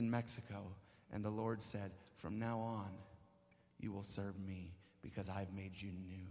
in 0.00 0.10
Mexico, 0.10 0.62
and 1.12 1.22
the 1.22 1.30
Lord 1.30 1.62
said, 1.62 1.92
From 2.16 2.38
now 2.38 2.58
on, 2.58 2.90
you 3.78 3.92
will 3.92 4.02
serve 4.02 4.40
me 4.40 4.72
because 5.02 5.28
I've 5.28 5.52
made 5.52 5.72
you 5.76 5.90
new. 6.08 6.26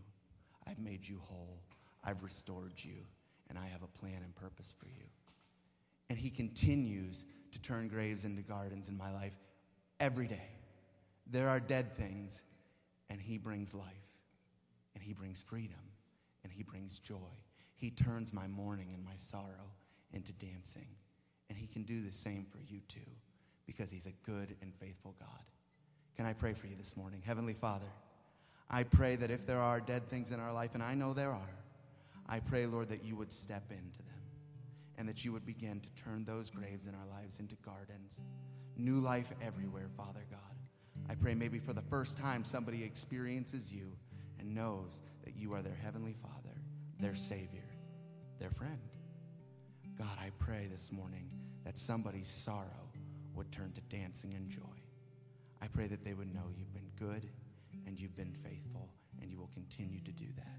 I've 0.67 0.79
made 0.79 1.07
you 1.07 1.21
whole. 1.23 1.61
I've 2.03 2.23
restored 2.23 2.73
you, 2.77 2.97
and 3.47 3.59
I 3.59 3.67
have 3.67 3.83
a 3.83 3.99
plan 3.99 4.21
and 4.23 4.35
purpose 4.35 4.73
for 4.77 4.87
you. 4.87 5.05
And 6.09 6.17
He 6.17 6.31
continues 6.31 7.25
to 7.51 7.61
turn 7.61 7.87
graves 7.87 8.25
into 8.25 8.41
gardens 8.41 8.89
in 8.89 8.97
my 8.97 9.11
life 9.13 9.37
every 9.99 10.27
day. 10.27 10.49
There 11.27 11.47
are 11.47 11.59
dead 11.59 11.95
things, 11.95 12.41
and 13.11 13.21
He 13.21 13.37
brings 13.37 13.75
life, 13.75 13.85
and 14.95 15.03
He 15.03 15.13
brings 15.13 15.43
freedom, 15.43 15.79
and 16.43 16.51
He 16.51 16.63
brings 16.63 16.97
joy. 16.97 17.35
He 17.75 17.91
turns 17.91 18.33
my 18.33 18.47
mourning 18.47 18.89
and 18.95 19.05
my 19.05 19.15
sorrow 19.17 19.69
into 20.13 20.33
dancing. 20.33 20.87
And 21.49 21.57
He 21.57 21.67
can 21.67 21.83
do 21.83 22.01
the 22.01 22.11
same 22.11 22.47
for 22.51 22.59
you 22.67 22.79
too, 22.87 22.99
because 23.69 23.91
He's 23.91 24.07
a 24.07 24.31
good 24.31 24.55
and 24.63 24.73
faithful 24.73 25.13
God. 25.19 25.43
Can 26.17 26.25
I 26.25 26.33
pray 26.33 26.53
for 26.53 26.65
you 26.65 26.75
this 26.75 26.97
morning? 26.97 27.21
Heavenly 27.23 27.53
Father, 27.53 27.85
I 28.67 28.81
pray 28.81 29.15
that 29.17 29.29
if 29.29 29.45
there 29.45 29.59
are 29.59 29.79
dead 29.79 30.09
things 30.09 30.31
in 30.31 30.39
our 30.39 30.51
life, 30.51 30.71
and 30.73 30.81
I 30.81 30.95
know 30.95 31.13
there 31.13 31.29
are, 31.29 31.55
I 32.27 32.39
pray, 32.39 32.65
Lord, 32.65 32.89
that 32.89 33.03
you 33.03 33.15
would 33.15 33.31
step 33.31 33.65
into 33.69 33.99
them 33.99 34.21
and 34.97 35.07
that 35.07 35.23
you 35.23 35.31
would 35.31 35.45
begin 35.45 35.81
to 35.81 36.03
turn 36.03 36.25
those 36.25 36.49
graves 36.49 36.87
in 36.87 36.95
our 36.95 37.05
lives 37.15 37.39
into 37.39 37.55
gardens. 37.57 38.19
New 38.75 38.95
life 38.95 39.31
everywhere, 39.39 39.87
Father 39.95 40.25
God. 40.31 40.39
I 41.07 41.13
pray 41.13 41.35
maybe 41.35 41.59
for 41.59 41.73
the 41.73 41.83
first 41.83 42.17
time 42.17 42.43
somebody 42.43 42.83
experiences 42.83 43.71
you 43.71 43.91
and 44.39 44.55
knows 44.55 45.03
that 45.23 45.37
you 45.37 45.53
are 45.53 45.61
their 45.61 45.77
Heavenly 45.81 46.15
Father, 46.23 46.57
their 46.99 47.15
Savior, 47.15 47.69
their 48.39 48.51
friend. 48.51 48.79
God, 49.95 50.17
I 50.19 50.31
pray 50.39 50.67
this 50.71 50.91
morning 50.91 51.29
that 51.65 51.77
somebody's 51.77 52.27
sorrow 52.27 52.88
would 53.39 53.51
turn 53.53 53.71
to 53.71 53.79
dancing 53.83 54.33
and 54.33 54.49
joy. 54.49 54.59
I 55.61 55.67
pray 55.67 55.87
that 55.87 56.03
they 56.03 56.13
would 56.13 56.33
know 56.33 56.51
you've 56.57 56.73
been 56.73 56.91
good 56.99 57.23
and 57.87 57.97
you've 57.97 58.15
been 58.17 58.33
faithful 58.43 58.89
and 59.21 59.31
you 59.31 59.39
will 59.39 59.49
continue 59.53 60.01
to 60.01 60.11
do 60.11 60.25
that. 60.35 60.57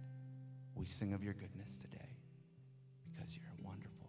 We 0.75 0.87
sing 0.87 1.13
of 1.13 1.23
your 1.23 1.35
goodness 1.35 1.77
today 1.77 2.17
because 3.05 3.37
you're 3.37 3.53
a 3.61 3.69
wonderful, 3.69 4.00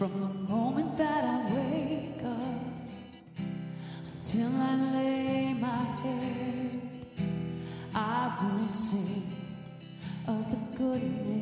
From 0.00 0.18
the 0.18 0.50
moment 0.50 0.96
that 0.96 1.24
I 1.24 1.54
wake 1.54 2.24
up 2.24 3.38
until 4.14 4.48
I 4.56 4.92
lay 4.94 5.52
my 5.52 5.84
head, 6.00 6.80
I 7.94 8.56
will 8.56 8.66
sing 8.66 9.30
of 10.26 10.50
the 10.50 10.78
goodness 10.78 11.39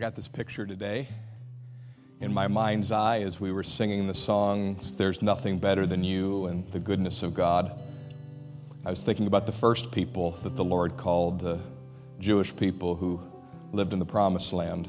got 0.00 0.16
this 0.16 0.28
picture 0.28 0.64
today 0.64 1.06
in 2.22 2.32
my 2.32 2.48
mind's 2.48 2.90
eye 2.90 3.20
as 3.20 3.38
we 3.38 3.52
were 3.52 3.62
singing 3.62 4.06
the 4.06 4.14
songs, 4.14 4.96
There's 4.96 5.20
Nothing 5.20 5.58
Better 5.58 5.86
Than 5.86 6.02
You 6.02 6.46
and 6.46 6.66
the 6.72 6.78
Goodness 6.78 7.22
of 7.22 7.34
God. 7.34 7.78
I 8.86 8.88
was 8.88 9.02
thinking 9.02 9.26
about 9.26 9.44
the 9.44 9.52
first 9.52 9.92
people 9.92 10.30
that 10.42 10.56
the 10.56 10.64
Lord 10.64 10.96
called, 10.96 11.40
the 11.40 11.60
Jewish 12.18 12.56
people 12.56 12.96
who 12.96 13.20
lived 13.72 13.92
in 13.92 13.98
the 13.98 14.06
Promised 14.06 14.54
Land. 14.54 14.88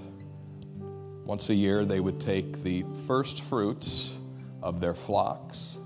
Once 1.25 1.49
a 1.49 1.55
year, 1.55 1.83
they 1.83 1.99
would 1.99 2.21
take 2.21 2.63
the 2.63 2.85
first 3.05 3.43
fruits 3.43 4.17
of 4.63 4.79
their 4.79 4.95
flocks 4.95 5.77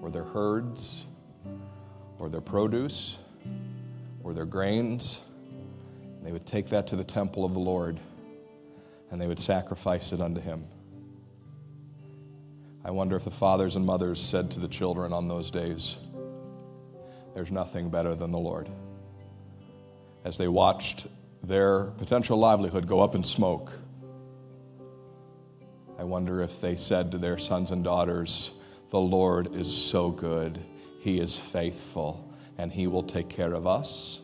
or 0.00 0.10
their 0.10 0.24
herds 0.24 1.04
or 2.18 2.30
their 2.30 2.40
produce 2.40 3.18
or 4.24 4.32
their 4.32 4.46
grains. 4.46 5.28
They 6.22 6.32
would 6.32 6.46
take 6.46 6.70
that 6.70 6.86
to 6.86 6.96
the 6.96 7.04
temple 7.04 7.44
of 7.44 7.52
the 7.52 7.60
Lord 7.60 8.00
and 9.10 9.20
they 9.20 9.26
would 9.26 9.38
sacrifice 9.38 10.12
it 10.12 10.20
unto 10.20 10.40
him. 10.40 10.64
I 12.84 12.90
wonder 12.90 13.16
if 13.16 13.24
the 13.24 13.30
fathers 13.30 13.76
and 13.76 13.84
mothers 13.84 14.20
said 14.20 14.50
to 14.52 14.60
the 14.60 14.68
children 14.68 15.12
on 15.12 15.26
those 15.26 15.50
days, 15.50 15.98
There's 17.34 17.50
nothing 17.50 17.90
better 17.90 18.14
than 18.14 18.30
the 18.30 18.38
Lord. 18.38 18.68
As 20.24 20.38
they 20.38 20.48
watched 20.48 21.06
their 21.42 21.86
potential 21.98 22.38
livelihood 22.38 22.86
go 22.86 23.00
up 23.00 23.14
in 23.14 23.24
smoke, 23.24 23.72
I 25.98 26.04
wonder 26.04 26.42
if 26.42 26.60
they 26.60 26.76
said 26.76 27.10
to 27.12 27.18
their 27.18 27.38
sons 27.38 27.70
and 27.70 27.82
daughters, 27.82 28.60
The 28.90 29.00
Lord 29.00 29.56
is 29.56 29.74
so 29.74 30.10
good, 30.10 30.62
He 31.00 31.18
is 31.18 31.36
faithful, 31.38 32.32
and 32.58 32.70
He 32.70 32.86
will 32.86 33.02
take 33.02 33.28
care 33.28 33.54
of 33.54 33.66
us, 33.66 34.20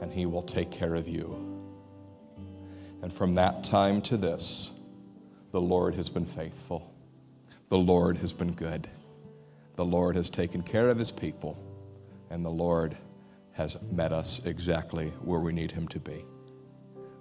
and 0.00 0.12
He 0.12 0.26
will 0.26 0.42
take 0.42 0.70
care 0.70 0.94
of 0.94 1.06
you. 1.06 1.59
And 3.02 3.12
from 3.12 3.34
that 3.34 3.64
time 3.64 4.02
to 4.02 4.16
this, 4.16 4.72
the 5.52 5.60
Lord 5.60 5.94
has 5.94 6.10
been 6.10 6.26
faithful. 6.26 6.94
The 7.68 7.78
Lord 7.78 8.18
has 8.18 8.32
been 8.32 8.52
good. 8.52 8.88
The 9.76 9.84
Lord 9.84 10.16
has 10.16 10.28
taken 10.28 10.62
care 10.62 10.88
of 10.88 10.98
his 10.98 11.10
people. 11.10 11.58
And 12.30 12.44
the 12.44 12.50
Lord 12.50 12.96
has 13.52 13.80
met 13.90 14.12
us 14.12 14.46
exactly 14.46 15.08
where 15.22 15.40
we 15.40 15.52
need 15.52 15.72
him 15.72 15.88
to 15.88 15.98
be. 15.98 16.24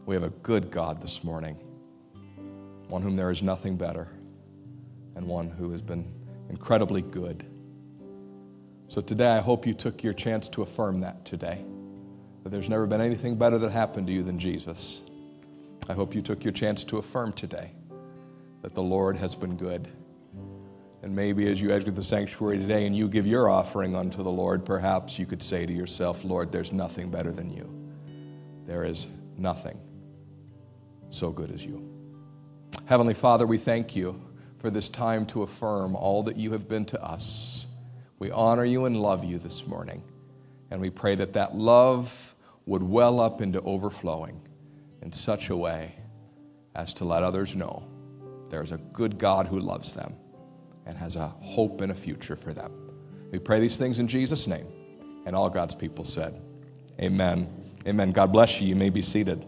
We 0.05 0.15
have 0.15 0.23
a 0.23 0.29
good 0.29 0.71
God 0.71 1.01
this 1.01 1.23
morning, 1.23 1.55
one 2.87 3.01
whom 3.01 3.15
there 3.15 3.31
is 3.31 3.41
nothing 3.41 3.77
better, 3.77 4.07
and 5.15 5.27
one 5.27 5.49
who 5.49 5.71
has 5.71 5.81
been 5.81 6.11
incredibly 6.49 7.01
good. 7.01 7.45
So 8.87 9.01
today, 9.01 9.27
I 9.27 9.39
hope 9.39 9.67
you 9.67 9.73
took 9.73 10.03
your 10.03 10.13
chance 10.13 10.47
to 10.49 10.61
affirm 10.63 10.99
that 11.01 11.25
today. 11.25 11.63
That 12.43 12.49
there's 12.49 12.69
never 12.69 12.87
been 12.87 13.01
anything 13.01 13.35
better 13.35 13.57
that 13.59 13.71
happened 13.71 14.07
to 14.07 14.13
you 14.13 14.23
than 14.23 14.39
Jesus. 14.39 15.03
I 15.89 15.93
hope 15.93 16.13
you 16.13 16.21
took 16.21 16.43
your 16.43 16.53
chance 16.53 16.83
to 16.83 16.99
affirm 16.99 17.33
today 17.33 17.71
that 18.61 18.75
the 18.75 18.83
Lord 18.83 19.15
has 19.15 19.33
been 19.33 19.57
good. 19.57 19.87
And 21.01 21.15
maybe 21.15 21.49
as 21.49 21.59
you 21.59 21.71
exit 21.71 21.95
the 21.95 22.03
sanctuary 22.03 22.59
today 22.59 22.85
and 22.85 22.95
you 22.95 23.07
give 23.07 23.25
your 23.25 23.49
offering 23.49 23.95
unto 23.95 24.21
the 24.21 24.29
Lord, 24.29 24.63
perhaps 24.63 25.17
you 25.17 25.25
could 25.25 25.41
say 25.41 25.65
to 25.65 25.73
yourself, 25.73 26.23
Lord, 26.23 26.51
there's 26.51 26.71
nothing 26.71 27.09
better 27.09 27.31
than 27.31 27.49
you. 27.49 27.67
There 28.67 28.83
is 28.83 29.07
nothing 29.35 29.79
so 31.09 31.31
good 31.31 31.49
as 31.51 31.65
you. 31.65 31.83
Heavenly 32.85 33.15
Father, 33.15 33.47
we 33.47 33.57
thank 33.57 33.95
you 33.95 34.21
for 34.59 34.69
this 34.69 34.89
time 34.89 35.25
to 35.27 35.41
affirm 35.41 35.95
all 35.95 36.21
that 36.21 36.37
you 36.37 36.51
have 36.51 36.67
been 36.67 36.85
to 36.85 37.03
us. 37.03 37.65
We 38.19 38.29
honor 38.29 38.65
you 38.65 38.85
and 38.85 39.01
love 39.01 39.23
you 39.23 39.39
this 39.39 39.65
morning. 39.65 40.03
And 40.69 40.79
we 40.79 40.91
pray 40.91 41.15
that 41.15 41.33
that 41.33 41.55
love 41.55 42.35
would 42.67 42.83
well 42.83 43.19
up 43.19 43.41
into 43.41 43.59
overflowing 43.61 44.39
in 45.01 45.11
such 45.11 45.49
a 45.49 45.57
way 45.57 45.93
as 46.75 46.93
to 46.95 47.05
let 47.05 47.23
others 47.23 47.55
know 47.55 47.87
there's 48.49 48.71
a 48.71 48.77
good 48.77 49.17
God 49.17 49.45
who 49.45 49.59
loves 49.59 49.93
them 49.93 50.15
and 50.85 50.97
has 50.97 51.15
a 51.15 51.27
hope 51.27 51.81
and 51.81 51.91
a 51.91 51.95
future 51.95 52.35
for 52.35 52.53
them. 52.53 52.71
We 53.31 53.39
pray 53.39 53.59
these 53.59 53.77
things 53.77 53.99
in 53.99 54.07
Jesus' 54.07 54.47
name. 54.47 54.65
And 55.25 55.35
all 55.35 55.49
God's 55.49 55.75
people 55.75 56.03
said, 56.03 56.41
Amen. 56.99 57.47
Amen. 57.87 58.11
God 58.11 58.31
bless 58.31 58.59
you. 58.59 58.67
You 58.67 58.75
may 58.75 58.89
be 58.89 59.01
seated. 59.01 59.45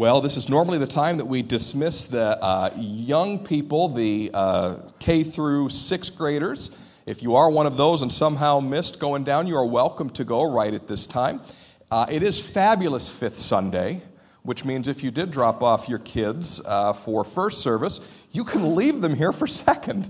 Well, 0.00 0.22
this 0.22 0.38
is 0.38 0.48
normally 0.48 0.78
the 0.78 0.86
time 0.86 1.18
that 1.18 1.26
we 1.26 1.42
dismiss 1.42 2.06
the 2.06 2.42
uh, 2.42 2.70
young 2.78 3.38
people, 3.38 3.90
the 3.90 4.30
uh, 4.32 4.76
K 4.98 5.22
through 5.22 5.68
sixth 5.68 6.16
graders. 6.16 6.78
If 7.04 7.22
you 7.22 7.36
are 7.36 7.50
one 7.50 7.66
of 7.66 7.76
those 7.76 8.00
and 8.00 8.10
somehow 8.10 8.60
missed 8.60 8.98
going 8.98 9.24
down, 9.24 9.46
you 9.46 9.56
are 9.56 9.66
welcome 9.66 10.08
to 10.08 10.24
go 10.24 10.50
right 10.50 10.72
at 10.72 10.88
this 10.88 11.06
time. 11.06 11.42
Uh, 11.90 12.06
it 12.08 12.22
is 12.22 12.40
fabulous 12.40 13.12
fifth 13.12 13.36
Sunday, 13.36 14.00
which 14.42 14.64
means 14.64 14.88
if 14.88 15.04
you 15.04 15.10
did 15.10 15.30
drop 15.30 15.62
off 15.62 15.86
your 15.86 15.98
kids 15.98 16.64
uh, 16.64 16.94
for 16.94 17.22
first 17.22 17.60
service, 17.60 18.00
you 18.32 18.42
can 18.42 18.74
leave 18.74 19.02
them 19.02 19.14
here 19.14 19.32
for 19.34 19.46
second. 19.46 20.08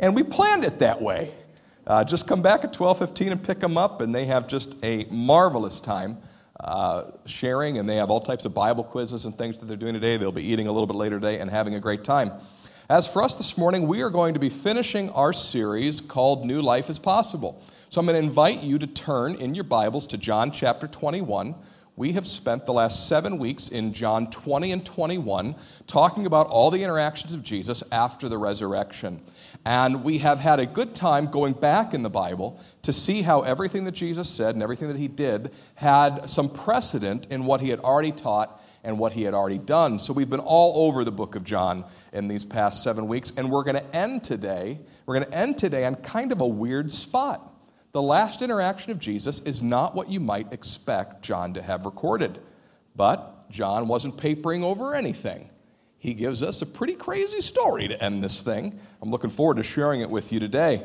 And 0.00 0.12
we 0.16 0.24
planned 0.24 0.64
it 0.64 0.80
that 0.80 1.00
way. 1.00 1.30
Uh, 1.86 2.02
just 2.02 2.26
come 2.26 2.42
back 2.42 2.64
at 2.64 2.72
12:15 2.72 3.30
and 3.30 3.40
pick 3.40 3.60
them 3.60 3.78
up, 3.78 4.00
and 4.00 4.12
they 4.12 4.24
have 4.24 4.48
just 4.48 4.74
a 4.82 5.04
marvelous 5.08 5.78
time 5.78 6.18
uh, 6.62 7.04
sharing, 7.26 7.78
and 7.78 7.88
they 7.88 7.96
have 7.96 8.10
all 8.10 8.20
types 8.20 8.44
of 8.44 8.54
Bible 8.54 8.84
quizzes 8.84 9.24
and 9.24 9.36
things 9.36 9.58
that 9.58 9.66
they're 9.66 9.76
doing 9.76 9.94
today. 9.94 10.16
They'll 10.16 10.32
be 10.32 10.44
eating 10.44 10.66
a 10.66 10.72
little 10.72 10.86
bit 10.86 10.96
later 10.96 11.18
today 11.18 11.38
and 11.40 11.50
having 11.50 11.74
a 11.74 11.80
great 11.80 12.04
time. 12.04 12.30
As 12.88 13.06
for 13.06 13.22
us 13.22 13.36
this 13.36 13.56
morning, 13.56 13.86
we 13.86 14.02
are 14.02 14.10
going 14.10 14.34
to 14.34 14.40
be 14.40 14.48
finishing 14.48 15.10
our 15.10 15.32
series 15.32 16.00
called 16.00 16.44
New 16.44 16.60
Life 16.60 16.90
is 16.90 16.98
Possible. 16.98 17.62
So 17.88 18.00
I'm 18.00 18.06
going 18.06 18.20
to 18.20 18.28
invite 18.28 18.62
you 18.62 18.78
to 18.78 18.86
turn 18.86 19.36
in 19.36 19.54
your 19.54 19.64
Bibles 19.64 20.06
to 20.08 20.18
John 20.18 20.50
chapter 20.50 20.88
21. 20.88 21.54
We 21.96 22.12
have 22.12 22.26
spent 22.26 22.66
the 22.66 22.72
last 22.72 23.08
seven 23.08 23.38
weeks 23.38 23.68
in 23.68 23.92
John 23.92 24.30
20 24.30 24.72
and 24.72 24.84
21 24.84 25.54
talking 25.86 26.26
about 26.26 26.46
all 26.46 26.70
the 26.70 26.82
interactions 26.82 27.32
of 27.32 27.42
Jesus 27.42 27.84
after 27.92 28.28
the 28.28 28.38
resurrection. 28.38 29.20
And 29.64 30.04
we 30.04 30.18
have 30.18 30.38
had 30.38 30.58
a 30.58 30.66
good 30.66 30.96
time 30.96 31.26
going 31.26 31.52
back 31.52 31.92
in 31.92 32.02
the 32.02 32.10
Bible 32.10 32.58
to 32.82 32.92
see 32.92 33.20
how 33.20 33.42
everything 33.42 33.84
that 33.84 33.92
Jesus 33.92 34.28
said 34.28 34.54
and 34.54 34.62
everything 34.62 34.88
that 34.88 34.96
he 34.96 35.08
did 35.08 35.52
had 35.74 36.30
some 36.30 36.48
precedent 36.48 37.26
in 37.30 37.44
what 37.44 37.60
he 37.60 37.68
had 37.68 37.80
already 37.80 38.12
taught 38.12 38.62
and 38.82 38.98
what 38.98 39.12
he 39.12 39.22
had 39.22 39.34
already 39.34 39.58
done. 39.58 39.98
So 39.98 40.14
we've 40.14 40.30
been 40.30 40.40
all 40.40 40.88
over 40.88 41.04
the 41.04 41.12
book 41.12 41.34
of 41.34 41.44
John 41.44 41.84
in 42.14 42.26
these 42.26 42.46
past 42.46 42.82
seven 42.82 43.06
weeks, 43.06 43.32
and 43.36 43.50
we're 43.50 43.64
going 43.64 43.76
to 43.76 43.96
end 43.96 44.24
today. 44.24 44.78
We're 45.04 45.16
going 45.16 45.26
to 45.26 45.36
end 45.36 45.58
today 45.58 45.84
on 45.84 45.96
kind 45.96 46.32
of 46.32 46.40
a 46.40 46.46
weird 46.46 46.90
spot. 46.90 47.46
The 47.92 48.00
last 48.00 48.40
interaction 48.40 48.92
of 48.92 48.98
Jesus 48.98 49.40
is 49.40 49.62
not 49.62 49.94
what 49.94 50.08
you 50.08 50.20
might 50.20 50.52
expect 50.54 51.22
John 51.22 51.52
to 51.54 51.62
have 51.62 51.84
recorded. 51.84 52.38
But 52.96 53.50
John 53.50 53.88
wasn't 53.88 54.16
papering 54.16 54.64
over 54.64 54.94
anything 54.94 55.49
he 56.00 56.14
gives 56.14 56.42
us 56.42 56.62
a 56.62 56.66
pretty 56.66 56.94
crazy 56.94 57.42
story 57.42 57.86
to 57.86 58.02
end 58.02 58.24
this 58.24 58.42
thing. 58.42 58.76
I'm 59.02 59.10
looking 59.10 59.28
forward 59.28 59.58
to 59.58 59.62
sharing 59.62 60.00
it 60.00 60.08
with 60.08 60.32
you 60.32 60.40
today. 60.40 60.82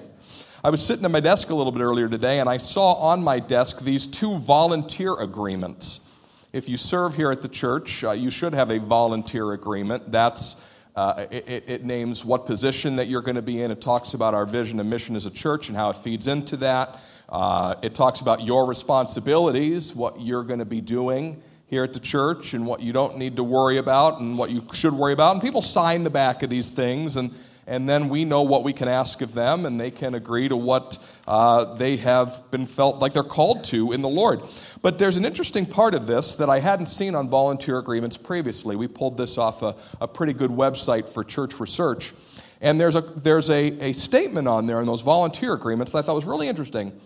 I 0.61 0.69
was 0.69 0.85
sitting 0.85 1.05
at 1.05 1.11
my 1.11 1.21
desk 1.21 1.51
a 1.51 1.55
little 1.55 1.71
bit 1.71 1.81
earlier 1.81 2.09
today 2.09 2.41
and 2.41 2.49
I 2.49 2.57
saw 2.57 2.95
on 2.95 3.23
my 3.23 3.39
desk 3.39 3.79
these 3.79 4.07
two 4.07 4.37
volunteer 4.39 5.17
agreements. 5.21 6.11
If 6.51 6.67
you 6.67 6.75
serve 6.75 7.15
here 7.15 7.31
at 7.31 7.41
the 7.41 7.47
church, 7.47 8.03
uh, 8.03 8.11
you 8.11 8.29
should 8.29 8.53
have 8.53 8.71
a 8.71 8.79
volunteer 8.79 9.53
agreement. 9.53 10.11
That's 10.11 10.67
uh, 10.97 11.25
it, 11.31 11.63
it, 11.67 11.85
names 11.85 12.25
what 12.25 12.45
position 12.45 12.97
that 12.97 13.07
you're 13.07 13.21
going 13.21 13.35
to 13.35 13.41
be 13.41 13.61
in. 13.61 13.71
It 13.71 13.81
talks 13.81 14.15
about 14.15 14.33
our 14.33 14.45
vision 14.45 14.81
and 14.81 14.89
mission 14.89 15.15
as 15.15 15.25
a 15.25 15.31
church 15.31 15.69
and 15.69 15.77
how 15.77 15.89
it 15.91 15.95
feeds 15.95 16.27
into 16.27 16.57
that. 16.57 16.99
Uh, 17.29 17.75
it 17.81 17.95
talks 17.95 18.19
about 18.19 18.43
your 18.43 18.67
responsibilities, 18.67 19.95
what 19.95 20.19
you're 20.19 20.43
going 20.43 20.59
to 20.59 20.65
be 20.65 20.81
doing 20.81 21.41
here 21.75 21.83
at 21.83 21.91
the 21.91 21.99
church 21.99 22.53
and 22.53 22.65
what 22.65 22.79
you 22.79 22.93
don't 22.93 23.17
need 23.17 23.35
to 23.35 23.43
worry 23.43 23.79
about 23.79 24.21
and 24.21 24.37
what 24.37 24.49
you 24.49 24.65
should 24.71 24.93
worry 24.93 25.11
about. 25.11 25.33
And 25.33 25.41
people 25.41 25.61
sign 25.61 26.05
the 26.05 26.09
back 26.09 26.41
of 26.41 26.49
these 26.49 26.71
things, 26.71 27.17
and, 27.17 27.33
and 27.67 27.89
then 27.89 28.07
we 28.07 28.23
know 28.23 28.43
what 28.43 28.63
we 28.63 28.71
can 28.71 28.87
ask 28.87 29.21
of 29.21 29.33
them, 29.33 29.65
and 29.65 29.77
they 29.77 29.91
can 29.91 30.15
agree 30.15 30.47
to 30.47 30.55
what 30.55 30.97
uh, 31.27 31.75
they 31.75 31.97
have 31.97 32.49
been 32.49 32.65
felt 32.65 32.99
like 32.99 33.11
they're 33.11 33.23
called 33.23 33.65
to 33.65 33.91
in 33.91 34.01
the 34.01 34.07
Lord. 34.07 34.39
But 34.81 34.97
there's 34.99 35.17
an 35.17 35.25
interesting 35.25 35.65
part 35.65 35.95
of 35.95 36.07
this 36.07 36.35
that 36.35 36.49
I 36.49 36.59
hadn't 36.59 36.85
seen 36.85 37.13
on 37.13 37.27
volunteer 37.27 37.77
agreements 37.77 38.15
previously. 38.15 38.77
We 38.77 38.87
pulled 38.87 39.17
this 39.17 39.37
off 39.37 39.61
a, 39.61 39.75
a 39.99 40.07
pretty 40.07 40.31
good 40.31 40.51
website 40.51 41.09
for 41.09 41.25
church 41.25 41.59
research. 41.59 42.13
And 42.61 42.79
there's 42.79 42.95
a, 42.95 43.01
there's 43.01 43.49
a, 43.49 43.89
a 43.89 43.91
statement 43.91 44.47
on 44.47 44.65
there 44.65 44.79
in 44.79 44.85
those 44.85 45.01
volunteer 45.01 45.51
agreements 45.51 45.91
that 45.91 45.97
I 45.97 46.01
thought 46.03 46.15
was 46.15 46.23
really 46.23 46.47
interesting. 46.47 46.97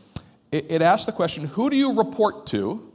It, 0.52 0.68
it 0.70 0.82
asked 0.84 1.08
the 1.08 1.12
question 1.12 1.46
Who 1.46 1.72
do 1.72 1.76
you 1.76 1.98
report 1.98 2.46
to? 2.48 2.86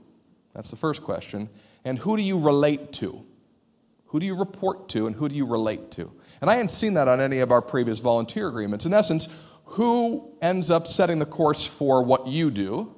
That's 0.54 0.70
the 0.70 0.76
first 0.76 1.02
question. 1.02 1.48
And 1.84 1.98
who 1.98 2.16
do 2.16 2.22
you 2.22 2.38
relate 2.38 2.92
to? 2.94 3.24
Who 4.06 4.20
do 4.20 4.26
you 4.26 4.36
report 4.36 4.88
to 4.90 5.06
and 5.06 5.14
who 5.16 5.28
do 5.28 5.34
you 5.34 5.46
relate 5.46 5.90
to? 5.92 6.10
And 6.40 6.48
I 6.50 6.54
hadn't 6.54 6.70
seen 6.70 6.94
that 6.94 7.08
on 7.08 7.20
any 7.20 7.40
of 7.40 7.50
our 7.50 7.62
previous 7.62 7.98
volunteer 7.98 8.48
agreements. 8.48 8.86
In 8.86 8.94
essence, 8.94 9.28
who 9.64 10.32
ends 10.40 10.70
up 10.70 10.86
setting 10.86 11.18
the 11.18 11.26
course 11.26 11.66
for 11.66 12.02
what 12.02 12.26
you 12.26 12.50
do? 12.50 12.94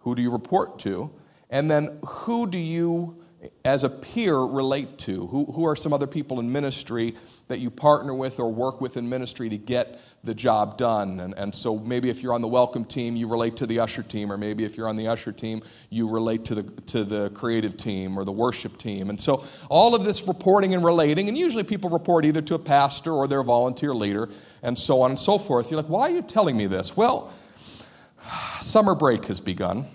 Who 0.00 0.14
do 0.14 0.22
you 0.22 0.30
report 0.30 0.78
to? 0.80 1.10
And 1.50 1.70
then 1.70 1.98
who 2.06 2.46
do 2.46 2.58
you, 2.58 3.22
as 3.64 3.84
a 3.84 3.90
peer, 3.90 4.38
relate 4.38 4.98
to? 4.98 5.26
Who, 5.26 5.46
who 5.46 5.64
are 5.64 5.76
some 5.76 5.92
other 5.92 6.06
people 6.06 6.40
in 6.40 6.50
ministry 6.50 7.14
that 7.48 7.58
you 7.58 7.70
partner 7.70 8.14
with 8.14 8.38
or 8.38 8.52
work 8.52 8.80
with 8.80 8.96
in 8.96 9.08
ministry 9.08 9.48
to 9.48 9.58
get 9.58 10.00
the 10.24 10.34
job 10.34 10.78
done? 10.78 11.20
And, 11.20 11.34
and 11.36 11.54
so 11.54 11.78
maybe 11.78 12.08
if 12.08 12.22
you're 12.22 12.32
on 12.32 12.42
the 12.42 12.48
welcome 12.48 12.84
team, 12.84 13.16
you 13.16 13.28
relate 13.28 13.56
to 13.56 13.66
the 13.66 13.80
usher 13.80 14.02
team, 14.02 14.30
or 14.30 14.38
maybe 14.38 14.64
if 14.64 14.76
you're 14.76 14.88
on 14.88 14.96
the 14.96 15.08
usher 15.08 15.32
team, 15.32 15.62
you 15.90 16.08
relate 16.08 16.44
to 16.46 16.54
the, 16.54 16.62
to 16.82 17.04
the 17.04 17.30
creative 17.30 17.76
team 17.76 18.18
or 18.18 18.24
the 18.24 18.32
worship 18.32 18.78
team. 18.78 19.10
And 19.10 19.20
so 19.20 19.44
all 19.68 19.94
of 19.94 20.04
this 20.04 20.28
reporting 20.28 20.74
and 20.74 20.84
relating, 20.84 21.28
and 21.28 21.36
usually 21.36 21.64
people 21.64 21.90
report 21.90 22.24
either 22.24 22.42
to 22.42 22.54
a 22.54 22.58
pastor 22.58 23.12
or 23.12 23.26
their 23.26 23.42
volunteer 23.42 23.94
leader, 23.94 24.28
and 24.62 24.78
so 24.78 25.00
on 25.00 25.10
and 25.10 25.18
so 25.18 25.38
forth. 25.38 25.70
You're 25.70 25.80
like, 25.80 25.90
why 25.90 26.02
are 26.02 26.10
you 26.10 26.22
telling 26.22 26.56
me 26.56 26.66
this? 26.66 26.96
Well, 26.96 27.32
summer 28.60 28.94
break 28.94 29.24
has 29.26 29.40
begun. 29.40 29.86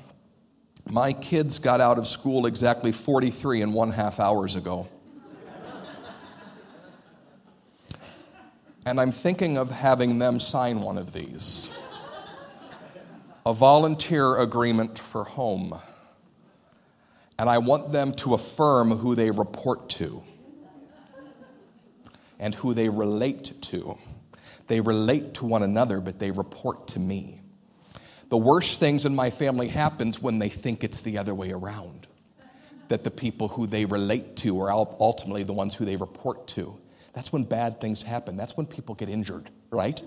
My 0.90 1.14
kids 1.14 1.60
got 1.60 1.82
out 1.82 1.98
of 1.98 2.08
school 2.08 2.46
exactly 2.46 2.92
43 2.92 3.62
and 3.62 3.74
one 3.74 3.92
half 3.92 4.20
hours 4.20 4.56
ago. 4.56 4.88
And 8.88 9.02
I'm 9.02 9.12
thinking 9.12 9.58
of 9.58 9.70
having 9.70 10.18
them 10.18 10.40
sign 10.40 10.80
one 10.80 10.98
of 10.98 11.12
these 11.12 11.78
a 13.46 13.54
volunteer 13.54 14.38
agreement 14.40 14.98
for 14.98 15.24
home. 15.24 15.74
And 17.40 17.50
I 17.50 17.60
want 17.60 17.92
them 17.94 18.14
to 18.16 18.34
affirm 18.34 18.92
who 18.92 19.16
they 19.16 19.30
report 19.32 19.90
to 19.92 20.24
and 22.40 22.54
who 22.56 22.74
they 22.74 22.90
relate 22.90 23.54
to. 23.62 23.98
They 24.68 24.82
relate 24.82 25.36
to 25.36 25.46
one 25.46 25.64
another, 25.64 26.02
but 26.02 26.20
they 26.20 26.32
report 26.32 26.90
to 26.90 27.00
me. 27.00 27.40
The 28.30 28.38
worst 28.38 28.80
things 28.80 29.06
in 29.06 29.16
my 29.16 29.30
family 29.30 29.68
happens 29.68 30.22
when 30.22 30.40
they 30.40 30.50
think 30.50 30.84
it's 30.84 31.02
the 31.02 31.18
other 31.18 31.36
way 31.36 31.52
around. 31.52 32.08
That 32.88 33.04
the 33.04 33.12
people 33.12 33.50
who 33.50 33.68
they 33.68 33.86
relate 33.86 34.38
to 34.38 34.62
are 34.62 34.72
ultimately 34.72 35.44
the 35.44 35.54
ones 35.54 35.76
who 35.76 35.86
they 35.86 35.98
report 35.98 36.48
to. 36.50 36.78
That's 37.18 37.34
when 37.34 37.46
bad 37.46 37.82
things 37.82 38.04
happen. 38.04 38.38
That's 38.38 38.56
when 38.56 38.68
people 38.68 38.94
get 38.94 39.10
injured, 39.10 39.50
right? 39.72 40.00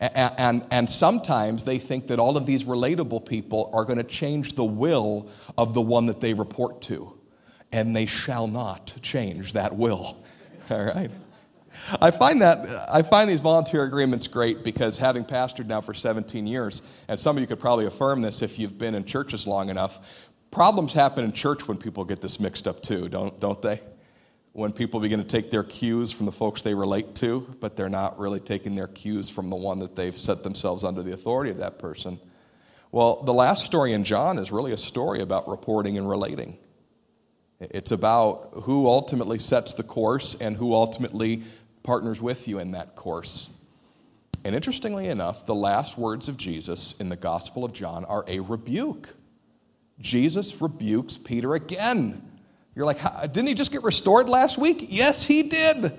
And, 0.00 0.32
and, 0.38 0.64
and, 0.70 0.88
sometimes 0.88 1.62
they 1.62 1.76
think 1.76 2.06
that 2.06 2.18
all 2.18 2.38
of 2.38 2.46
these 2.46 2.64
relatable 2.64 3.26
people 3.26 3.68
are 3.74 3.84
going 3.84 3.98
to 3.98 4.02
change 4.02 4.54
the 4.54 4.64
will 4.64 5.28
of 5.58 5.74
the 5.74 5.82
one 5.82 6.06
that 6.06 6.22
they 6.22 6.32
report 6.32 6.80
to. 6.82 7.12
And 7.70 7.94
they 7.94 8.06
shall 8.06 8.46
not 8.46 8.96
change 9.02 9.52
that 9.52 9.76
will. 9.76 10.24
All 10.70 10.86
right? 10.86 11.10
I 12.00 12.10
find 12.10 12.40
that 12.40 12.66
I 12.90 13.02
find 13.02 13.28
these 13.28 13.42
volunteer 13.42 13.84
agreements 13.84 14.26
great 14.26 14.64
because 14.64 14.96
having 14.96 15.26
pastored 15.26 15.66
now 15.66 15.82
for 15.82 15.92
17 15.92 16.46
years, 16.46 16.80
and 17.08 17.20
some 17.20 17.36
of 17.36 17.42
you 17.42 17.46
could 17.46 17.60
probably 17.60 17.84
affirm 17.84 18.22
this 18.22 18.40
if 18.40 18.58
you've 18.58 18.78
been 18.78 18.94
in 18.94 19.04
churches 19.04 19.46
long 19.46 19.68
enough, 19.68 20.30
problems 20.50 20.94
happen 20.94 21.26
in 21.26 21.32
church 21.32 21.68
when 21.68 21.76
people 21.76 22.06
get 22.06 22.22
this 22.22 22.40
mixed 22.40 22.66
up 22.66 22.82
too, 22.82 23.10
don't, 23.10 23.38
don't 23.38 23.60
they? 23.60 23.82
When 24.52 24.72
people 24.72 24.98
begin 24.98 25.20
to 25.20 25.26
take 25.26 25.50
their 25.50 25.62
cues 25.62 26.10
from 26.10 26.26
the 26.26 26.32
folks 26.32 26.62
they 26.62 26.74
relate 26.74 27.14
to, 27.16 27.46
but 27.60 27.76
they're 27.76 27.88
not 27.88 28.18
really 28.18 28.40
taking 28.40 28.74
their 28.74 28.88
cues 28.88 29.28
from 29.28 29.50
the 29.50 29.56
one 29.56 29.78
that 29.80 29.94
they've 29.94 30.16
set 30.16 30.42
themselves 30.42 30.84
under 30.84 31.02
the 31.02 31.12
authority 31.12 31.50
of 31.50 31.58
that 31.58 31.78
person. 31.78 32.18
Well, 32.90 33.22
the 33.22 33.34
last 33.34 33.64
story 33.64 33.92
in 33.92 34.04
John 34.04 34.38
is 34.38 34.50
really 34.50 34.72
a 34.72 34.78
story 34.78 35.20
about 35.20 35.48
reporting 35.48 35.98
and 35.98 36.08
relating. 36.08 36.56
It's 37.60 37.92
about 37.92 38.50
who 38.62 38.86
ultimately 38.86 39.38
sets 39.38 39.74
the 39.74 39.82
course 39.82 40.40
and 40.40 40.56
who 40.56 40.74
ultimately 40.74 41.42
partners 41.82 42.20
with 42.20 42.48
you 42.48 42.58
in 42.58 42.72
that 42.72 42.96
course. 42.96 43.60
And 44.44 44.54
interestingly 44.54 45.08
enough, 45.08 45.46
the 45.46 45.54
last 45.54 45.98
words 45.98 46.28
of 46.28 46.36
Jesus 46.36 46.98
in 47.00 47.08
the 47.08 47.16
Gospel 47.16 47.64
of 47.64 47.72
John 47.72 48.04
are 48.04 48.24
a 48.28 48.40
rebuke. 48.40 49.08
Jesus 50.00 50.60
rebukes 50.60 51.18
Peter 51.18 51.54
again. 51.54 52.27
You're 52.78 52.86
like, 52.86 53.02
didn't 53.32 53.48
he 53.48 53.54
just 53.54 53.72
get 53.72 53.82
restored 53.82 54.28
last 54.28 54.56
week? 54.56 54.86
Yes, 54.88 55.24
he 55.24 55.42
did. 55.42 55.92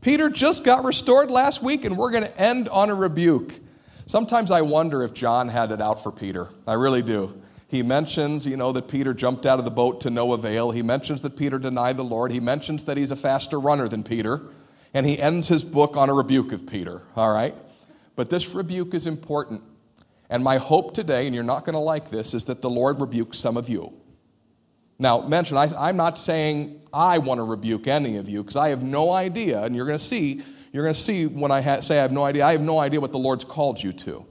Peter 0.00 0.28
just 0.28 0.64
got 0.64 0.84
restored 0.84 1.30
last 1.30 1.62
week, 1.62 1.84
and 1.84 1.96
we're 1.96 2.10
going 2.10 2.24
to 2.24 2.40
end 2.40 2.68
on 2.68 2.90
a 2.90 2.94
rebuke. 2.96 3.54
Sometimes 4.06 4.50
I 4.50 4.60
wonder 4.60 5.04
if 5.04 5.14
John 5.14 5.48
had 5.48 5.70
it 5.70 5.80
out 5.80 6.02
for 6.02 6.10
Peter. 6.10 6.48
I 6.66 6.74
really 6.74 7.00
do. 7.00 7.40
He 7.68 7.84
mentions, 7.84 8.44
you 8.44 8.56
know, 8.56 8.72
that 8.72 8.88
Peter 8.88 9.14
jumped 9.14 9.46
out 9.46 9.60
of 9.60 9.64
the 9.64 9.70
boat 9.70 10.00
to 10.00 10.10
no 10.10 10.32
avail. 10.32 10.72
He 10.72 10.82
mentions 10.82 11.22
that 11.22 11.36
Peter 11.36 11.60
denied 11.60 11.96
the 11.96 12.04
Lord. 12.04 12.32
He 12.32 12.40
mentions 12.40 12.84
that 12.84 12.96
he's 12.96 13.12
a 13.12 13.16
faster 13.16 13.60
runner 13.60 13.86
than 13.86 14.02
Peter 14.02 14.40
and 14.94 15.04
he 15.04 15.20
ends 15.20 15.46
his 15.46 15.62
book 15.62 15.96
on 15.96 16.08
a 16.08 16.14
rebuke 16.14 16.52
of 16.52 16.66
Peter, 16.66 17.02
all 17.16 17.32
right? 17.32 17.54
But 18.16 18.30
this 18.30 18.54
rebuke 18.54 18.94
is 18.94 19.06
important. 19.06 19.62
And 20.30 20.42
my 20.42 20.56
hope 20.56 20.94
today, 20.94 21.26
and 21.26 21.34
you're 21.34 21.44
not 21.44 21.66
going 21.66 21.74
to 21.74 21.78
like 21.78 22.10
this, 22.10 22.34
is 22.34 22.46
that 22.46 22.62
the 22.62 22.70
Lord 22.70 22.98
rebukes 22.98 23.38
some 23.38 23.56
of 23.56 23.68
you. 23.68 23.92
Now, 24.98 25.20
mention, 25.20 25.56
I, 25.56 25.90
am 25.90 25.96
not 25.96 26.18
saying 26.18 26.80
I 26.92 27.18
want 27.18 27.38
to 27.38 27.44
rebuke 27.44 27.86
any 27.86 28.16
of 28.16 28.28
you 28.28 28.42
because 28.42 28.56
I 28.56 28.70
have 28.70 28.82
no 28.82 29.12
idea, 29.12 29.62
and 29.62 29.76
you're 29.76 29.86
going 29.86 29.98
to 29.98 30.04
see, 30.04 30.42
you're 30.72 30.84
going 30.84 30.94
to 30.94 31.00
see 31.00 31.26
when 31.26 31.50
I 31.50 31.60
ha- 31.60 31.80
say 31.80 31.98
I 31.98 32.02
have 32.02 32.12
no 32.12 32.24
idea, 32.24 32.46
I 32.46 32.52
have 32.52 32.62
no 32.62 32.78
idea 32.78 33.00
what 33.00 33.12
the 33.12 33.18
Lord's 33.18 33.44
called 33.44 33.82
you 33.82 33.92
to. 33.92 34.24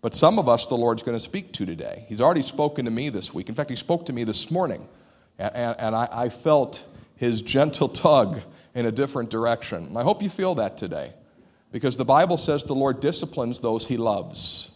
But 0.00 0.14
some 0.14 0.38
of 0.38 0.48
us, 0.48 0.66
the 0.66 0.76
Lord's 0.76 1.02
going 1.02 1.16
to 1.16 1.22
speak 1.22 1.52
to 1.54 1.66
today. 1.66 2.06
He's 2.08 2.20
already 2.20 2.42
spoken 2.42 2.84
to 2.86 2.90
me 2.90 3.10
this 3.10 3.34
week. 3.34 3.48
In 3.48 3.54
fact, 3.54 3.68
He 3.68 3.76
spoke 3.76 4.06
to 4.06 4.12
me 4.12 4.24
this 4.24 4.50
morning, 4.50 4.88
and, 5.38 5.54
and, 5.54 5.76
and 5.78 5.94
I, 5.94 6.08
I 6.10 6.28
felt 6.30 6.88
His 7.16 7.42
gentle 7.42 7.88
tug 7.88 8.40
in 8.74 8.86
a 8.86 8.92
different 8.92 9.28
direction. 9.28 9.94
I 9.96 10.02
hope 10.02 10.22
you 10.22 10.30
feel 10.30 10.54
that 10.54 10.78
today 10.78 11.12
because 11.72 11.96
the 11.96 12.04
Bible 12.04 12.36
says 12.36 12.64
the 12.64 12.74
Lord 12.74 13.00
disciplines 13.00 13.60
those 13.60 13.86
he 13.86 13.96
loves 13.96 14.70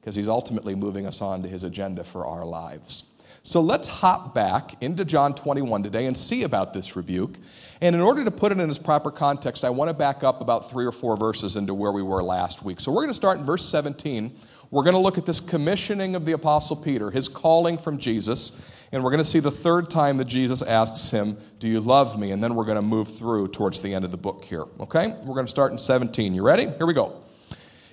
because 0.00 0.14
he's 0.14 0.28
ultimately 0.28 0.74
moving 0.74 1.06
us 1.06 1.22
on 1.22 1.42
to 1.42 1.48
his 1.48 1.64
agenda 1.64 2.04
for 2.04 2.26
our 2.26 2.44
lives. 2.44 3.04
So 3.46 3.60
let's 3.60 3.88
hop 3.88 4.34
back 4.34 4.82
into 4.82 5.04
John 5.04 5.34
21 5.34 5.82
today 5.82 6.06
and 6.06 6.16
see 6.16 6.44
about 6.44 6.72
this 6.72 6.96
rebuke. 6.96 7.36
And 7.82 7.94
in 7.94 8.00
order 8.00 8.24
to 8.24 8.30
put 8.30 8.52
it 8.52 8.58
in 8.58 8.70
its 8.70 8.78
proper 8.78 9.10
context, 9.10 9.66
I 9.66 9.70
want 9.70 9.90
to 9.90 9.94
back 9.94 10.24
up 10.24 10.40
about 10.40 10.70
three 10.70 10.86
or 10.86 10.90
four 10.90 11.14
verses 11.18 11.56
into 11.56 11.74
where 11.74 11.92
we 11.92 12.02
were 12.02 12.22
last 12.22 12.64
week. 12.64 12.80
So 12.80 12.90
we're 12.90 13.02
going 13.02 13.08
to 13.08 13.14
start 13.14 13.38
in 13.38 13.44
verse 13.44 13.62
17. 13.68 14.34
We're 14.70 14.82
going 14.82 14.94
to 14.94 15.00
look 15.00 15.18
at 15.18 15.26
this 15.26 15.40
commissioning 15.40 16.16
of 16.16 16.24
the 16.24 16.32
Apostle 16.32 16.76
Peter, 16.76 17.10
his 17.10 17.28
calling 17.28 17.76
from 17.76 17.98
Jesus. 17.98 18.66
And 18.92 19.04
we're 19.04 19.10
going 19.10 19.22
to 19.22 19.28
see 19.28 19.40
the 19.40 19.50
third 19.50 19.90
time 19.90 20.16
that 20.16 20.24
Jesus 20.24 20.62
asks 20.62 21.10
him, 21.10 21.36
Do 21.58 21.68
you 21.68 21.80
love 21.80 22.18
me? 22.18 22.30
And 22.30 22.42
then 22.42 22.54
we're 22.54 22.64
going 22.64 22.76
to 22.76 22.82
move 22.82 23.14
through 23.14 23.48
towards 23.48 23.78
the 23.80 23.92
end 23.92 24.06
of 24.06 24.10
the 24.10 24.16
book 24.16 24.42
here. 24.42 24.64
Okay? 24.80 25.08
We're 25.22 25.34
going 25.34 25.44
to 25.46 25.50
start 25.50 25.70
in 25.70 25.76
17. 25.76 26.32
You 26.32 26.42
ready? 26.42 26.66
Here 26.66 26.86
we 26.86 26.94
go. 26.94 27.22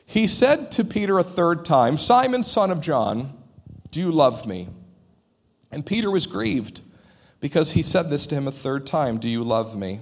He 0.05 0.27
said 0.27 0.71
to 0.71 0.85
Peter 0.85 1.19
a 1.19 1.23
third 1.23 1.65
time, 1.65 1.97
Simon, 1.97 2.41
son 2.41 2.71
of 2.71 2.79
John, 2.79 3.37
do 3.91 3.99
you 3.99 4.13
love 4.13 4.47
me? 4.47 4.69
And 5.71 5.85
Peter 5.85 6.11
was 6.11 6.27
grieved 6.27 6.81
because 7.39 7.71
he 7.71 7.81
said 7.81 8.09
this 8.09 8.27
to 8.27 8.35
him 8.35 8.47
a 8.47 8.51
third 8.51 8.85
time, 8.85 9.19
Do 9.19 9.29
you 9.29 9.43
love 9.43 9.77
me? 9.77 9.99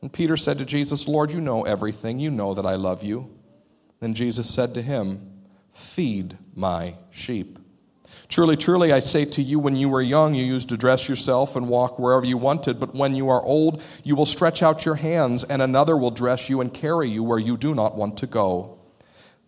And 0.00 0.12
Peter 0.12 0.36
said 0.36 0.58
to 0.58 0.64
Jesus, 0.64 1.08
Lord, 1.08 1.32
you 1.32 1.40
know 1.40 1.64
everything. 1.64 2.20
You 2.20 2.30
know 2.30 2.54
that 2.54 2.66
I 2.66 2.76
love 2.76 3.02
you. 3.02 3.28
Then 4.00 4.14
Jesus 4.14 4.52
said 4.52 4.74
to 4.74 4.82
him, 4.82 5.44
Feed 5.72 6.36
my 6.54 6.94
sheep. 7.10 7.58
Truly, 8.28 8.56
truly, 8.56 8.92
I 8.92 8.98
say 9.00 9.24
to 9.24 9.42
you, 9.42 9.58
when 9.58 9.76
you 9.76 9.88
were 9.88 10.02
young, 10.02 10.34
you 10.34 10.44
used 10.44 10.68
to 10.68 10.76
dress 10.76 11.08
yourself 11.08 11.56
and 11.56 11.68
walk 11.68 11.98
wherever 11.98 12.24
you 12.24 12.36
wanted. 12.36 12.78
But 12.78 12.94
when 12.94 13.14
you 13.14 13.28
are 13.30 13.42
old, 13.42 13.82
you 14.04 14.16
will 14.16 14.26
stretch 14.26 14.62
out 14.62 14.84
your 14.84 14.94
hands, 14.94 15.44
and 15.44 15.62
another 15.62 15.96
will 15.96 16.10
dress 16.10 16.48
you 16.48 16.60
and 16.60 16.72
carry 16.72 17.08
you 17.08 17.22
where 17.22 17.38
you 17.38 17.56
do 17.56 17.74
not 17.74 17.96
want 17.96 18.18
to 18.18 18.26
go. 18.26 18.78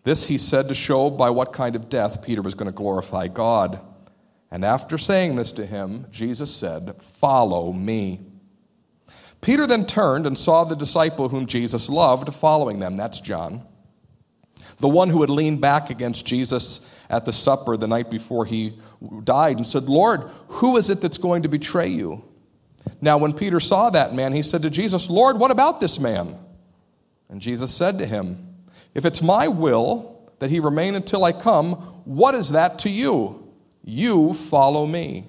This 0.03 0.27
he 0.27 0.37
said 0.37 0.67
to 0.67 0.75
show 0.75 1.09
by 1.09 1.29
what 1.29 1.53
kind 1.53 1.75
of 1.75 1.89
death 1.89 2.23
Peter 2.23 2.41
was 2.41 2.55
going 2.55 2.71
to 2.71 2.75
glorify 2.75 3.27
God. 3.27 3.79
And 4.51 4.65
after 4.65 4.97
saying 4.97 5.35
this 5.35 5.53
to 5.53 5.65
him, 5.65 6.05
Jesus 6.11 6.53
said, 6.53 7.01
Follow 7.01 7.71
me. 7.71 8.19
Peter 9.39 9.65
then 9.65 9.85
turned 9.87 10.27
and 10.27 10.37
saw 10.37 10.63
the 10.63 10.75
disciple 10.75 11.29
whom 11.29 11.45
Jesus 11.45 11.89
loved 11.89 12.33
following 12.33 12.79
them. 12.79 12.95
That's 12.95 13.21
John. 13.21 13.63
The 14.77 14.89
one 14.89 15.09
who 15.09 15.21
had 15.21 15.29
leaned 15.29 15.61
back 15.61 15.89
against 15.89 16.27
Jesus 16.27 16.95
at 17.09 17.25
the 17.25 17.33
supper 17.33 17.75
the 17.75 17.87
night 17.87 18.09
before 18.09 18.45
he 18.45 18.77
died 19.23 19.57
and 19.57 19.67
said, 19.67 19.83
Lord, 19.83 20.21
who 20.47 20.77
is 20.77 20.89
it 20.89 21.01
that's 21.01 21.17
going 21.17 21.43
to 21.43 21.49
betray 21.49 21.87
you? 21.87 22.23
Now, 22.99 23.17
when 23.17 23.33
Peter 23.33 23.59
saw 23.59 23.89
that 23.89 24.13
man, 24.13 24.33
he 24.33 24.41
said 24.41 24.61
to 24.61 24.69
Jesus, 24.69 25.09
Lord, 25.09 25.39
what 25.39 25.51
about 25.51 25.79
this 25.79 25.99
man? 25.99 26.37
And 27.29 27.41
Jesus 27.41 27.73
said 27.73 27.97
to 27.99 28.05
him, 28.05 28.55
If 28.93 29.05
it's 29.05 29.21
my 29.21 29.47
will 29.47 30.29
that 30.39 30.49
he 30.49 30.59
remain 30.59 30.95
until 30.95 31.23
I 31.23 31.31
come, 31.31 31.73
what 32.05 32.35
is 32.35 32.51
that 32.51 32.79
to 32.79 32.89
you? 32.89 33.40
You 33.83 34.33
follow 34.33 34.85
me. 34.85 35.25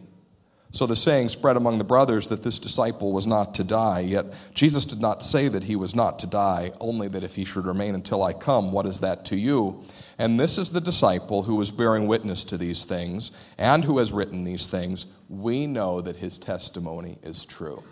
So 0.73 0.87
the 0.87 0.97
saying 0.97 1.29
spread 1.29 1.59
among 1.59 1.77
the 1.77 1.85
brothers 1.85 2.29
that 2.29 2.43
this 2.43 2.59
disciple 2.59 3.13
was 3.13 3.27
not 3.27 3.55
to 3.57 3.65
die. 3.65 4.01
Yet 4.01 4.27
Jesus 4.55 4.87
did 4.87 5.03
not 5.03 5.23
say 5.23 5.49
that 5.49 5.63
he 5.63 5.77
was 5.77 5.95
not 5.95 6.19
to 6.21 6.27
die, 6.27 6.73
only 6.81 7.09
that 7.09 7.23
if 7.23 7.35
he 7.35 7.45
should 7.45 7.67
remain 7.67 7.95
until 7.95 8.23
I 8.23 8.33
come, 8.33 8.73
what 8.73 8.87
is 8.87 8.99
that 9.01 9.27
to 9.27 9.37
you? 9.37 9.85
And 10.17 10.41
this 10.41 10.57
is 10.57 10.71
the 10.71 10.81
disciple 10.81 11.43
who 11.43 11.57
was 11.57 11.71
bearing 11.71 12.07
witness 12.07 12.43
to 12.45 12.57
these 12.57 12.87
things 12.87 13.33
and 13.59 13.85
who 13.85 13.99
has 13.99 14.13
written 14.13 14.45
these 14.45 14.67
things. 14.67 15.07
We 15.29 15.67
know 15.67 16.01
that 16.01 16.17
his 16.17 16.39
testimony 16.39 17.19
is 17.23 17.45
true. 17.45 17.83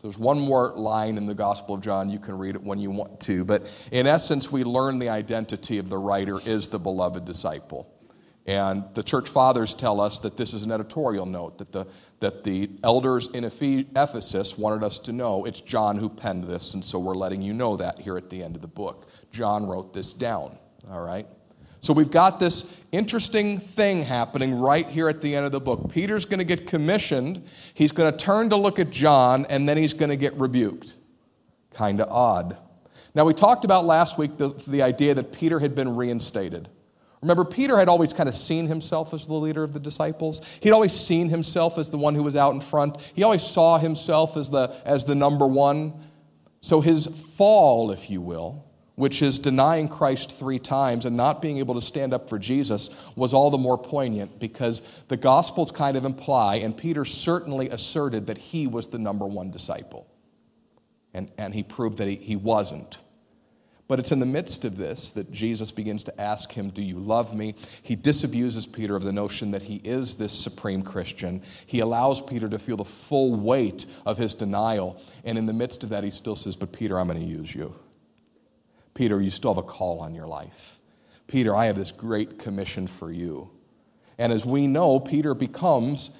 There's 0.00 0.18
one 0.18 0.38
more 0.38 0.72
line 0.76 1.16
in 1.16 1.26
the 1.26 1.34
Gospel 1.34 1.74
of 1.74 1.80
John. 1.80 2.08
You 2.08 2.20
can 2.20 2.38
read 2.38 2.54
it 2.54 2.62
when 2.62 2.78
you 2.78 2.92
want 2.92 3.18
to. 3.22 3.44
But 3.44 3.62
in 3.90 4.06
essence, 4.06 4.52
we 4.52 4.62
learn 4.62 5.00
the 5.00 5.08
identity 5.08 5.78
of 5.78 5.88
the 5.88 5.98
writer 5.98 6.38
is 6.46 6.68
the 6.68 6.78
beloved 6.78 7.24
disciple. 7.24 7.92
And 8.48 8.82
the 8.94 9.02
church 9.02 9.28
fathers 9.28 9.74
tell 9.74 10.00
us 10.00 10.20
that 10.20 10.38
this 10.38 10.54
is 10.54 10.62
an 10.62 10.72
editorial 10.72 11.26
note, 11.26 11.58
that 11.58 11.70
the, 11.70 11.86
that 12.20 12.44
the 12.44 12.70
elders 12.82 13.28
in 13.34 13.44
Ephesus 13.44 14.56
wanted 14.56 14.82
us 14.82 14.98
to 15.00 15.12
know 15.12 15.44
it's 15.44 15.60
John 15.60 15.98
who 15.98 16.08
penned 16.08 16.44
this, 16.44 16.72
and 16.72 16.82
so 16.82 16.98
we're 16.98 17.14
letting 17.14 17.42
you 17.42 17.52
know 17.52 17.76
that 17.76 18.00
here 18.00 18.16
at 18.16 18.30
the 18.30 18.42
end 18.42 18.56
of 18.56 18.62
the 18.62 18.66
book. 18.66 19.10
John 19.32 19.66
wrote 19.66 19.92
this 19.92 20.14
down, 20.14 20.56
all 20.90 21.04
right? 21.04 21.26
So 21.80 21.92
we've 21.92 22.10
got 22.10 22.40
this 22.40 22.82
interesting 22.90 23.58
thing 23.58 24.02
happening 24.02 24.58
right 24.58 24.86
here 24.86 25.10
at 25.10 25.20
the 25.20 25.36
end 25.36 25.44
of 25.44 25.52
the 25.52 25.60
book. 25.60 25.92
Peter's 25.92 26.24
going 26.24 26.38
to 26.38 26.44
get 26.44 26.66
commissioned, 26.66 27.46
he's 27.74 27.92
going 27.92 28.10
to 28.10 28.16
turn 28.16 28.48
to 28.48 28.56
look 28.56 28.78
at 28.78 28.88
John, 28.88 29.44
and 29.50 29.68
then 29.68 29.76
he's 29.76 29.92
going 29.92 30.08
to 30.08 30.16
get 30.16 30.32
rebuked. 30.36 30.96
Kind 31.74 32.00
of 32.00 32.08
odd. 32.10 32.56
Now, 33.14 33.26
we 33.26 33.34
talked 33.34 33.66
about 33.66 33.84
last 33.84 34.16
week 34.16 34.38
the, 34.38 34.48
the 34.66 34.80
idea 34.80 35.12
that 35.12 35.32
Peter 35.32 35.60
had 35.60 35.74
been 35.74 35.94
reinstated. 35.94 36.70
Remember, 37.20 37.44
Peter 37.44 37.76
had 37.76 37.88
always 37.88 38.12
kind 38.12 38.28
of 38.28 38.34
seen 38.34 38.66
himself 38.66 39.12
as 39.12 39.26
the 39.26 39.34
leader 39.34 39.64
of 39.64 39.72
the 39.72 39.80
disciples. 39.80 40.46
He'd 40.60 40.70
always 40.70 40.92
seen 40.92 41.28
himself 41.28 41.78
as 41.78 41.90
the 41.90 41.98
one 41.98 42.14
who 42.14 42.22
was 42.22 42.36
out 42.36 42.54
in 42.54 42.60
front. 42.60 42.96
He 43.14 43.24
always 43.24 43.42
saw 43.42 43.78
himself 43.78 44.36
as 44.36 44.50
the, 44.50 44.74
as 44.84 45.04
the 45.04 45.14
number 45.14 45.46
one. 45.46 45.92
So 46.60 46.80
his 46.80 47.06
fall, 47.06 47.90
if 47.90 48.08
you 48.08 48.20
will, 48.20 48.64
which 48.94 49.22
is 49.22 49.38
denying 49.38 49.88
Christ 49.88 50.38
three 50.38 50.58
times 50.58 51.06
and 51.06 51.16
not 51.16 51.40
being 51.40 51.58
able 51.58 51.74
to 51.74 51.80
stand 51.80 52.12
up 52.12 52.28
for 52.28 52.38
Jesus, 52.38 52.90
was 53.14 53.32
all 53.32 53.50
the 53.50 53.58
more 53.58 53.78
poignant 53.78 54.38
because 54.38 54.82
the 55.08 55.16
Gospels 55.16 55.70
kind 55.70 55.96
of 55.96 56.04
imply, 56.04 56.56
and 56.56 56.76
Peter 56.76 57.04
certainly 57.04 57.68
asserted 57.70 58.26
that 58.26 58.38
he 58.38 58.66
was 58.66 58.88
the 58.88 58.98
number 58.98 59.26
one 59.26 59.50
disciple. 59.50 60.06
And, 61.14 61.30
and 61.38 61.54
he 61.54 61.62
proved 61.62 61.98
that 61.98 62.08
he, 62.08 62.16
he 62.16 62.36
wasn't. 62.36 62.98
But 63.88 63.98
it's 63.98 64.12
in 64.12 64.20
the 64.20 64.26
midst 64.26 64.66
of 64.66 64.76
this 64.76 65.10
that 65.12 65.32
Jesus 65.32 65.72
begins 65.72 66.02
to 66.04 66.20
ask 66.20 66.52
him, 66.52 66.68
Do 66.68 66.82
you 66.82 66.98
love 66.98 67.34
me? 67.34 67.54
He 67.82 67.96
disabuses 67.96 68.70
Peter 68.70 68.94
of 68.94 69.02
the 69.02 69.12
notion 69.12 69.50
that 69.50 69.62
he 69.62 69.76
is 69.82 70.14
this 70.14 70.32
supreme 70.32 70.82
Christian. 70.82 71.42
He 71.64 71.80
allows 71.80 72.20
Peter 72.20 72.50
to 72.50 72.58
feel 72.58 72.76
the 72.76 72.84
full 72.84 73.34
weight 73.34 73.86
of 74.04 74.18
his 74.18 74.34
denial. 74.34 75.00
And 75.24 75.38
in 75.38 75.46
the 75.46 75.54
midst 75.54 75.84
of 75.84 75.88
that, 75.88 76.04
he 76.04 76.10
still 76.10 76.36
says, 76.36 76.54
But 76.54 76.70
Peter, 76.70 77.00
I'm 77.00 77.08
going 77.08 77.18
to 77.18 77.24
use 77.24 77.54
you. 77.54 77.74
Peter, 78.92 79.22
you 79.22 79.30
still 79.30 79.54
have 79.54 79.64
a 79.64 79.66
call 79.66 80.00
on 80.00 80.14
your 80.14 80.26
life. 80.26 80.80
Peter, 81.26 81.56
I 81.56 81.64
have 81.66 81.76
this 81.76 81.92
great 81.92 82.38
commission 82.38 82.86
for 82.86 83.10
you. 83.10 83.48
And 84.18 84.32
as 84.32 84.44
we 84.44 84.66
know, 84.66 85.00
Peter 85.00 85.32
becomes 85.32 86.10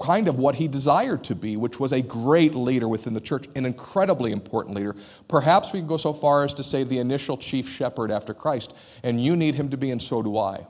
kind 0.00 0.28
of 0.28 0.38
what 0.38 0.54
he 0.54 0.68
desired 0.68 1.24
to 1.24 1.34
be, 1.34 1.56
which 1.56 1.80
was 1.80 1.92
a 1.92 2.00
great 2.00 2.54
leader 2.54 2.86
within 2.86 3.14
the 3.14 3.20
church, 3.20 3.46
an 3.56 3.66
incredibly 3.66 4.30
important 4.30 4.76
leader. 4.76 4.94
Perhaps 5.26 5.72
we 5.72 5.80
can 5.80 5.88
go 5.88 5.96
so 5.96 6.12
far 6.12 6.44
as 6.44 6.54
to 6.54 6.62
say 6.62 6.84
the 6.84 6.98
initial 6.98 7.36
chief 7.36 7.68
shepherd 7.68 8.10
after 8.10 8.32
Christ, 8.32 8.74
and 9.02 9.22
you 9.22 9.36
need 9.36 9.56
him 9.56 9.68
to 9.70 9.76
be, 9.76 9.90
and 9.90 10.00
so 10.00 10.22
do 10.22 10.38
I. 10.38 10.66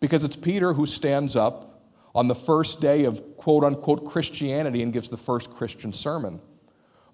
Because 0.00 0.24
it's 0.24 0.36
Peter 0.36 0.74
who 0.74 0.84
stands 0.84 1.34
up 1.34 1.82
on 2.14 2.28
the 2.28 2.34
first 2.34 2.80
day 2.80 3.04
of 3.04 3.36
quote 3.36 3.64
unquote 3.64 4.04
Christianity 4.04 4.82
and 4.82 4.92
gives 4.92 5.08
the 5.08 5.16
first 5.16 5.50
Christian 5.54 5.92
sermon. 5.92 6.40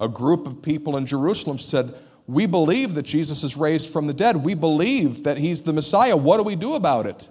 A 0.00 0.08
group 0.08 0.46
of 0.46 0.60
people 0.60 0.96
in 0.96 1.06
Jerusalem 1.06 1.58
said, 1.58 1.94
We 2.26 2.46
believe 2.46 2.94
that 2.94 3.04
Jesus 3.04 3.44
is 3.44 3.56
raised 3.56 3.92
from 3.92 4.08
the 4.08 4.14
dead. 4.14 4.36
We 4.36 4.54
believe 4.54 5.22
that 5.22 5.38
he's 5.38 5.62
the 5.62 5.72
Messiah. 5.72 6.16
What 6.16 6.38
do 6.38 6.42
we 6.42 6.56
do 6.56 6.74
about 6.74 7.06
it? 7.06 7.28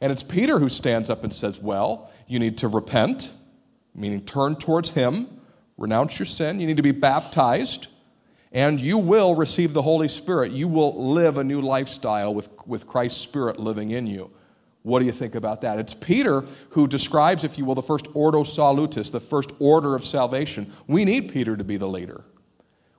And 0.00 0.10
it's 0.10 0.22
Peter 0.22 0.58
who 0.58 0.68
stands 0.68 1.08
up 1.08 1.22
and 1.22 1.32
says, 1.32 1.60
Well, 1.60 2.10
you 2.26 2.40
need 2.40 2.58
to 2.58 2.68
repent 2.68 3.32
meaning 3.94 4.24
turn 4.24 4.56
towards 4.56 4.90
Him, 4.90 5.26
renounce 5.76 6.18
your 6.18 6.26
sin, 6.26 6.60
you 6.60 6.66
need 6.66 6.76
to 6.76 6.82
be 6.82 6.92
baptized, 6.92 7.88
and 8.52 8.80
you 8.80 8.98
will 8.98 9.34
receive 9.34 9.72
the 9.72 9.82
Holy 9.82 10.08
Spirit. 10.08 10.52
You 10.52 10.68
will 10.68 11.12
live 11.12 11.38
a 11.38 11.44
new 11.44 11.60
lifestyle 11.60 12.34
with, 12.34 12.48
with 12.66 12.86
Christ's 12.86 13.20
Spirit 13.20 13.58
living 13.58 13.90
in 13.90 14.06
you. 14.06 14.30
What 14.82 15.00
do 15.00 15.06
you 15.06 15.12
think 15.12 15.34
about 15.34 15.62
that? 15.62 15.78
It's 15.78 15.94
Peter 15.94 16.44
who 16.68 16.86
describes, 16.86 17.42
if 17.42 17.58
you 17.58 17.64
will, 17.64 17.74
the 17.74 17.82
first 17.82 18.06
ordo 18.14 18.42
salutis, 18.42 19.10
the 19.10 19.18
first 19.18 19.50
order 19.58 19.94
of 19.94 20.04
salvation. 20.04 20.70
We 20.86 21.04
need 21.04 21.32
Peter 21.32 21.56
to 21.56 21.64
be 21.64 21.78
the 21.78 21.88
leader. 21.88 22.22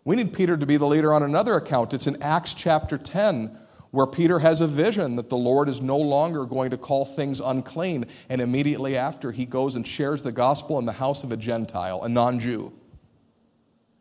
We 0.03 0.15
need 0.15 0.33
Peter 0.33 0.57
to 0.57 0.65
be 0.65 0.77
the 0.77 0.85
leader 0.85 1.13
on 1.13 1.23
another 1.23 1.55
account. 1.55 1.93
It's 1.93 2.07
in 2.07 2.21
Acts 2.21 2.53
chapter 2.53 2.97
10 2.97 3.57
where 3.95 4.05
Peter 4.05 4.39
has 4.39 4.59
a 4.59 4.67
vision 4.67 5.15
that 5.15 5.29
the 5.29 5.37
Lord 5.37 5.69
is 5.69 5.81
no 5.81 5.97
longer 5.97 6.43
going 6.43 6.69
to 6.71 6.77
call 6.77 7.05
things 7.05 7.39
unclean. 7.39 8.05
And 8.27 8.41
immediately 8.41 8.97
after, 8.97 9.31
he 9.31 9.45
goes 9.45 9.77
and 9.77 9.87
shares 9.87 10.21
the 10.21 10.33
gospel 10.33 10.77
in 10.79 10.85
the 10.85 10.91
house 10.91 11.23
of 11.23 11.31
a 11.31 11.37
Gentile, 11.37 12.03
a 12.03 12.09
non 12.09 12.37
Jew. 12.37 12.73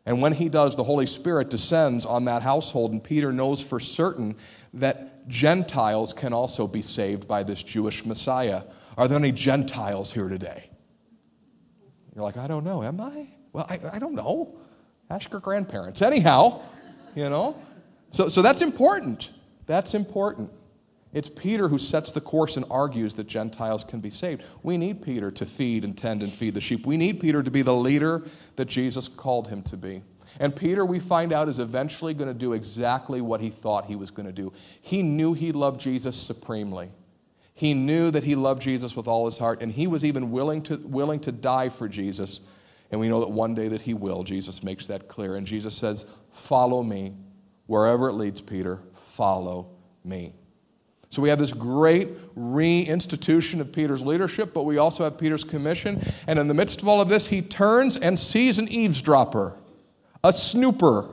And 0.05 0.21
when 0.21 0.33
he 0.33 0.49
does, 0.49 0.75
the 0.75 0.83
Holy 0.83 1.05
Spirit 1.05 1.49
descends 1.49 2.05
on 2.05 2.25
that 2.25 2.41
household, 2.41 2.91
and 2.91 3.01
Peter 3.01 3.31
knows 3.31 3.63
for 3.63 3.79
certain 3.79 4.35
that 4.73 5.29
Gentiles 5.29 6.11
can 6.11 6.33
also 6.33 6.67
be 6.67 6.81
saved 6.81 7.25
by 7.25 7.43
this 7.43 7.63
Jewish 7.63 8.05
Messiah. 8.05 8.63
Are 8.97 9.07
there 9.07 9.17
any 9.17 9.31
Gentiles 9.31 10.11
here 10.11 10.27
today? 10.27 10.69
You're 12.13 12.25
like, 12.25 12.35
I 12.35 12.47
don't 12.47 12.65
know, 12.65 12.83
am 12.83 12.99
I? 12.99 13.29
Well, 13.53 13.65
I, 13.69 13.79
I 13.93 13.99
don't 13.99 14.13
know. 14.13 14.57
Ask 15.09 15.31
your 15.31 15.39
grandparents. 15.39 16.01
Anyhow, 16.01 16.63
you 17.15 17.29
know. 17.29 17.55
So, 18.09 18.27
so 18.27 18.41
that's 18.41 18.61
important. 18.61 19.31
That's 19.65 19.93
important. 19.93 20.51
It's 21.15 21.29
Peter 21.29 21.69
who 21.69 21.77
sets 21.77 22.11
the 22.11 22.19
course 22.19 22.57
and 22.57 22.65
argues 22.69 23.13
that 23.13 23.25
Gentiles 23.25 23.85
can 23.85 24.01
be 24.01 24.09
saved. 24.09 24.43
We 24.63 24.75
need 24.75 25.01
Peter 25.01 25.31
to 25.31 25.45
feed 25.45 25.85
and 25.85 25.97
tend 25.97 26.21
and 26.21 26.31
feed 26.31 26.53
the 26.53 26.61
sheep. 26.61 26.85
We 26.85 26.97
need 26.97 27.21
Peter 27.21 27.41
to 27.41 27.49
be 27.49 27.61
the 27.61 27.73
leader 27.73 28.25
that 28.57 28.65
Jesus 28.65 29.07
called 29.07 29.47
him 29.47 29.63
to 29.63 29.77
be. 29.77 30.01
And 30.41 30.53
Peter, 30.53 30.85
we 30.85 30.99
find 30.99 31.31
out, 31.31 31.47
is 31.47 31.59
eventually 31.59 32.13
going 32.13 32.27
to 32.27 32.33
do 32.33 32.51
exactly 32.51 33.21
what 33.21 33.39
he 33.39 33.49
thought 33.49 33.85
he 33.85 33.95
was 33.95 34.11
going 34.11 34.25
to 34.25 34.33
do. 34.33 34.51
He 34.81 35.01
knew 35.01 35.33
he 35.33 35.53
loved 35.53 35.79
Jesus 35.79 36.17
supremely. 36.17 36.91
He 37.53 37.73
knew 37.73 38.11
that 38.11 38.25
he 38.25 38.35
loved 38.35 38.61
Jesus 38.61 38.97
with 38.97 39.07
all 39.07 39.25
his 39.25 39.37
heart, 39.37 39.61
and 39.61 39.71
he 39.71 39.87
was 39.87 40.03
even 40.03 40.31
willing 40.31 40.61
to, 40.63 40.75
willing 40.79 41.21
to 41.21 41.31
die 41.31 41.69
for 41.69 41.87
Jesus. 41.87 42.41
And 42.91 42.99
we 42.99 43.07
know 43.07 43.21
that 43.21 43.29
one 43.29 43.55
day 43.55 43.69
that 43.69 43.79
he 43.79 43.93
will. 43.93 44.23
Jesus 44.23 44.61
makes 44.61 44.85
that 44.87 45.07
clear. 45.07 45.37
And 45.37 45.47
Jesus 45.47 45.73
says, 45.73 46.13
Follow 46.33 46.83
me 46.83 47.13
wherever 47.67 48.09
it 48.09 48.13
leads, 48.13 48.41
Peter 48.41 48.81
follow 49.15 49.67
me. 50.03 50.33
So 51.09 51.21
we 51.21 51.29
have 51.29 51.39
this 51.39 51.53
great 51.53 52.09
reinstitution 52.35 53.61
of 53.61 53.71
Peter's 53.71 54.01
leadership, 54.01 54.53
but 54.53 54.65
we 54.65 54.77
also 54.77 55.05
have 55.05 55.17
Peter's 55.17 55.45
commission. 55.45 56.01
And 56.27 56.37
in 56.37 56.49
the 56.49 56.53
midst 56.53 56.81
of 56.81 56.89
all 56.89 57.01
of 57.01 57.07
this, 57.07 57.25
he 57.25 57.41
turns 57.41 57.95
and 57.95 58.19
sees 58.19 58.59
an 58.59 58.67
eavesdropper, 58.67 59.55
a 60.25 60.33
snooper, 60.33 61.09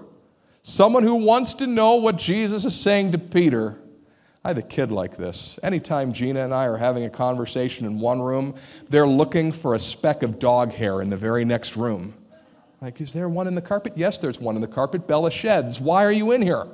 someone 0.62 1.04
who 1.04 1.14
wants 1.14 1.54
to 1.54 1.68
know 1.68 1.96
what 1.96 2.16
Jesus 2.16 2.64
is 2.64 2.74
saying 2.74 3.12
to 3.12 3.18
Peter. 3.18 3.78
I 4.44 4.48
have 4.48 4.58
a 4.58 4.62
kid 4.62 4.90
like 4.90 5.16
this. 5.16 5.60
Anytime 5.62 6.12
Gina 6.12 6.42
and 6.42 6.52
I 6.52 6.66
are 6.66 6.76
having 6.76 7.04
a 7.04 7.10
conversation 7.10 7.86
in 7.86 8.00
one 8.00 8.20
room, 8.20 8.56
they're 8.88 9.06
looking 9.06 9.52
for 9.52 9.76
a 9.76 9.78
speck 9.78 10.24
of 10.24 10.40
dog 10.40 10.72
hair 10.72 11.00
in 11.00 11.10
the 11.10 11.16
very 11.16 11.44
next 11.44 11.76
room. 11.76 12.14
Like, 12.80 13.00
is 13.00 13.12
there 13.12 13.28
one 13.28 13.46
in 13.46 13.54
the 13.54 13.62
carpet? 13.62 13.92
Yes, 13.94 14.18
there's 14.18 14.40
one 14.40 14.56
in 14.56 14.60
the 14.60 14.66
carpet. 14.66 15.06
Bella 15.06 15.30
sheds. 15.30 15.78
Why 15.78 16.04
are 16.04 16.10
you 16.10 16.32
in 16.32 16.42
here? 16.42 16.66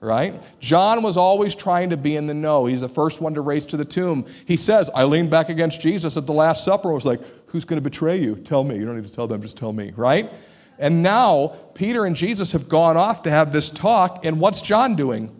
Right? 0.00 0.34
John 0.60 1.02
was 1.02 1.16
always 1.16 1.54
trying 1.54 1.90
to 1.90 1.96
be 1.96 2.16
in 2.16 2.26
the 2.26 2.34
know. 2.34 2.66
He's 2.66 2.80
the 2.80 2.88
first 2.88 3.20
one 3.20 3.34
to 3.34 3.42
race 3.42 3.66
to 3.66 3.76
the 3.76 3.84
tomb. 3.84 4.26
He 4.46 4.56
says, 4.56 4.90
I 4.94 5.04
leaned 5.04 5.30
back 5.30 5.48
against 5.50 5.80
Jesus 5.80 6.16
at 6.16 6.26
the 6.26 6.32
Last 6.32 6.64
Supper 6.64 6.88
and 6.88 6.94
was 6.94 7.06
like, 7.06 7.20
Who's 7.50 7.64
going 7.64 7.78
to 7.78 7.82
betray 7.82 8.16
you? 8.16 8.36
Tell 8.36 8.62
me. 8.62 8.76
You 8.76 8.86
don't 8.86 8.94
need 8.94 9.06
to 9.06 9.12
tell 9.12 9.26
them, 9.26 9.42
just 9.42 9.58
tell 9.58 9.72
me, 9.72 9.92
right? 9.96 10.30
And 10.78 11.02
now 11.02 11.48
Peter 11.74 12.04
and 12.06 12.14
Jesus 12.14 12.52
have 12.52 12.68
gone 12.68 12.96
off 12.96 13.24
to 13.24 13.30
have 13.30 13.52
this 13.52 13.70
talk, 13.70 14.24
and 14.24 14.40
what's 14.40 14.60
John 14.60 14.94
doing? 14.94 15.34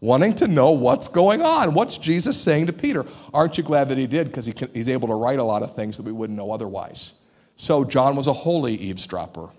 Wanting 0.00 0.34
to 0.36 0.48
know 0.48 0.72
what's 0.72 1.06
going 1.06 1.40
on. 1.40 1.72
What's 1.72 1.98
Jesus 1.98 2.40
saying 2.40 2.66
to 2.66 2.72
Peter? 2.72 3.04
Aren't 3.32 3.58
you 3.58 3.64
glad 3.64 3.88
that 3.90 3.98
he 3.98 4.06
did? 4.06 4.26
Because 4.26 4.46
he 4.46 4.54
he's 4.74 4.88
able 4.88 5.06
to 5.08 5.14
write 5.14 5.38
a 5.38 5.44
lot 5.44 5.62
of 5.62 5.76
things 5.76 5.96
that 5.96 6.02
we 6.04 6.12
wouldn't 6.12 6.38
know 6.38 6.50
otherwise. 6.50 7.14
So 7.56 7.84
John 7.84 8.16
was 8.16 8.26
a 8.26 8.32
holy 8.32 8.74
eavesdropper. 8.74 9.50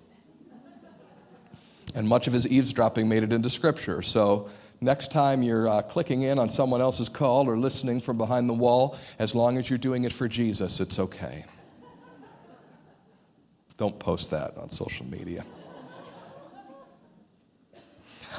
And 1.96 2.08
much 2.08 2.28
of 2.28 2.34
his 2.34 2.48
eavesdropping 2.48 3.08
made 3.08 3.24
it 3.24 3.34
into 3.34 3.50
Scripture. 3.50 4.02
So 4.02 4.50
next 4.80 5.12
time 5.12 5.44
you're 5.44 5.68
uh, 5.68 5.82
clicking 5.82 6.24
in 6.24 6.40
on 6.40 6.50
someone 6.50 6.82
else's 6.82 7.10
call 7.10 7.48
or 7.48 7.58
listening 7.58 8.00
from 8.00 8.18
behind 8.18 8.50
the 8.50 8.54
wall, 8.54 8.98
as 9.20 9.36
long 9.36 9.58
as 9.58 9.70
you're 9.70 9.80
doing 9.80 10.04
it 10.04 10.14
for 10.14 10.28
Jesus, 10.28 10.80
it's 10.80 11.00
okay. 11.00 11.46
Don't 13.78 13.98
post 13.98 14.32
that 14.32 14.58
on 14.58 14.70
social 14.70 15.06
media. 15.08 15.44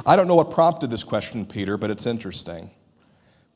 I 0.07 0.17
don't 0.17 0.27
know 0.27 0.37
what 0.37 0.51
prompted 0.51 0.88
this 0.88 1.03
question, 1.03 1.45
Peter, 1.45 1.77
but 1.77 1.91
it's 1.91 2.07
interesting. 2.07 2.71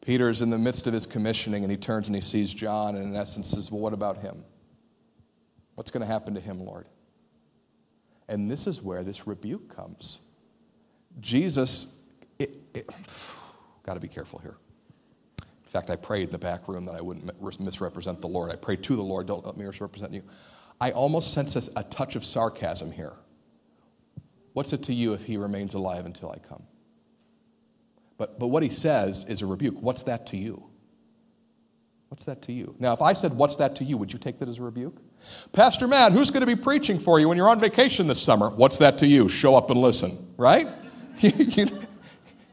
Peter 0.05 0.29
is 0.29 0.43
in 0.43 0.51
the 0.51 0.59
midst 0.59 0.87
of 0.87 0.93
his 0.93 1.07
commissioning 1.07 1.65
and 1.65 1.71
he 1.71 1.77
turns 1.77 2.09
and 2.09 2.15
he 2.15 2.21
sees 2.21 2.53
John 2.53 2.97
and, 2.97 3.07
in 3.07 3.17
essence, 3.17 3.51
says, 3.51 3.71
Well, 3.71 3.81
what 3.81 3.93
about 3.93 4.19
him? 4.19 4.45
What's 5.75 5.91
going 5.91 6.03
to 6.03 6.07
happen 6.07 6.35
to 6.35 6.41
him, 6.41 6.65
Lord? 6.65 6.87
And 8.29 8.51
this 8.51 8.67
is 8.67 8.83
where 8.83 9.03
this 9.05 9.27
rebuke 9.27 9.75
comes. 9.75 10.19
Jesus, 11.21 12.03
got 13.85 13.95
to 13.95 14.01
be 14.01 14.09
careful 14.09 14.39
here. 14.41 14.57
In 15.41 15.71
fact, 15.71 15.91
I 15.91 15.97
prayed 15.97 16.25
in 16.25 16.33
the 16.33 16.39
back 16.39 16.69
room 16.69 16.85
that 16.85 16.95
I 16.95 17.01
wouldn't 17.01 17.61
misrepresent 17.61 18.21
the 18.21 18.29
Lord. 18.29 18.51
I 18.51 18.57
prayed 18.57 18.83
to 18.85 18.97
the 18.97 19.03
Lord, 19.03 19.27
don't 19.27 19.45
let 19.45 19.57
me 19.57 19.65
misrepresent 19.65 20.12
you. 20.12 20.23
I 20.81 20.91
almost 20.91 21.33
sense 21.33 21.57
a, 21.57 21.81
a 21.81 21.85
touch 21.85 22.17
of 22.17 22.25
sarcasm 22.25 22.91
here. 22.91 23.15
What's 24.53 24.73
it 24.73 24.83
to 24.85 24.95
you 24.95 25.12
if 25.12 25.25
he 25.25 25.37
remains 25.37 25.75
alive 25.75 26.07
until 26.07 26.31
I 26.31 26.39
come? 26.39 26.62
But, 28.19 28.39
but 28.39 28.47
what 28.49 28.62
he 28.62 28.71
says 28.71 29.27
is 29.29 29.43
a 29.43 29.47
rebuke. 29.47 29.77
What's 29.81 30.03
that 30.05 30.27
to 30.29 30.37
you? 30.37 30.71
What's 32.09 32.25
that 32.25 32.43
to 32.43 32.53
you? 32.53 32.75
Now, 32.79 32.93
if 32.93 33.03
I 33.03 33.12
said, 33.12 33.35
What's 33.35 33.57
that 33.57 33.77
to 33.77 33.85
you? 33.85 33.97
would 33.99 34.12
you 34.12 34.19
take 34.19 34.39
that 34.39 34.49
as 34.49 34.59
a 34.59 34.62
rebuke? 34.62 34.97
Pastor 35.53 35.89
Matt, 35.89 36.12
who's 36.12 36.31
going 36.31 36.41
to 36.41 36.47
be 36.47 36.57
preaching 36.57 36.99
for 36.99 37.19
you 37.21 37.29
when 37.29 37.37
you're 37.37 37.49
on 37.49 37.61
vacation 37.61 38.07
this 38.07 38.23
summer? 38.23 38.51
What's 38.51 38.79
that 38.79 38.99
to 38.99 39.07
you? 39.07 39.29
Show 39.29 39.55
up 39.57 39.71
and 39.71 39.81
listen, 39.81 40.12
right? 40.37 40.69
you'd, 41.19 41.87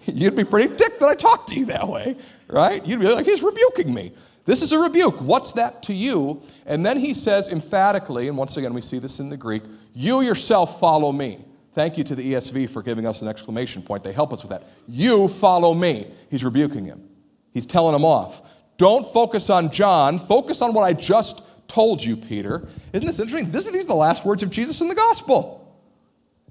you'd 0.06 0.36
be 0.36 0.44
pretty 0.44 0.76
ticked 0.76 1.00
that 1.00 1.10
I 1.10 1.16
talked 1.16 1.50
to 1.50 1.56
you 1.56 1.66
that 1.66 1.88
way, 1.88 2.16
right? 2.48 2.86
You'd 2.86 3.02
be 3.02 3.08
like, 3.08 3.26
He's 3.26 3.44
rebuking 3.44 3.94
me. 3.94 4.14
This 4.46 4.62
is 4.62 4.74
a 4.74 4.80
rebuke. 4.80 5.22
What's 5.22 5.54
that 5.54 5.84
to 5.84 5.94
you? 5.94 6.42
And 6.66 6.86
then 6.86 6.98
he 6.98 7.14
says 7.14 7.50
emphatically, 7.50 8.28
and 8.28 8.38
once 8.38 8.58
again 8.58 8.74
we 8.74 8.82
see 8.82 9.00
this 9.00 9.20
in 9.20 9.30
the 9.30 9.38
Greek, 9.38 9.64
you 9.94 10.22
yourself 10.22 10.80
follow 10.80 11.12
me. 11.12 11.46
Thank 11.74 11.98
you 11.98 12.04
to 12.04 12.16
the 12.16 12.34
ESV 12.34 12.70
for 12.70 12.84
giving 12.84 13.06
us 13.08 13.22
an 13.22 13.28
exclamation 13.28 13.82
point. 13.82 14.04
They 14.04 14.12
help 14.12 14.34
us 14.34 14.44
with 14.44 14.52
that. 14.52 14.64
You 14.88 15.28
follow 15.28 15.74
me. 15.74 16.06
He's 16.30 16.44
rebuking 16.44 16.86
him, 16.86 17.08
he's 17.54 17.66
telling 17.66 17.96
him 17.96 18.06
off. 18.06 18.42
Don't 18.78 19.06
focus 19.14 19.50
on 19.50 19.72
John, 19.72 20.20
focus 20.20 20.62
on 20.62 20.74
what 20.74 20.84
I 20.84 20.94
just 20.94 21.48
told 21.74 22.04
you, 22.04 22.16
Peter. 22.16 22.68
Isn't 22.94 23.08
this 23.08 23.20
interesting? 23.20 23.50
This, 23.50 23.70
these 23.72 23.86
are 23.86 23.88
the 23.88 23.96
last 23.96 24.24
words 24.24 24.44
of 24.44 24.52
Jesus 24.52 24.82
in 24.82 24.88
the 24.88 24.96
gospel. 24.96 25.60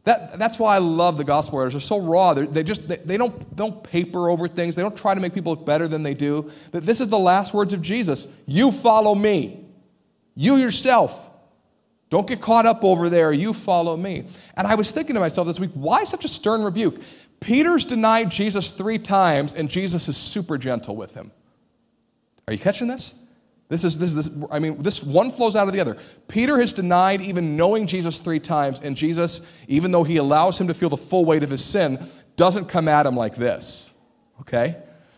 That, 0.04 0.36
that's 0.36 0.58
why 0.58 0.74
I 0.74 0.78
love 0.78 1.16
the 1.16 1.22
gospel 1.22 1.60
writers. 1.60 1.74
They're 1.74 1.80
so 1.80 2.00
raw. 2.00 2.34
They're, 2.34 2.46
they 2.46 2.64
just 2.64 2.88
they, 2.88 2.96
they 2.96 3.16
don't, 3.16 3.54
don't 3.54 3.84
paper 3.84 4.30
over 4.30 4.48
things. 4.48 4.74
They 4.74 4.82
don't 4.82 4.98
try 4.98 5.14
to 5.14 5.20
make 5.20 5.32
people 5.32 5.52
look 5.52 5.64
better 5.64 5.86
than 5.86 6.02
they 6.02 6.14
do. 6.14 6.50
That 6.72 6.82
this 6.82 7.00
is 7.00 7.08
the 7.08 7.18
last 7.18 7.54
words 7.54 7.72
of 7.72 7.82
Jesus. 7.82 8.26
You 8.46 8.72
follow 8.72 9.14
me. 9.14 9.64
You 10.34 10.56
yourself. 10.56 11.30
Don't 12.10 12.26
get 12.26 12.40
caught 12.40 12.66
up 12.66 12.82
over 12.82 13.08
there. 13.08 13.32
You 13.32 13.52
follow 13.52 13.96
me. 13.96 14.24
And 14.56 14.66
I 14.66 14.74
was 14.74 14.90
thinking 14.90 15.14
to 15.14 15.20
myself 15.20 15.46
this 15.46 15.60
week, 15.60 15.70
why 15.74 16.02
such 16.02 16.24
a 16.24 16.28
stern 16.28 16.62
rebuke? 16.62 17.00
Peter's 17.38 17.84
denied 17.84 18.30
Jesus 18.30 18.72
three 18.72 18.98
times, 18.98 19.54
and 19.54 19.68
Jesus 19.68 20.08
is 20.08 20.16
super 20.16 20.58
gentle 20.58 20.96
with 20.96 21.14
him. 21.14 21.30
Are 22.46 22.52
you 22.52 22.58
catching 22.58 22.88
this? 22.88 23.21
This 23.68 23.84
is 23.84 23.98
this, 23.98 24.12
this 24.12 24.44
I 24.50 24.58
mean, 24.58 24.80
this 24.82 25.02
one 25.02 25.30
flows 25.30 25.56
out 25.56 25.66
of 25.66 25.72
the 25.72 25.80
other. 25.80 25.96
Peter 26.28 26.58
has 26.58 26.72
denied 26.72 27.22
even 27.22 27.56
knowing 27.56 27.86
Jesus 27.86 28.20
three 28.20 28.40
times, 28.40 28.80
and 28.80 28.96
Jesus, 28.96 29.50
even 29.66 29.92
though 29.92 30.04
he 30.04 30.18
allows 30.18 30.60
him 30.60 30.68
to 30.68 30.74
feel 30.74 30.90
the 30.90 30.96
full 30.96 31.24
weight 31.24 31.42
of 31.42 31.50
his 31.50 31.64
sin, 31.64 31.98
doesn't 32.36 32.68
come 32.68 32.88
at 32.88 33.06
him 33.06 33.16
like 33.16 33.34
this. 33.34 33.92
Okay? 34.40 34.76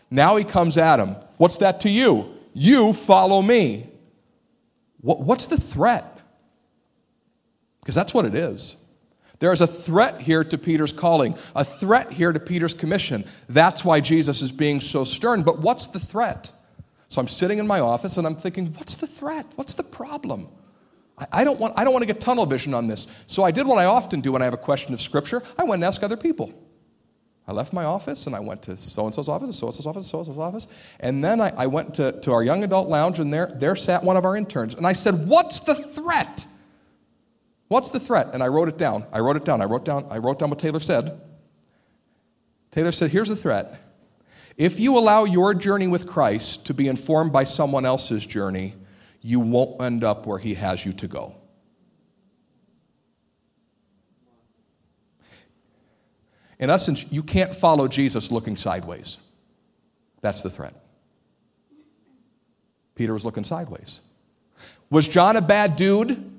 Now 0.09 0.37
he 0.37 0.43
comes 0.43 0.77
at 0.77 0.99
him. 0.99 1.15
What's 1.37 1.57
that 1.57 1.81
to 1.81 1.89
you? 1.89 2.33
You 2.53 2.93
follow 2.93 3.41
me. 3.41 3.89
What, 5.01 5.19
what's 5.19 5.47
the 5.47 5.57
threat? 5.57 6.05
Because 7.81 7.95
that's 7.95 8.13
what 8.13 8.25
it 8.25 8.35
is. 8.35 8.77
There 9.39 9.51
is 9.51 9.61
a 9.61 9.67
threat 9.67 10.21
here 10.21 10.43
to 10.43 10.57
Peter's 10.57 10.93
calling, 10.93 11.35
a 11.55 11.63
threat 11.63 12.11
here 12.11 12.31
to 12.31 12.39
Peter's 12.39 12.73
commission. 12.73 13.25
That's 13.49 13.83
why 13.83 13.99
Jesus 13.99 14.41
is 14.41 14.51
being 14.51 14.79
so 14.79 15.03
stern. 15.03 15.43
But 15.43 15.59
what's 15.59 15.87
the 15.87 15.99
threat? 15.99 16.51
So 17.15 17.21
I'm 17.21 17.29
sitting 17.29 17.59
in 17.59 17.65
my 17.65 17.79
office 17.79 18.17
and 18.17 18.27
I'm 18.27 18.35
thinking, 18.35 18.65
what's 18.73 18.97
the 18.97 19.07
threat? 19.07 19.45
What's 19.55 19.73
the 19.73 19.83
problem? 19.83 20.49
I, 21.17 21.27
I 21.31 21.43
don't, 21.45 21.57
want, 21.61 21.73
I 21.77 21.85
don't 21.85 21.93
want 21.93 22.03
to 22.03 22.07
get 22.07 22.19
tunnel 22.19 22.45
vision 22.45 22.73
on 22.73 22.87
this. 22.87 23.23
So 23.27 23.43
I 23.43 23.51
did 23.51 23.65
what 23.65 23.77
I 23.77 23.85
often 23.85 24.19
do 24.19 24.33
when 24.33 24.41
I 24.41 24.45
have 24.45 24.53
a 24.53 24.57
question 24.57 24.93
of 24.93 25.01
Scripture 25.01 25.41
I 25.57 25.63
went 25.63 25.75
and 25.75 25.85
asked 25.85 26.03
other 26.03 26.17
people. 26.17 26.53
I 27.47 27.53
left 27.53 27.71
my 27.71 27.85
office 27.85 28.27
and 28.27 28.35
I 28.35 28.41
went 28.41 28.63
to 28.63 28.75
so 28.75 29.05
and 29.05 29.15
so's 29.15 29.29
office, 29.29 29.57
so 29.57 29.67
and 29.67 29.75
so's 29.75 29.85
office, 29.85 30.07
so 30.07 30.17
and 30.17 30.27
so's 30.27 30.37
office. 30.37 30.67
And 30.99 31.23
then 31.23 31.39
I, 31.39 31.53
I 31.57 31.67
went 31.67 31.93
to, 31.93 32.19
to 32.19 32.33
our 32.33 32.43
young 32.43 32.65
adult 32.65 32.89
lounge 32.89 33.19
and 33.19 33.33
there, 33.33 33.47
there 33.55 33.77
sat 33.77 34.03
one 34.03 34.17
of 34.17 34.25
our 34.25 34.35
interns. 34.35 34.75
And 34.75 34.85
I 34.85 34.91
said, 34.91 35.13
What's 35.25 35.61
the 35.61 35.73
threat? 35.73 36.45
What's 37.69 37.91
the 37.91 37.99
threat? 38.01 38.31
And 38.33 38.43
I 38.43 38.49
wrote 38.49 38.67
it 38.67 38.77
down. 38.77 39.05
I 39.13 39.21
wrote 39.21 39.37
it 39.37 39.45
down. 39.45 39.61
I 39.61 39.65
wrote 39.65 39.85
down, 39.85 40.05
I 40.09 40.17
wrote 40.17 40.39
down 40.39 40.49
what 40.49 40.59
Taylor 40.59 40.81
said. 40.81 41.17
Taylor 42.71 42.91
said, 42.91 43.09
Here's 43.09 43.29
the 43.29 43.37
threat. 43.37 43.79
If 44.57 44.79
you 44.79 44.97
allow 44.97 45.25
your 45.25 45.53
journey 45.53 45.87
with 45.87 46.07
Christ 46.07 46.67
to 46.67 46.73
be 46.73 46.87
informed 46.87 47.33
by 47.33 47.43
someone 47.43 47.85
else's 47.85 48.25
journey, 48.25 48.73
you 49.21 49.39
won't 49.39 49.81
end 49.81 50.03
up 50.03 50.25
where 50.25 50.39
He 50.39 50.53
has 50.53 50.85
you 50.85 50.93
to 50.93 51.07
go. 51.07 51.39
In 56.59 56.69
essence, 56.69 57.11
you 57.11 57.21
can't 57.21 57.53
follow 57.53 57.87
Jesus 57.87 58.31
looking 58.31 58.55
sideways. 58.55 59.17
That's 60.21 60.41
the 60.41 60.49
threat. 60.49 60.73
Peter 62.95 63.13
was 63.13 63.25
looking 63.25 63.43
sideways. 63.43 64.01
Was 64.89 65.07
John 65.07 65.35
a 65.35 65.41
bad 65.41 65.75
dude? 65.75 66.31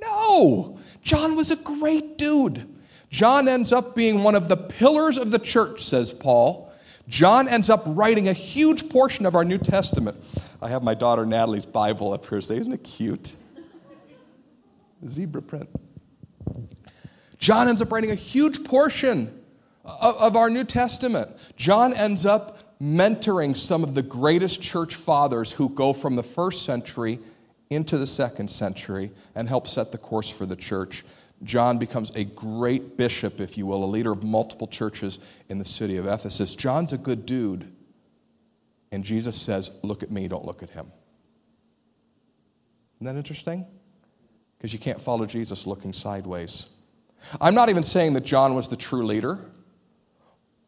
No. 0.00 0.78
John 1.02 1.36
was 1.36 1.50
a 1.50 1.56
great 1.56 2.16
dude. 2.16 2.66
John 3.10 3.48
ends 3.48 3.72
up 3.72 3.94
being 3.94 4.22
one 4.22 4.34
of 4.34 4.48
the 4.48 4.56
pillars 4.56 5.18
of 5.18 5.30
the 5.30 5.38
church, 5.38 5.84
says 5.84 6.12
Paul. 6.12 6.67
John 7.08 7.48
ends 7.48 7.70
up 7.70 7.82
writing 7.86 8.28
a 8.28 8.32
huge 8.34 8.90
portion 8.90 9.24
of 9.24 9.34
our 9.34 9.44
New 9.44 9.58
Testament. 9.58 10.16
I 10.60 10.68
have 10.68 10.82
my 10.82 10.92
daughter 10.92 11.24
Natalie's 11.24 11.64
Bible 11.64 12.12
up 12.12 12.26
here 12.26 12.40
today. 12.40 12.58
Isn't 12.58 12.72
it 12.74 12.84
cute? 12.84 13.34
Zebra 15.06 15.40
print. 15.40 15.68
John 17.38 17.68
ends 17.68 17.80
up 17.80 17.90
writing 17.90 18.10
a 18.10 18.16
huge 18.16 18.62
portion 18.62 19.42
of, 19.84 20.16
of 20.16 20.36
our 20.36 20.50
New 20.50 20.64
Testament. 20.64 21.30
John 21.56 21.94
ends 21.94 22.26
up 22.26 22.78
mentoring 22.80 23.56
some 23.56 23.82
of 23.82 23.94
the 23.94 24.02
greatest 24.02 24.60
church 24.60 24.96
fathers 24.96 25.50
who 25.50 25.70
go 25.70 25.92
from 25.92 26.14
the 26.14 26.22
first 26.22 26.64
century 26.64 27.18
into 27.70 27.96
the 27.96 28.06
second 28.06 28.50
century 28.50 29.10
and 29.34 29.48
help 29.48 29.66
set 29.66 29.92
the 29.92 29.98
course 29.98 30.30
for 30.30 30.46
the 30.46 30.56
church. 30.56 31.04
John 31.44 31.78
becomes 31.78 32.10
a 32.16 32.24
great 32.24 32.96
bishop, 32.96 33.40
if 33.40 33.56
you 33.56 33.66
will, 33.66 33.84
a 33.84 33.86
leader 33.86 34.10
of 34.10 34.22
multiple 34.22 34.66
churches 34.66 35.20
in 35.48 35.58
the 35.58 35.64
city 35.64 35.96
of 35.96 36.06
Ephesus. 36.06 36.54
John's 36.54 36.92
a 36.92 36.98
good 36.98 37.26
dude. 37.26 37.70
And 38.90 39.04
Jesus 39.04 39.36
says, 39.36 39.78
Look 39.82 40.02
at 40.02 40.10
me, 40.10 40.26
don't 40.28 40.44
look 40.44 40.62
at 40.62 40.70
him. 40.70 40.90
Isn't 42.96 43.06
that 43.06 43.16
interesting? 43.16 43.66
Because 44.56 44.72
you 44.72 44.78
can't 44.78 45.00
follow 45.00 45.26
Jesus 45.26 45.66
looking 45.66 45.92
sideways. 45.92 46.66
I'm 47.40 47.54
not 47.54 47.68
even 47.68 47.82
saying 47.82 48.14
that 48.14 48.24
John 48.24 48.54
was 48.54 48.68
the 48.68 48.76
true 48.76 49.06
leader. 49.06 49.38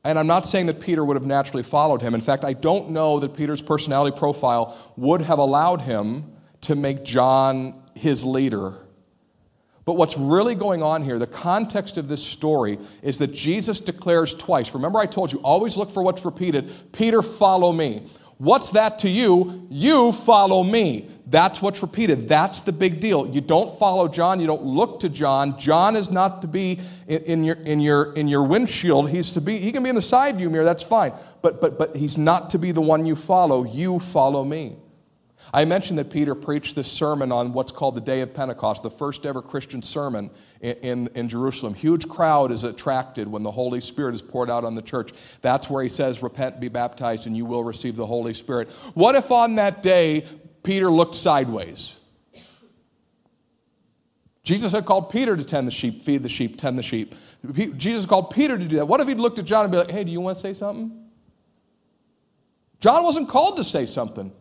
And 0.05 0.19
I'm 0.19 0.27
not 0.27 0.47
saying 0.47 0.67
that 0.67 0.81
Peter 0.81 1.05
would 1.05 1.17
have 1.17 1.27
naturally 1.27 1.63
followed 1.63 2.01
him. 2.01 2.15
In 2.15 2.21
fact, 2.21 2.45
I 2.45 2.53
don't 2.53 2.91
know 2.91 3.19
that 3.21 3.35
Peter's 3.35 3.61
personality 3.61 4.17
profile 4.17 4.79
would 4.97 5.21
have 5.23 5.39
allowed 5.39 5.81
him 5.83 6.33
to 6.63 6.75
make 6.75 7.05
John 7.05 7.83
his 7.95 8.25
leader 8.25 8.75
but 9.85 9.97
what's 9.97 10.17
really 10.17 10.55
going 10.55 10.83
on 10.83 11.03
here, 11.03 11.19
the 11.19 11.27
context 11.27 11.97
of 11.97 12.09
this 12.09 12.25
story, 12.25 12.79
is 13.03 13.19
that 13.19 13.33
Jesus 13.33 13.81
declares 13.81 14.35
twice. 14.35 14.75
Remember, 14.75 14.99
I 14.99 15.07
told 15.07 15.33
you, 15.33 15.41
always 15.41 15.77
look 15.77 15.91
for 15.91 16.03
what's 16.03 16.25
repeated. 16.25 16.71
Peter, 16.93 17.23
follow 17.23 17.73
me. 17.73 18.03
What's 18.39 18.71
that 18.71 18.99
to 19.01 19.09
you? 19.09 19.67
You 19.71 20.13
follow 20.13 20.63
me. 20.63 21.11
That's 21.27 21.63
what's 21.63 21.83
repeated. 21.83 22.29
That's 22.29 22.61
the 22.61 22.73
big 22.73 23.01
deal. 23.01 23.29
You 23.29 23.41
don't 23.41 23.79
follow 23.79 24.09
John. 24.09 24.41
You 24.41 24.47
don't 24.47 24.65
look 24.65 25.01
to 25.01 25.09
John. 25.09 25.59
John 25.59 25.95
is 25.95 26.11
not 26.11 26.41
to 26.43 26.49
be 26.49 26.81
in, 27.07 27.23
in, 27.23 27.45
your, 27.45 27.57
in, 27.57 27.81
your, 27.81 28.13
in 28.15 28.29
your 28.29 28.43
windshield. 28.43 29.11
He's 29.11 29.35
to 29.35 29.41
be, 29.41 29.59
he 29.59 29.73
can 29.73 29.83
be 29.83 29.91
in 29.91 29.95
the 29.95 30.03
side 30.03 30.37
view 30.37 30.51
mirror. 30.51 30.65
That's 30.65 30.83
fine. 30.83 31.13
But, 31.43 31.61
but, 31.61 31.79
but 31.79 31.95
he's 31.95 32.19
not 32.19 32.51
to 32.51 32.59
be 32.59 32.73
the 32.73 32.81
one 32.81 33.07
you 33.07 33.15
follow. 33.15 33.65
You 33.65 33.99
follow 33.99 34.45
me. 34.45 34.77
I 35.53 35.65
mentioned 35.65 35.99
that 35.99 36.11
Peter 36.11 36.35
preached 36.35 36.77
this 36.77 36.91
sermon 36.91 37.33
on 37.33 37.53
what's 37.53 37.73
called 37.73 37.97
the 37.97 38.01
Day 38.01 38.21
of 38.21 38.33
Pentecost, 38.33 38.83
the 38.83 38.91
first 38.91 39.27
ever 39.27 39.43
Christian 39.43 39.83
sermon 39.83 40.31
in, 40.61 40.77
in, 40.83 41.09
in, 41.15 41.29
Jerusalem. 41.29 41.75
Huge 41.75 42.09
crowd 42.09 42.53
is 42.53 42.63
attracted 42.63 43.27
when 43.27 43.43
the 43.43 43.51
Holy 43.51 43.81
Spirit 43.81 44.15
is 44.15 44.23
poured 44.23 44.49
out 44.49 44.65
on 44.65 44.77
the 44.77 44.83
church. 44.83 45.13
That's 45.43 45.69
where 45.69 45.83
he 45.83 45.89
says, 45.89 46.23
Repent, 46.23 46.61
be 46.61 46.69
baptized, 46.69 47.27
and 47.27 47.37
you 47.37 47.45
will 47.45 47.65
receive 47.65 47.97
the 47.97 48.07
Holy 48.07 48.33
Spirit. 48.33 48.69
What 48.95 49.17
if 49.17 49.33
on 49.33 49.57
that 49.57 49.83
day 49.83 50.25
Peter 50.63 50.89
looked 50.89 51.17
sideways? 51.17 51.99
Jesus 54.45 54.73
had 54.73 54.85
called 54.85 55.11
Peter 55.11 55.37
to 55.37 55.45
tend 55.45 55.67
the 55.67 55.73
sheep, 55.73 56.03
feed 56.03 56.23
the 56.23 56.29
sheep, 56.29 56.59
tend 56.59 56.79
the 56.79 56.83
sheep. 56.83 57.15
Jesus 57.77 58.07
called 58.07 58.31
Peter 58.31 58.57
to 58.57 58.65
do 58.65 58.77
that. 58.77 58.87
What 58.87 59.01
if 59.01 59.09
he'd 59.09 59.19
looked 59.19 59.39
at 59.39 59.47
John 59.47 59.65
and 59.65 59.73
be 59.73 59.79
like, 59.79 59.91
Hey, 59.91 60.05
do 60.05 60.13
you 60.13 60.21
want 60.21 60.37
to 60.37 60.41
say 60.41 60.53
something? 60.53 60.97
John 62.81 63.03
wasn't 63.03 63.29
called 63.29 63.57
to 63.57 63.65
say 63.65 63.85
something. 63.85 64.33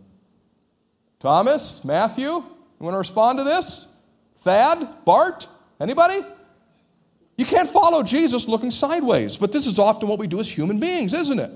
Thomas, 1.19 1.83
Matthew, 1.83 2.27
you 2.27 2.43
want 2.79 2.93
to 2.93 2.99
respond 2.99 3.39
to 3.39 3.43
this? 3.43 3.93
Thad, 4.37 4.87
Bart, 5.03 5.47
anybody? 5.81 6.21
You 7.37 7.45
can't 7.45 7.69
follow 7.69 8.03
Jesus 8.03 8.47
looking 8.47 8.71
sideways, 8.71 9.35
but 9.35 9.51
this 9.51 9.67
is 9.67 9.79
often 9.79 10.07
what 10.07 10.17
we 10.17 10.27
do 10.27 10.39
as 10.39 10.49
human 10.49 10.79
beings, 10.79 11.13
isn't 11.13 11.39
it? 11.39 11.51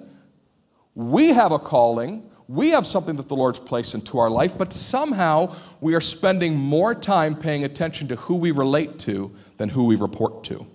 We 0.95 1.29
have 1.29 1.53
a 1.53 1.59
calling, 1.59 2.29
we 2.47 2.69
have 2.71 2.85
something 2.85 3.15
that 3.15 3.29
the 3.29 3.35
Lord's 3.35 3.59
placed 3.59 3.95
into 3.95 4.19
our 4.19 4.29
life, 4.29 4.57
but 4.57 4.73
somehow 4.73 5.55
we 5.79 5.95
are 5.95 6.01
spending 6.01 6.55
more 6.55 6.93
time 6.93 7.35
paying 7.35 7.63
attention 7.63 8.07
to 8.09 8.15
who 8.17 8.35
we 8.35 8.51
relate 8.51 8.99
to 8.99 9.33
than 9.57 9.69
who 9.69 9.85
we 9.85 9.95
report 9.95 10.43
to. 10.45 10.67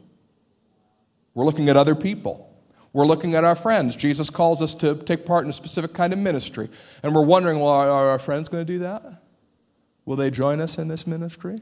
We're 1.35 1.45
looking 1.45 1.69
at 1.69 1.77
other 1.77 1.95
people. 1.95 2.48
We're 2.93 3.07
looking 3.07 3.35
at 3.35 3.45
our 3.45 3.57
friends. 3.57 3.97
Jesus 3.97 4.31
calls 4.31 4.63
us 4.63 4.75
to 4.75 4.95
take 4.95 5.27
part 5.27 5.45
in 5.45 5.51
a 5.51 5.53
specific 5.53 5.93
kind 5.93 6.13
of 6.13 6.19
ministry. 6.19 6.69
And 7.03 7.15
we're 7.15 7.25
wondering, 7.25 7.61
well, 7.61 7.69
are 7.69 8.09
our 8.09 8.19
friends 8.19 8.49
going 8.49 8.65
to 8.67 8.73
do 8.73 8.81
that? 8.81 9.23
Will 10.05 10.17
they 10.17 10.31
join 10.31 10.61
us 10.61 10.79
in 10.79 10.89
this 10.89 11.07
ministry? 11.07 11.61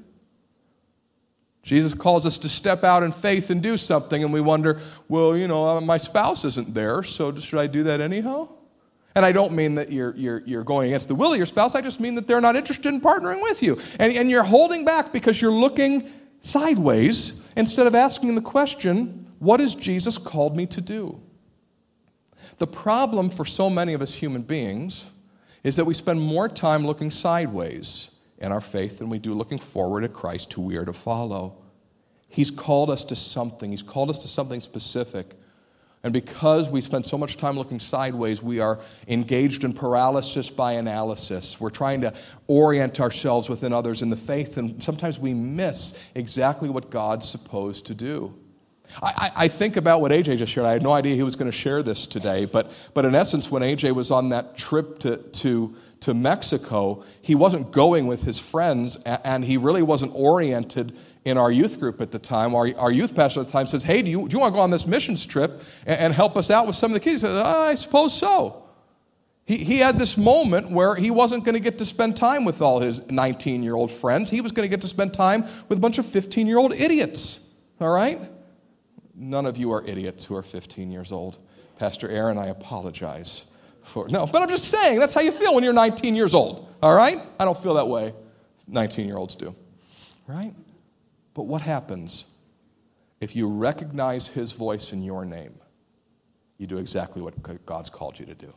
Jesus 1.66 1.94
calls 1.94 2.26
us 2.26 2.38
to 2.38 2.48
step 2.48 2.84
out 2.84 3.02
in 3.02 3.10
faith 3.10 3.50
and 3.50 3.60
do 3.60 3.76
something, 3.76 4.22
and 4.22 4.32
we 4.32 4.40
wonder, 4.40 4.80
well, 5.08 5.36
you 5.36 5.48
know, 5.48 5.64
uh, 5.64 5.80
my 5.80 5.96
spouse 5.96 6.44
isn't 6.44 6.72
there, 6.72 7.02
so 7.02 7.36
should 7.40 7.58
I 7.58 7.66
do 7.66 7.82
that 7.82 8.00
anyhow? 8.00 8.48
And 9.16 9.24
I 9.24 9.32
don't 9.32 9.52
mean 9.52 9.74
that 9.74 9.90
you're, 9.90 10.14
you're, 10.14 10.44
you're 10.46 10.62
going 10.62 10.90
against 10.90 11.08
the 11.08 11.16
will 11.16 11.32
of 11.32 11.36
your 11.36 11.46
spouse, 11.46 11.74
I 11.74 11.80
just 11.80 11.98
mean 11.98 12.14
that 12.14 12.28
they're 12.28 12.40
not 12.40 12.54
interested 12.54 12.94
in 12.94 13.00
partnering 13.00 13.42
with 13.42 13.64
you. 13.64 13.80
And, 13.98 14.12
and 14.12 14.30
you're 14.30 14.44
holding 14.44 14.84
back 14.84 15.12
because 15.12 15.42
you're 15.42 15.50
looking 15.50 16.08
sideways 16.40 17.52
instead 17.56 17.88
of 17.88 17.96
asking 17.96 18.36
the 18.36 18.42
question, 18.42 19.25
what 19.38 19.60
has 19.60 19.74
Jesus 19.74 20.18
called 20.18 20.56
me 20.56 20.66
to 20.66 20.80
do? 20.80 21.20
The 22.58 22.66
problem 22.66 23.30
for 23.30 23.44
so 23.44 23.68
many 23.68 23.92
of 23.92 24.02
us 24.02 24.14
human 24.14 24.42
beings 24.42 25.10
is 25.62 25.76
that 25.76 25.84
we 25.84 25.94
spend 25.94 26.20
more 26.20 26.48
time 26.48 26.86
looking 26.86 27.10
sideways 27.10 28.14
in 28.38 28.52
our 28.52 28.60
faith 28.60 28.98
than 28.98 29.10
we 29.10 29.18
do 29.18 29.34
looking 29.34 29.58
forward 29.58 30.04
at 30.04 30.12
Christ, 30.12 30.52
who 30.52 30.62
we 30.62 30.76
are 30.76 30.84
to 30.84 30.92
follow. 30.92 31.56
He's 32.28 32.50
called 32.50 32.90
us 32.90 33.04
to 33.04 33.16
something, 33.16 33.70
He's 33.70 33.82
called 33.82 34.10
us 34.10 34.18
to 34.20 34.28
something 34.28 34.60
specific. 34.60 35.34
And 36.02 36.12
because 36.12 36.68
we 36.68 36.82
spend 36.82 37.04
so 37.04 37.18
much 37.18 37.36
time 37.36 37.56
looking 37.56 37.80
sideways, 37.80 38.40
we 38.40 38.60
are 38.60 38.78
engaged 39.08 39.64
in 39.64 39.72
paralysis 39.72 40.48
by 40.48 40.74
analysis. 40.74 41.60
We're 41.60 41.70
trying 41.70 42.00
to 42.02 42.14
orient 42.46 43.00
ourselves 43.00 43.48
within 43.48 43.72
others 43.72 44.02
in 44.02 44.10
the 44.10 44.16
faith, 44.16 44.56
and 44.56 44.80
sometimes 44.80 45.18
we 45.18 45.34
miss 45.34 46.08
exactly 46.14 46.68
what 46.68 46.90
God's 46.90 47.28
supposed 47.28 47.86
to 47.86 47.94
do. 47.94 48.32
I, 49.02 49.30
I, 49.36 49.48
think 49.48 49.76
about 49.76 50.00
what 50.00 50.12
AJ 50.12 50.38
just 50.38 50.52
shared. 50.52 50.66
I 50.66 50.72
had 50.72 50.82
no 50.82 50.92
idea 50.92 51.14
he 51.14 51.22
was 51.22 51.36
going 51.36 51.50
to 51.50 51.56
share 51.56 51.82
this 51.82 52.06
today, 52.06 52.44
but, 52.44 52.72
but 52.94 53.04
in 53.04 53.14
essence, 53.14 53.50
when 53.50 53.62
AJ 53.62 53.94
was 53.94 54.10
on 54.10 54.30
that 54.30 54.56
trip 54.56 54.98
to, 55.00 55.18
to, 55.18 55.74
to 56.00 56.14
Mexico, 56.14 57.04
he 57.20 57.34
wasn't 57.34 57.72
going 57.72 58.06
with 58.06 58.22
his 58.22 58.38
friends, 58.38 58.96
and 59.04 59.44
he 59.44 59.56
really 59.56 59.82
wasn't 59.82 60.12
oriented 60.14 60.96
in 61.26 61.36
our 61.36 61.50
youth 61.50 61.80
group 61.80 62.00
at 62.00 62.12
the 62.12 62.18
time. 62.18 62.54
Our, 62.54 62.68
our 62.78 62.92
youth 62.92 63.14
pastor 63.14 63.40
at 63.40 63.46
the 63.46 63.52
time 63.52 63.66
says, 63.66 63.82
Hey, 63.82 64.00
do 64.00 64.10
you, 64.10 64.28
do 64.28 64.34
you 64.34 64.40
want 64.40 64.54
to 64.54 64.56
go 64.56 64.62
on 64.62 64.70
this 64.70 64.86
missions 64.86 65.26
trip 65.26 65.60
and, 65.84 65.98
and 66.00 66.12
help 66.14 66.36
us 66.36 66.50
out 66.50 66.66
with 66.66 66.76
some 66.76 66.92
of 66.92 66.94
the 66.94 67.00
kids? 67.00 67.22
He 67.22 67.26
says, 67.26 67.42
oh, 67.44 67.62
I 67.62 67.74
suppose 67.74 68.16
so. 68.16 68.62
He, 69.44 69.56
he 69.56 69.78
had 69.78 69.96
this 69.96 70.16
moment 70.16 70.70
where 70.70 70.94
he 70.94 71.10
wasn't 71.10 71.44
going 71.44 71.54
to 71.54 71.60
get 71.60 71.78
to 71.78 71.84
spend 71.84 72.16
time 72.16 72.44
with 72.44 72.62
all 72.62 72.80
his 72.80 73.10
19 73.10 73.62
year 73.62 73.74
old 73.74 73.90
friends. 73.90 74.30
He 74.30 74.40
was 74.40 74.52
going 74.52 74.66
to 74.66 74.70
get 74.70 74.82
to 74.82 74.88
spend 74.88 75.14
time 75.14 75.42
with 75.68 75.78
a 75.78 75.80
bunch 75.80 75.98
of 75.98 76.06
15 76.06 76.46
year 76.46 76.58
old 76.58 76.72
idiots. 76.72 77.54
All 77.80 77.90
right? 77.90 78.18
None 79.16 79.46
of 79.46 79.56
you 79.56 79.72
are 79.72 79.82
idiots 79.86 80.24
who 80.24 80.36
are 80.36 80.42
15 80.42 80.90
years 80.90 81.10
old. 81.10 81.38
Pastor 81.76 82.08
Aaron, 82.08 82.38
I 82.38 82.48
apologize 82.48 83.46
for. 83.82 84.06
No, 84.08 84.26
but 84.26 84.42
I'm 84.42 84.48
just 84.48 84.66
saying, 84.66 85.00
that's 85.00 85.14
how 85.14 85.22
you 85.22 85.32
feel 85.32 85.54
when 85.54 85.64
you're 85.64 85.72
19 85.72 86.14
years 86.14 86.34
old. 86.34 86.74
All 86.82 86.94
right? 86.94 87.18
I 87.40 87.44
don't 87.44 87.56
feel 87.56 87.74
that 87.74 87.88
way. 87.88 88.12
19 88.68 89.06
year 89.06 89.16
olds 89.16 89.34
do. 89.34 89.54
Right? 90.26 90.52
But 91.34 91.44
what 91.44 91.62
happens 91.62 92.26
if 93.20 93.34
you 93.34 93.48
recognize 93.48 94.26
his 94.26 94.52
voice 94.52 94.92
in 94.92 95.02
your 95.02 95.24
name? 95.24 95.54
You 96.58 96.66
do 96.66 96.78
exactly 96.78 97.22
what 97.22 97.66
God's 97.66 97.90
called 97.90 98.18
you 98.18 98.26
to 98.26 98.34
do. 98.34 98.52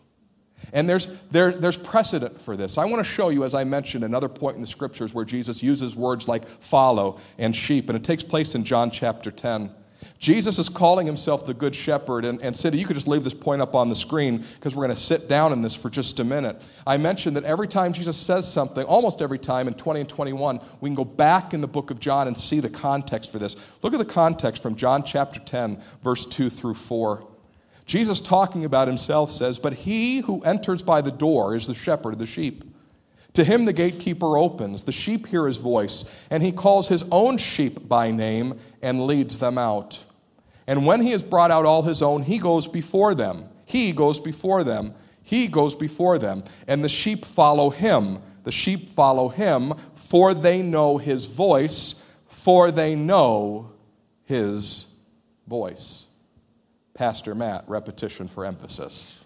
And 0.74 0.90
there's, 0.90 1.20
there, 1.30 1.52
there's 1.52 1.78
precedent 1.78 2.40
for 2.40 2.58
this. 2.58 2.78
I 2.78 2.86
want 2.86 3.00
to 3.00 3.10
show 3.10 3.30
you, 3.30 3.44
as 3.44 3.54
I 3.54 3.64
mentioned, 3.64 4.04
another 4.04 4.28
point 4.28 4.56
in 4.56 4.62
the 4.62 4.68
scriptures 4.68 5.14
where 5.14 5.26
Jesus 5.26 5.64
uses 5.64 5.96
words 5.96 6.28
like 6.28 6.46
follow 6.46 7.20
and 7.38 7.56
sheep, 7.56 7.90
and 7.90 7.96
it 7.96 8.04
takes 8.04 8.24
place 8.24 8.56
in 8.56 8.64
John 8.64 8.92
chapter 8.92 9.32
10. 9.32 9.72
Jesus 10.18 10.60
is 10.60 10.70
calling 10.70 11.06
himself 11.06 11.46
the 11.46 11.54
Good 11.54 11.74
Shepherd. 11.74 12.26
And, 12.26 12.42
and 12.42 12.56
Cindy, 12.56 12.78
you 12.78 12.86
could 12.86 12.96
just 12.96 13.08
leave 13.08 13.24
this 13.24 13.34
point 13.34 13.62
up 13.62 13.76
on 13.76 13.90
the 13.90 13.96
screen 13.96 14.44
because 14.56 14.76
we're 14.76 14.86
going 14.86 14.96
to 14.96 15.02
sit 15.02 15.30
down 15.30 15.54
in 15.54 15.62
this 15.62 15.76
for 15.76 15.90
just 15.90 16.20
a 16.20 16.24
minute. 16.24 16.62
I 16.86 16.98
mentioned 16.98 17.36
that 17.36 17.44
every 17.44 17.68
time 17.68 17.94
Jesus 17.94 18.18
says 18.18 18.52
something, 18.52 18.84
almost 18.86 19.22
every 19.22 19.40
time 19.40 19.68
in 19.68 19.74
20 19.74 20.02
and 20.02 20.10
21, 20.10 20.60
we 20.82 20.90
can 20.90 20.96
go 20.96 21.06
back 21.06 21.54
in 21.54 21.62
the 21.62 21.68
book 21.68 21.92
of 21.92 22.00
John 22.00 22.28
and 22.28 22.38
see 22.38 22.60
the 22.60 22.70
context 22.70 23.32
for 23.32 23.40
this. 23.40 23.56
Look 23.82 23.94
at 23.94 24.00
the 24.00 24.06
context 24.06 24.62
from 24.62 24.76
John 24.76 25.04
chapter 25.04 25.40
10, 25.40 25.82
verse 26.04 26.26
2 26.26 26.50
through 26.50 26.76
4. 26.76 27.26
Jesus, 27.86 28.22
talking 28.22 28.66
about 28.66 28.88
himself, 28.88 29.32
says, 29.32 29.58
But 29.58 29.74
he 29.74 30.20
who 30.20 30.44
enters 30.44 30.84
by 30.84 31.02
the 31.02 31.12
door 31.12 31.56
is 31.56 31.66
the 31.66 31.74
shepherd 31.74 32.14
of 32.14 32.20
the 32.20 32.26
sheep. 32.28 32.64
To 33.34 33.44
him 33.44 33.66
the 33.66 33.74
gatekeeper 33.74 34.38
opens, 34.38 34.84
the 34.84 34.92
sheep 34.92 35.28
hear 35.28 35.46
his 35.46 35.58
voice, 35.58 36.26
and 36.30 36.42
he 36.42 36.52
calls 36.52 36.88
his 36.88 37.06
own 37.12 37.38
sheep 37.38 37.88
by 37.88 38.12
name 38.12 38.60
and 38.82 39.06
leads 39.06 39.38
them 39.38 39.58
out. 39.58 40.04
And 40.68 40.86
when 40.86 41.02
he 41.02 41.12
has 41.12 41.24
brought 41.24 41.52
out 41.52 41.66
all 41.66 41.84
his 41.84 42.02
own, 42.02 42.22
he 42.22 42.38
goes 42.38 42.68
before 42.68 43.16
them. 43.16 43.46
He 43.66 43.92
goes 43.92 44.20
before 44.20 44.64
them. 44.64 44.94
He 45.24 45.48
goes 45.48 45.76
before 45.76 46.20
them. 46.20 46.44
And 46.68 46.84
the 46.84 46.90
sheep 46.90 47.26
follow 47.26 47.70
him. 47.70 48.20
The 48.44 48.52
sheep 48.52 48.90
follow 48.90 49.30
him, 49.30 49.74
for 49.96 50.34
they 50.34 50.62
know 50.62 50.98
his 50.98 51.26
voice, 51.26 52.08
for 52.28 52.72
they 52.72 52.96
know 52.96 53.72
his 54.26 54.96
voice. 55.48 56.08
Pastor 56.94 57.36
Matt, 57.36 57.64
repetition 57.68 58.28
for 58.28 58.46
emphasis. 58.46 59.19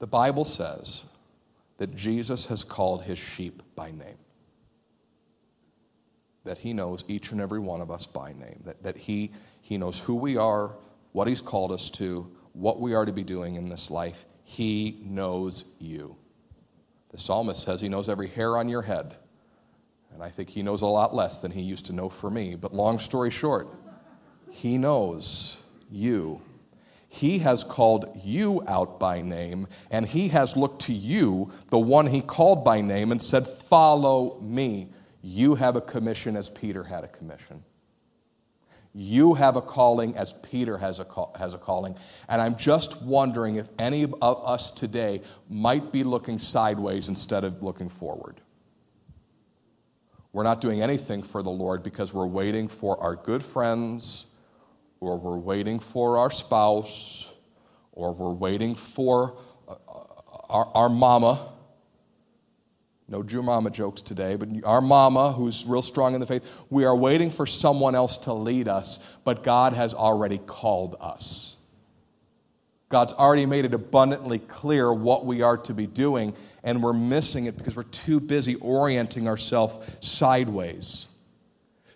The 0.00 0.08
Bible 0.08 0.44
says 0.44 1.04
that 1.78 1.94
Jesus 1.94 2.46
has 2.46 2.64
called 2.64 3.02
his 3.02 3.18
sheep 3.18 3.62
by 3.76 3.92
name 3.92 4.18
that 6.44 6.58
He 6.58 6.72
knows 6.72 7.04
each 7.08 7.32
and 7.32 7.40
every 7.40 7.60
one 7.60 7.80
of 7.80 7.90
us 7.90 8.06
by 8.06 8.32
name, 8.32 8.60
that, 8.64 8.82
that 8.82 8.96
he, 8.96 9.30
he 9.60 9.78
knows 9.78 9.98
who 9.98 10.14
we 10.14 10.36
are, 10.36 10.74
what 11.12 11.28
He's 11.28 11.40
called 11.40 11.72
us 11.72 11.90
to, 11.92 12.30
what 12.52 12.80
we 12.80 12.94
are 12.94 13.04
to 13.04 13.12
be 13.12 13.24
doing 13.24 13.56
in 13.56 13.68
this 13.68 13.90
life. 13.90 14.26
He 14.44 14.98
knows 15.04 15.64
you. 15.78 16.16
The 17.10 17.18
psalmist 17.18 17.62
says 17.62 17.80
He 17.80 17.88
knows 17.88 18.08
every 18.08 18.28
hair 18.28 18.56
on 18.56 18.68
your 18.68 18.82
head. 18.82 19.16
And 20.12 20.22
I 20.22 20.28
think 20.28 20.48
He 20.48 20.62
knows 20.62 20.82
a 20.82 20.86
lot 20.86 21.14
less 21.14 21.38
than 21.38 21.50
He 21.50 21.62
used 21.62 21.86
to 21.86 21.92
know 21.92 22.08
for 22.08 22.30
me. 22.30 22.56
But 22.56 22.74
long 22.74 22.98
story 22.98 23.30
short, 23.30 23.68
He 24.50 24.78
knows 24.78 25.64
you. 25.90 26.40
He 27.12 27.40
has 27.40 27.64
called 27.64 28.20
you 28.22 28.62
out 28.68 29.00
by 29.00 29.20
name, 29.20 29.66
and 29.90 30.06
He 30.06 30.28
has 30.28 30.56
looked 30.56 30.82
to 30.82 30.92
you, 30.92 31.50
the 31.68 31.78
one 31.78 32.06
He 32.06 32.20
called 32.20 32.64
by 32.64 32.80
name, 32.80 33.10
and 33.10 33.20
said, 33.20 33.48
Follow 33.48 34.40
me. 34.40 34.88
You 35.20 35.56
have 35.56 35.74
a 35.74 35.80
commission 35.80 36.36
as 36.36 36.48
Peter 36.48 36.84
had 36.84 37.02
a 37.02 37.08
commission. 37.08 37.64
You 38.94 39.34
have 39.34 39.56
a 39.56 39.60
calling 39.60 40.16
as 40.16 40.32
Peter 40.34 40.78
has 40.78 41.00
a, 41.00 41.04
call, 41.04 41.34
has 41.36 41.52
a 41.52 41.58
calling. 41.58 41.96
And 42.28 42.40
I'm 42.40 42.56
just 42.56 43.02
wondering 43.02 43.56
if 43.56 43.68
any 43.78 44.04
of 44.04 44.14
us 44.22 44.70
today 44.70 45.22
might 45.48 45.90
be 45.90 46.04
looking 46.04 46.38
sideways 46.38 47.08
instead 47.08 47.42
of 47.42 47.60
looking 47.60 47.88
forward. 47.88 48.40
We're 50.32 50.44
not 50.44 50.60
doing 50.60 50.80
anything 50.80 51.24
for 51.24 51.42
the 51.42 51.50
Lord 51.50 51.82
because 51.82 52.14
we're 52.14 52.26
waiting 52.26 52.68
for 52.68 53.00
our 53.00 53.16
good 53.16 53.42
friends, 53.42 54.26
or 55.00 55.18
we're 55.18 55.38
waiting 55.38 55.78
for 55.78 56.18
our 56.18 56.30
spouse, 56.30 57.32
or 57.92 58.12
we're 58.12 58.32
waiting 58.32 58.74
for 58.74 59.38
uh, 59.68 59.74
our, 60.48 60.70
our 60.74 60.88
mama 60.88 61.50
no 63.10 63.24
Jew 63.24 63.42
mama 63.42 63.70
jokes 63.70 64.02
today, 64.02 64.36
but 64.36 64.48
our 64.64 64.80
mama, 64.80 65.32
who's 65.32 65.66
real 65.66 65.82
strong 65.82 66.14
in 66.14 66.20
the 66.20 66.26
faith, 66.26 66.48
we 66.70 66.84
are 66.84 66.96
waiting 66.96 67.28
for 67.28 67.44
someone 67.44 67.96
else 67.96 68.18
to 68.18 68.32
lead 68.32 68.68
us, 68.68 69.04
but 69.24 69.42
God 69.42 69.72
has 69.72 69.92
already 69.94 70.38
called 70.38 70.96
us. 71.00 71.56
God's 72.88 73.12
already 73.12 73.46
made 73.46 73.64
it 73.64 73.74
abundantly 73.74 74.38
clear 74.38 74.92
what 74.92 75.26
we 75.26 75.42
are 75.42 75.56
to 75.56 75.74
be 75.74 75.86
doing, 75.88 76.34
and 76.62 76.80
we're 76.82 76.92
missing 76.92 77.46
it 77.46 77.58
because 77.58 77.74
we're 77.74 77.82
too 77.82 78.20
busy 78.20 78.54
orienting 78.56 79.26
ourselves 79.26 79.98
sideways. 80.00 81.08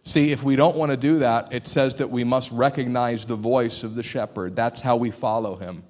See, 0.04 0.32
if 0.32 0.42
we 0.42 0.54
don't 0.54 0.76
want 0.76 0.90
to 0.90 0.98
do 0.98 1.18
that, 1.20 1.52
it 1.52 1.66
says 1.66 1.96
that 1.96 2.10
we 2.10 2.24
must 2.24 2.52
recognize 2.52 3.24
the 3.24 3.36
voice 3.36 3.84
of 3.84 3.94
the 3.94 4.02
shepherd. 4.02 4.54
That's 4.54 4.82
how 4.82 4.96
we 4.96 5.10
follow 5.10 5.56
him. 5.56 5.82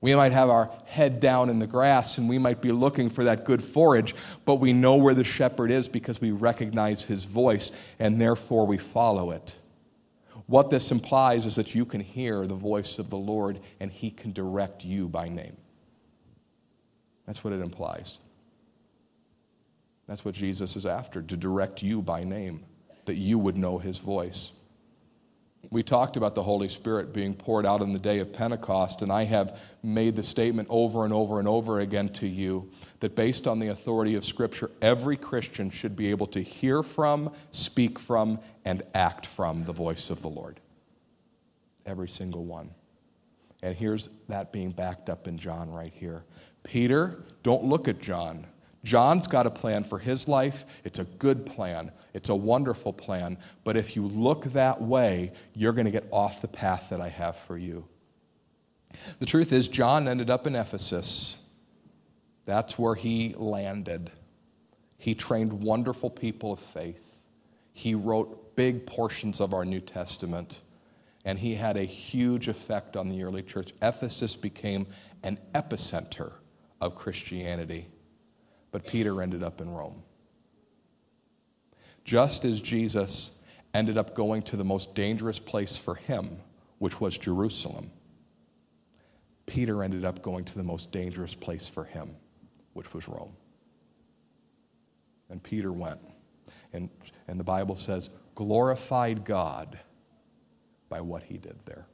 We 0.00 0.14
might 0.14 0.32
have 0.32 0.48
our 0.48 0.70
head 0.86 1.20
down 1.20 1.50
in 1.50 1.58
the 1.58 1.66
grass 1.66 2.16
and 2.16 2.26
we 2.26 2.38
might 2.38 2.62
be 2.62 2.72
looking 2.72 3.10
for 3.10 3.24
that 3.24 3.44
good 3.44 3.62
forage, 3.62 4.14
but 4.46 4.54
we 4.54 4.72
know 4.72 4.96
where 4.96 5.12
the 5.12 5.24
shepherd 5.24 5.70
is 5.70 5.88
because 5.88 6.22
we 6.22 6.30
recognize 6.30 7.02
his 7.02 7.24
voice 7.24 7.72
and 7.98 8.18
therefore 8.18 8.66
we 8.66 8.78
follow 8.78 9.32
it. 9.32 9.56
What 10.46 10.70
this 10.70 10.90
implies 10.90 11.44
is 11.44 11.56
that 11.56 11.74
you 11.74 11.84
can 11.84 12.00
hear 12.00 12.46
the 12.46 12.54
voice 12.54 12.98
of 12.98 13.10
the 13.10 13.18
Lord 13.18 13.60
and 13.78 13.92
he 13.92 14.10
can 14.10 14.32
direct 14.32 14.82
you 14.82 15.06
by 15.06 15.28
name. 15.28 15.56
That's 17.26 17.44
what 17.44 17.52
it 17.52 17.60
implies. 17.60 18.18
That's 20.08 20.24
what 20.24 20.34
Jesus 20.34 20.74
is 20.74 20.86
after, 20.86 21.20
to 21.22 21.36
direct 21.36 21.82
you 21.82 22.00
by 22.02 22.24
name, 22.24 22.64
that 23.10 23.16
you 23.16 23.40
would 23.40 23.58
know 23.58 23.76
his 23.76 23.98
voice. 23.98 24.52
We 25.68 25.82
talked 25.82 26.16
about 26.16 26.36
the 26.36 26.44
Holy 26.44 26.68
Spirit 26.68 27.12
being 27.12 27.34
poured 27.34 27.66
out 27.66 27.80
on 27.80 27.92
the 27.92 27.98
day 27.98 28.20
of 28.20 28.32
Pentecost, 28.32 29.02
and 29.02 29.10
I 29.10 29.24
have 29.24 29.58
made 29.82 30.14
the 30.14 30.22
statement 30.22 30.68
over 30.70 31.04
and 31.04 31.12
over 31.12 31.40
and 31.40 31.48
over 31.48 31.80
again 31.80 32.08
to 32.10 32.28
you 32.28 32.70
that 33.00 33.16
based 33.16 33.48
on 33.48 33.58
the 33.58 33.66
authority 33.66 34.14
of 34.14 34.24
Scripture, 34.24 34.70
every 34.80 35.16
Christian 35.16 35.70
should 35.70 35.96
be 35.96 36.08
able 36.12 36.26
to 36.28 36.40
hear 36.40 36.84
from, 36.84 37.32
speak 37.50 37.98
from, 37.98 38.38
and 38.64 38.84
act 38.94 39.26
from 39.26 39.64
the 39.64 39.72
voice 39.72 40.08
of 40.10 40.22
the 40.22 40.30
Lord. 40.30 40.60
Every 41.86 42.08
single 42.08 42.44
one. 42.44 42.70
And 43.60 43.74
here's 43.74 44.08
that 44.28 44.52
being 44.52 44.70
backed 44.70 45.10
up 45.10 45.26
in 45.26 45.36
John 45.36 45.68
right 45.68 45.92
here. 45.92 46.22
Peter, 46.62 47.24
don't 47.42 47.64
look 47.64 47.88
at 47.88 48.00
John. 48.00 48.46
John's 48.82 49.26
got 49.26 49.46
a 49.46 49.50
plan 49.50 49.84
for 49.84 49.98
his 49.98 50.26
life. 50.26 50.64
It's 50.84 50.98
a 50.98 51.04
good 51.04 51.44
plan, 51.44 51.92
it's 52.14 52.28
a 52.28 52.34
wonderful 52.34 52.92
plan. 52.92 53.38
But 53.64 53.76
if 53.76 53.94
you 53.96 54.06
look 54.06 54.44
that 54.46 54.80
way, 54.80 55.32
you're 55.54 55.72
going 55.72 55.84
to 55.84 55.90
get 55.90 56.06
off 56.10 56.40
the 56.40 56.48
path 56.48 56.88
that 56.90 57.00
I 57.00 57.08
have 57.08 57.36
for 57.36 57.58
you. 57.58 57.86
The 59.18 59.26
truth 59.26 59.52
is, 59.52 59.68
John 59.68 60.08
ended 60.08 60.30
up 60.30 60.46
in 60.46 60.56
Ephesus. 60.56 61.48
That's 62.46 62.78
where 62.78 62.94
he 62.94 63.34
landed. 63.36 64.10
He 64.98 65.14
trained 65.14 65.52
wonderful 65.52 66.10
people 66.10 66.52
of 66.52 66.60
faith. 66.60 67.22
He 67.72 67.94
wrote 67.94 68.56
big 68.56 68.86
portions 68.86 69.40
of 69.40 69.54
our 69.54 69.64
New 69.64 69.80
Testament, 69.80 70.60
and 71.24 71.38
he 71.38 71.54
had 71.54 71.76
a 71.76 71.84
huge 71.84 72.48
effect 72.48 72.96
on 72.96 73.08
the 73.08 73.22
early 73.22 73.42
church. 73.42 73.72
Ephesus 73.80 74.36
became 74.36 74.86
an 75.22 75.38
epicenter 75.54 76.32
of 76.80 76.94
Christianity, 76.94 77.86
but 78.70 78.86
Peter 78.86 79.22
ended 79.22 79.42
up 79.42 79.60
in 79.60 79.70
Rome. 79.70 80.02
Just 82.04 82.44
as 82.44 82.60
Jesus 82.60 83.42
ended 83.74 83.98
up 83.98 84.14
going 84.14 84.42
to 84.42 84.56
the 84.56 84.64
most 84.64 84.94
dangerous 84.94 85.38
place 85.38 85.76
for 85.76 85.94
him, 85.94 86.38
which 86.78 87.00
was 87.00 87.18
Jerusalem, 87.18 87.90
Peter 89.46 89.82
ended 89.82 90.04
up 90.04 90.22
going 90.22 90.44
to 90.44 90.56
the 90.56 90.64
most 90.64 90.92
dangerous 90.92 91.34
place 91.34 91.68
for 91.68 91.84
him, 91.84 92.14
which 92.72 92.94
was 92.94 93.08
Rome. 93.08 93.32
And 95.28 95.42
Peter 95.42 95.72
went. 95.72 96.00
And, 96.72 96.88
and 97.28 97.38
the 97.38 97.44
Bible 97.44 97.76
says, 97.76 98.10
glorified 98.34 99.24
God 99.24 99.78
by 100.88 101.00
what 101.00 101.22
he 101.22 101.36
did 101.36 101.56
there, 101.64 101.86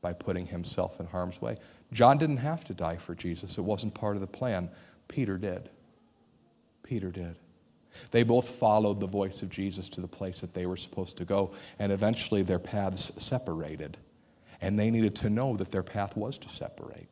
by 0.00 0.12
putting 0.12 0.46
himself 0.46 1.00
in 1.00 1.06
harm's 1.06 1.40
way. 1.40 1.56
John 1.92 2.18
didn't 2.18 2.38
have 2.38 2.64
to 2.64 2.74
die 2.74 2.96
for 2.96 3.14
Jesus, 3.14 3.58
it 3.58 3.62
wasn't 3.62 3.94
part 3.94 4.16
of 4.16 4.20
the 4.20 4.26
plan. 4.26 4.68
Peter 5.08 5.38
did. 5.38 5.68
Peter 6.82 7.10
did. 7.10 7.36
They 8.10 8.22
both 8.22 8.48
followed 8.48 9.00
the 9.00 9.06
voice 9.06 9.42
of 9.42 9.50
Jesus 9.50 9.88
to 9.90 10.00
the 10.00 10.08
place 10.08 10.40
that 10.40 10.54
they 10.54 10.66
were 10.66 10.76
supposed 10.76 11.16
to 11.18 11.24
go, 11.24 11.52
and 11.78 11.90
eventually 11.90 12.42
their 12.42 12.58
paths 12.58 13.12
separated. 13.22 13.96
And 14.60 14.78
they 14.78 14.90
needed 14.90 15.14
to 15.16 15.30
know 15.30 15.56
that 15.56 15.70
their 15.70 15.82
path 15.82 16.16
was 16.16 16.38
to 16.38 16.48
separate. 16.48 17.08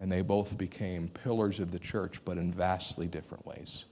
And 0.00 0.10
they 0.10 0.22
both 0.22 0.56
became 0.56 1.08
pillars 1.08 1.60
of 1.60 1.72
the 1.72 1.78
church, 1.78 2.24
but 2.24 2.38
in 2.38 2.52
vastly 2.52 3.06
different 3.06 3.46
ways. 3.46 3.84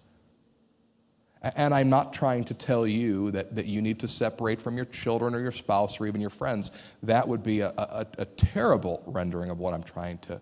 And 1.42 1.72
I'm 1.72 1.88
not 1.88 2.12
trying 2.12 2.44
to 2.44 2.54
tell 2.54 2.86
you 2.86 3.30
that, 3.30 3.54
that 3.54 3.66
you 3.66 3.80
need 3.80 4.00
to 4.00 4.08
separate 4.08 4.60
from 4.60 4.76
your 4.76 4.86
children 4.86 5.34
or 5.34 5.40
your 5.40 5.52
spouse 5.52 6.00
or 6.00 6.06
even 6.06 6.20
your 6.20 6.30
friends. 6.30 6.70
That 7.02 7.28
would 7.28 7.42
be 7.42 7.60
a, 7.60 7.68
a, 7.68 8.06
a 8.18 8.24
terrible 8.24 9.02
rendering 9.06 9.50
of 9.50 9.60
what 9.60 9.72
I'm 9.72 9.84
trying 9.84 10.18
to 10.18 10.40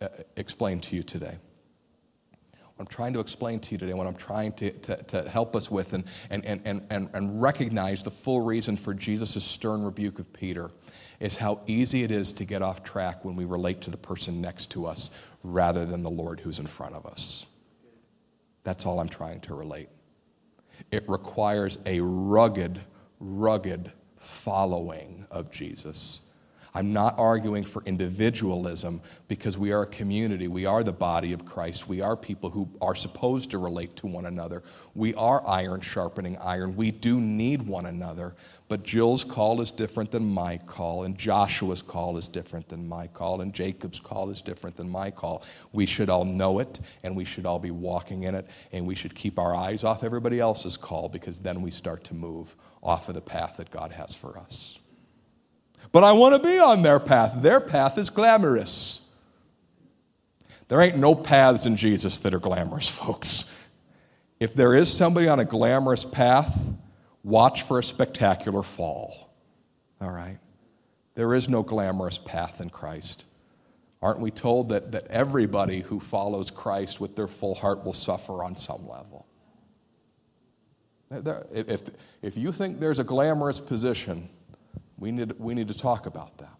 uh, 0.00 0.08
explain 0.36 0.80
to 0.80 0.96
you 0.96 1.02
today. 1.02 1.36
I'm 2.82 2.88
trying 2.88 3.12
to 3.12 3.20
explain 3.20 3.60
to 3.60 3.70
you 3.70 3.78
today, 3.78 3.94
what 3.94 4.08
I'm 4.08 4.16
trying 4.16 4.54
to, 4.54 4.72
to, 4.72 4.96
to 4.96 5.28
help 5.28 5.54
us 5.54 5.70
with 5.70 5.92
and, 5.92 6.02
and, 6.30 6.44
and, 6.44 6.82
and, 6.90 7.08
and 7.14 7.40
recognize 7.40 8.02
the 8.02 8.10
full 8.10 8.40
reason 8.40 8.76
for 8.76 8.92
Jesus' 8.92 9.44
stern 9.44 9.84
rebuke 9.84 10.18
of 10.18 10.32
Peter 10.32 10.72
is 11.20 11.36
how 11.36 11.60
easy 11.68 12.02
it 12.02 12.10
is 12.10 12.32
to 12.32 12.44
get 12.44 12.60
off 12.60 12.82
track 12.82 13.24
when 13.24 13.36
we 13.36 13.44
relate 13.44 13.80
to 13.82 13.90
the 13.92 13.96
person 13.96 14.40
next 14.40 14.72
to 14.72 14.84
us 14.84 15.16
rather 15.44 15.86
than 15.86 16.02
the 16.02 16.10
Lord 16.10 16.40
who's 16.40 16.58
in 16.58 16.66
front 16.66 16.96
of 16.96 17.06
us. 17.06 17.46
That's 18.64 18.84
all 18.84 18.98
I'm 18.98 19.08
trying 19.08 19.38
to 19.42 19.54
relate. 19.54 19.88
It 20.90 21.08
requires 21.08 21.78
a 21.86 22.00
rugged, 22.00 22.80
rugged 23.20 23.92
following 24.16 25.24
of 25.30 25.52
Jesus. 25.52 26.30
I'm 26.74 26.92
not 26.92 27.18
arguing 27.18 27.64
for 27.64 27.82
individualism 27.84 29.02
because 29.28 29.58
we 29.58 29.72
are 29.72 29.82
a 29.82 29.86
community. 29.86 30.48
We 30.48 30.64
are 30.64 30.82
the 30.82 30.92
body 30.92 31.34
of 31.34 31.44
Christ. 31.44 31.86
We 31.86 32.00
are 32.00 32.16
people 32.16 32.48
who 32.48 32.66
are 32.80 32.94
supposed 32.94 33.50
to 33.50 33.58
relate 33.58 33.94
to 33.96 34.06
one 34.06 34.24
another. 34.24 34.62
We 34.94 35.12
are 35.14 35.46
iron 35.46 35.82
sharpening 35.82 36.38
iron. 36.38 36.74
We 36.74 36.90
do 36.90 37.20
need 37.20 37.62
one 37.62 37.84
another. 37.84 38.34
But 38.68 38.84
Jill's 38.84 39.22
call 39.22 39.60
is 39.60 39.70
different 39.70 40.10
than 40.10 40.24
my 40.24 40.56
call, 40.56 41.04
and 41.04 41.18
Joshua's 41.18 41.82
call 41.82 42.16
is 42.16 42.26
different 42.26 42.70
than 42.70 42.88
my 42.88 43.06
call, 43.06 43.42
and 43.42 43.52
Jacob's 43.52 44.00
call 44.00 44.30
is 44.30 44.40
different 44.40 44.76
than 44.76 44.88
my 44.88 45.10
call. 45.10 45.44
We 45.74 45.84
should 45.84 46.08
all 46.08 46.24
know 46.24 46.58
it, 46.58 46.80
and 47.04 47.14
we 47.14 47.26
should 47.26 47.44
all 47.44 47.58
be 47.58 47.70
walking 47.70 48.22
in 48.22 48.34
it, 48.34 48.48
and 48.72 48.86
we 48.86 48.94
should 48.94 49.14
keep 49.14 49.38
our 49.38 49.54
eyes 49.54 49.84
off 49.84 50.04
everybody 50.04 50.40
else's 50.40 50.78
call 50.78 51.10
because 51.10 51.38
then 51.38 51.60
we 51.60 51.70
start 51.70 52.02
to 52.04 52.14
move 52.14 52.56
off 52.82 53.10
of 53.10 53.14
the 53.14 53.20
path 53.20 53.58
that 53.58 53.70
God 53.70 53.92
has 53.92 54.14
for 54.14 54.38
us. 54.38 54.78
But 55.92 56.04
I 56.04 56.12
want 56.12 56.34
to 56.34 56.48
be 56.48 56.58
on 56.58 56.82
their 56.82 56.98
path. 56.98 57.34
Their 57.42 57.60
path 57.60 57.98
is 57.98 58.08
glamorous. 58.08 59.08
There 60.68 60.80
ain't 60.80 60.96
no 60.96 61.14
paths 61.14 61.66
in 61.66 61.76
Jesus 61.76 62.20
that 62.20 62.32
are 62.32 62.38
glamorous, 62.38 62.88
folks. 62.88 63.50
If 64.40 64.54
there 64.54 64.74
is 64.74 64.92
somebody 64.92 65.28
on 65.28 65.38
a 65.38 65.44
glamorous 65.44 66.04
path, 66.04 66.58
watch 67.22 67.62
for 67.62 67.78
a 67.78 67.84
spectacular 67.84 68.62
fall. 68.62 69.34
All 70.00 70.10
right? 70.10 70.38
There 71.14 71.34
is 71.34 71.48
no 71.48 71.62
glamorous 71.62 72.16
path 72.16 72.60
in 72.60 72.70
Christ. 72.70 73.26
Aren't 74.00 74.18
we 74.18 74.30
told 74.30 74.70
that, 74.70 74.90
that 74.92 75.06
everybody 75.08 75.80
who 75.80 76.00
follows 76.00 76.50
Christ 76.50 77.00
with 77.00 77.14
their 77.14 77.28
full 77.28 77.54
heart 77.54 77.84
will 77.84 77.92
suffer 77.92 78.42
on 78.42 78.56
some 78.56 78.88
level? 78.88 79.26
If, 81.10 81.82
if 82.22 82.36
you 82.36 82.50
think 82.50 82.78
there's 82.80 82.98
a 82.98 83.04
glamorous 83.04 83.60
position, 83.60 84.28
we 85.02 85.10
need, 85.10 85.32
we 85.40 85.52
need 85.52 85.66
to 85.66 85.76
talk 85.76 86.06
about 86.06 86.38
that. 86.38 86.56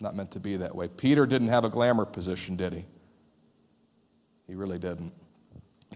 Not 0.00 0.16
meant 0.16 0.32
to 0.32 0.40
be 0.40 0.56
that 0.56 0.74
way. 0.74 0.88
Peter 0.88 1.24
didn't 1.24 1.48
have 1.48 1.64
a 1.64 1.68
glamour 1.68 2.04
position, 2.04 2.56
did 2.56 2.72
he? 2.72 2.84
He 4.48 4.56
really 4.56 4.80
didn't. 4.80 5.12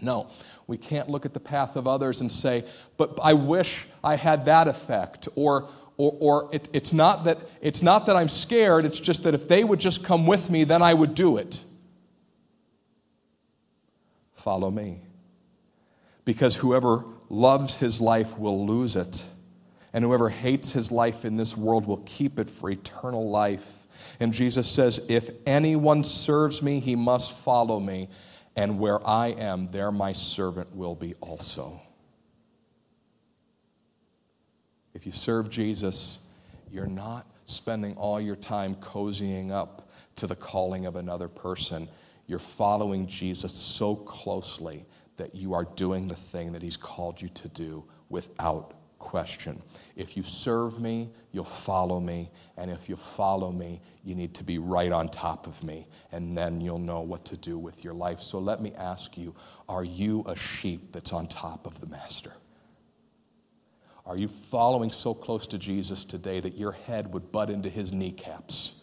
No, 0.01 0.29
we 0.67 0.77
can't 0.77 1.09
look 1.09 1.25
at 1.25 1.33
the 1.33 1.41
path 1.41 1.75
of 1.75 1.85
others 1.85 2.21
and 2.21 2.31
say, 2.31 2.63
but 2.95 3.19
I 3.21 3.33
wish 3.33 3.87
I 4.05 4.15
had 4.15 4.45
that 4.45 4.69
effect. 4.69 5.27
Or, 5.35 5.67
or, 5.97 6.15
or 6.21 6.49
it, 6.53 6.69
it's, 6.71 6.93
not 6.93 7.25
that, 7.25 7.37
it's 7.59 7.83
not 7.83 8.05
that 8.05 8.15
I'm 8.15 8.29
scared, 8.29 8.85
it's 8.85 9.01
just 9.01 9.23
that 9.23 9.33
if 9.33 9.49
they 9.49 9.65
would 9.65 9.81
just 9.81 10.05
come 10.05 10.25
with 10.25 10.49
me, 10.49 10.63
then 10.63 10.81
I 10.81 10.93
would 10.93 11.13
do 11.13 11.35
it. 11.35 11.61
Follow 14.35 14.71
me. 14.71 15.01
Because 16.23 16.55
whoever 16.55 17.03
loves 17.27 17.75
his 17.75 17.99
life 17.99 18.39
will 18.39 18.65
lose 18.65 18.95
it 18.95 19.25
and 19.93 20.03
whoever 20.03 20.29
hates 20.29 20.71
his 20.71 20.91
life 20.91 21.25
in 21.25 21.37
this 21.37 21.57
world 21.57 21.85
will 21.85 22.03
keep 22.05 22.39
it 22.39 22.49
for 22.49 22.69
eternal 22.69 23.29
life. 23.29 23.87
And 24.19 24.33
Jesus 24.33 24.69
says, 24.69 25.05
If 25.09 25.29
anyone 25.45 26.03
serves 26.03 26.63
me, 26.63 26.79
he 26.79 26.95
must 26.95 27.37
follow 27.37 27.79
me, 27.79 28.09
and 28.55 28.79
where 28.79 29.05
I 29.07 29.27
am, 29.27 29.67
there 29.67 29.91
my 29.91 30.13
servant 30.13 30.73
will 30.75 30.95
be 30.95 31.13
also. 31.15 31.81
If 34.93 35.05
you 35.05 35.11
serve 35.11 35.49
Jesus, 35.49 36.27
you're 36.69 36.87
not 36.87 37.25
spending 37.45 37.95
all 37.95 38.19
your 38.19 38.35
time 38.35 38.75
cozying 38.75 39.51
up 39.51 39.89
to 40.17 40.27
the 40.27 40.35
calling 40.35 40.85
of 40.85 40.95
another 40.95 41.27
person. 41.27 41.87
You're 42.27 42.39
following 42.39 43.07
Jesus 43.07 43.51
so 43.53 43.95
closely 43.95 44.85
that 45.17 45.35
you 45.35 45.53
are 45.53 45.65
doing 45.75 46.07
the 46.07 46.15
thing 46.15 46.51
that 46.53 46.61
he's 46.61 46.77
called 46.77 47.21
you 47.21 47.29
to 47.29 47.47
do 47.49 47.83
without 48.09 48.73
question. 49.01 49.61
If 49.95 50.15
you 50.15 50.23
serve 50.23 50.79
me, 50.79 51.09
you'll 51.33 51.43
follow 51.43 51.99
me. 51.99 52.29
And 52.55 52.71
if 52.71 52.87
you 52.87 52.95
follow 52.95 53.51
me, 53.51 53.81
you 54.05 54.15
need 54.15 54.33
to 54.35 54.43
be 54.43 54.57
right 54.57 54.91
on 54.91 55.09
top 55.09 55.47
of 55.47 55.61
me. 55.63 55.87
And 56.11 56.37
then 56.37 56.61
you'll 56.61 56.79
know 56.79 57.01
what 57.01 57.25
to 57.25 57.35
do 57.35 57.57
with 57.57 57.83
your 57.83 57.93
life. 57.93 58.21
So 58.21 58.39
let 58.39 58.61
me 58.61 58.71
ask 58.77 59.17
you 59.17 59.35
are 59.67 59.83
you 59.83 60.23
a 60.27 60.35
sheep 60.35 60.93
that's 60.93 61.11
on 61.11 61.27
top 61.27 61.65
of 61.65 61.79
the 61.81 61.87
master? 61.87 62.31
Are 64.05 64.17
you 64.17 64.27
following 64.27 64.91
so 64.91 65.13
close 65.13 65.47
to 65.47 65.57
Jesus 65.57 66.05
today 66.05 66.39
that 66.39 66.57
your 66.57 66.71
head 66.71 67.13
would 67.13 67.31
butt 67.31 67.49
into 67.49 67.69
his 67.69 67.91
kneecaps 67.91 68.81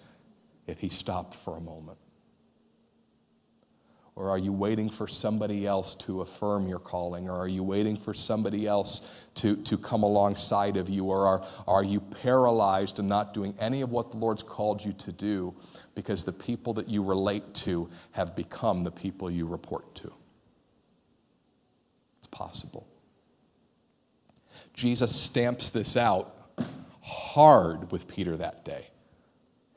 if 0.66 0.79
he 0.79 0.89
stopped 0.89 1.35
for 1.35 1.57
a 1.57 1.61
moment? 1.61 1.99
Or 4.19 4.31
are 4.31 4.39
you 4.39 4.53
waiting 4.53 4.91
for 4.91 5.07
somebody 5.07 5.64
else 5.64 5.95
to 5.95 6.23
affirm 6.23 6.66
your 6.66 6.81
calling? 6.81 7.29
Or 7.29 7.39
are 7.39 7.47
you 7.47 7.62
waiting 7.62 7.97
for 7.97 8.12
somebody 8.12 8.66
else 8.66 9.12
to, 9.39 9.57
to 9.57 9.78
come 9.78 10.03
alongside 10.03 10.76
of 10.76 10.89
you? 10.89 11.07
Or 11.07 11.26
are, 11.26 11.47
are 11.66 11.84
you 11.84 12.01
paralyzed 12.01 12.99
and 12.99 13.09
not 13.09 13.34
doing 13.34 13.55
any 13.61 13.82
of 13.82 13.91
what 13.91 14.11
the 14.11 14.16
Lord's 14.16 14.43
called 14.43 14.84
you 14.84 14.93
to 14.95 15.12
do 15.12 15.55
because 15.95 16.24
the 16.24 16.32
people 16.32 16.74
that 16.74 16.89
you 16.89 17.03
relate 17.03 17.55
to 17.55 17.89
have 18.12 18.34
become 18.36 18.84
the 18.84 18.91
people 18.91 19.30
you 19.30 19.47
report 19.47 19.95
to? 19.97 20.12
It's 22.18 22.28
possible. 22.30 22.86
Jesus 24.74 25.14
stamps 25.14 25.70
this 25.70 25.97
out 25.97 26.34
hard 27.01 27.91
with 27.91 28.07
Peter 28.07 28.36
that 28.36 28.64
day. 28.64 28.86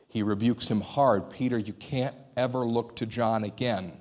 He 0.10 0.24
rebukes 0.24 0.68
him 0.68 0.82
hard. 0.82 1.30
Peter, 1.30 1.58
you 1.58 1.74
can't 1.74 2.16
ever 2.36 2.60
look 2.60 2.96
to 2.98 3.06
John 3.06 3.44
again. 3.44 3.94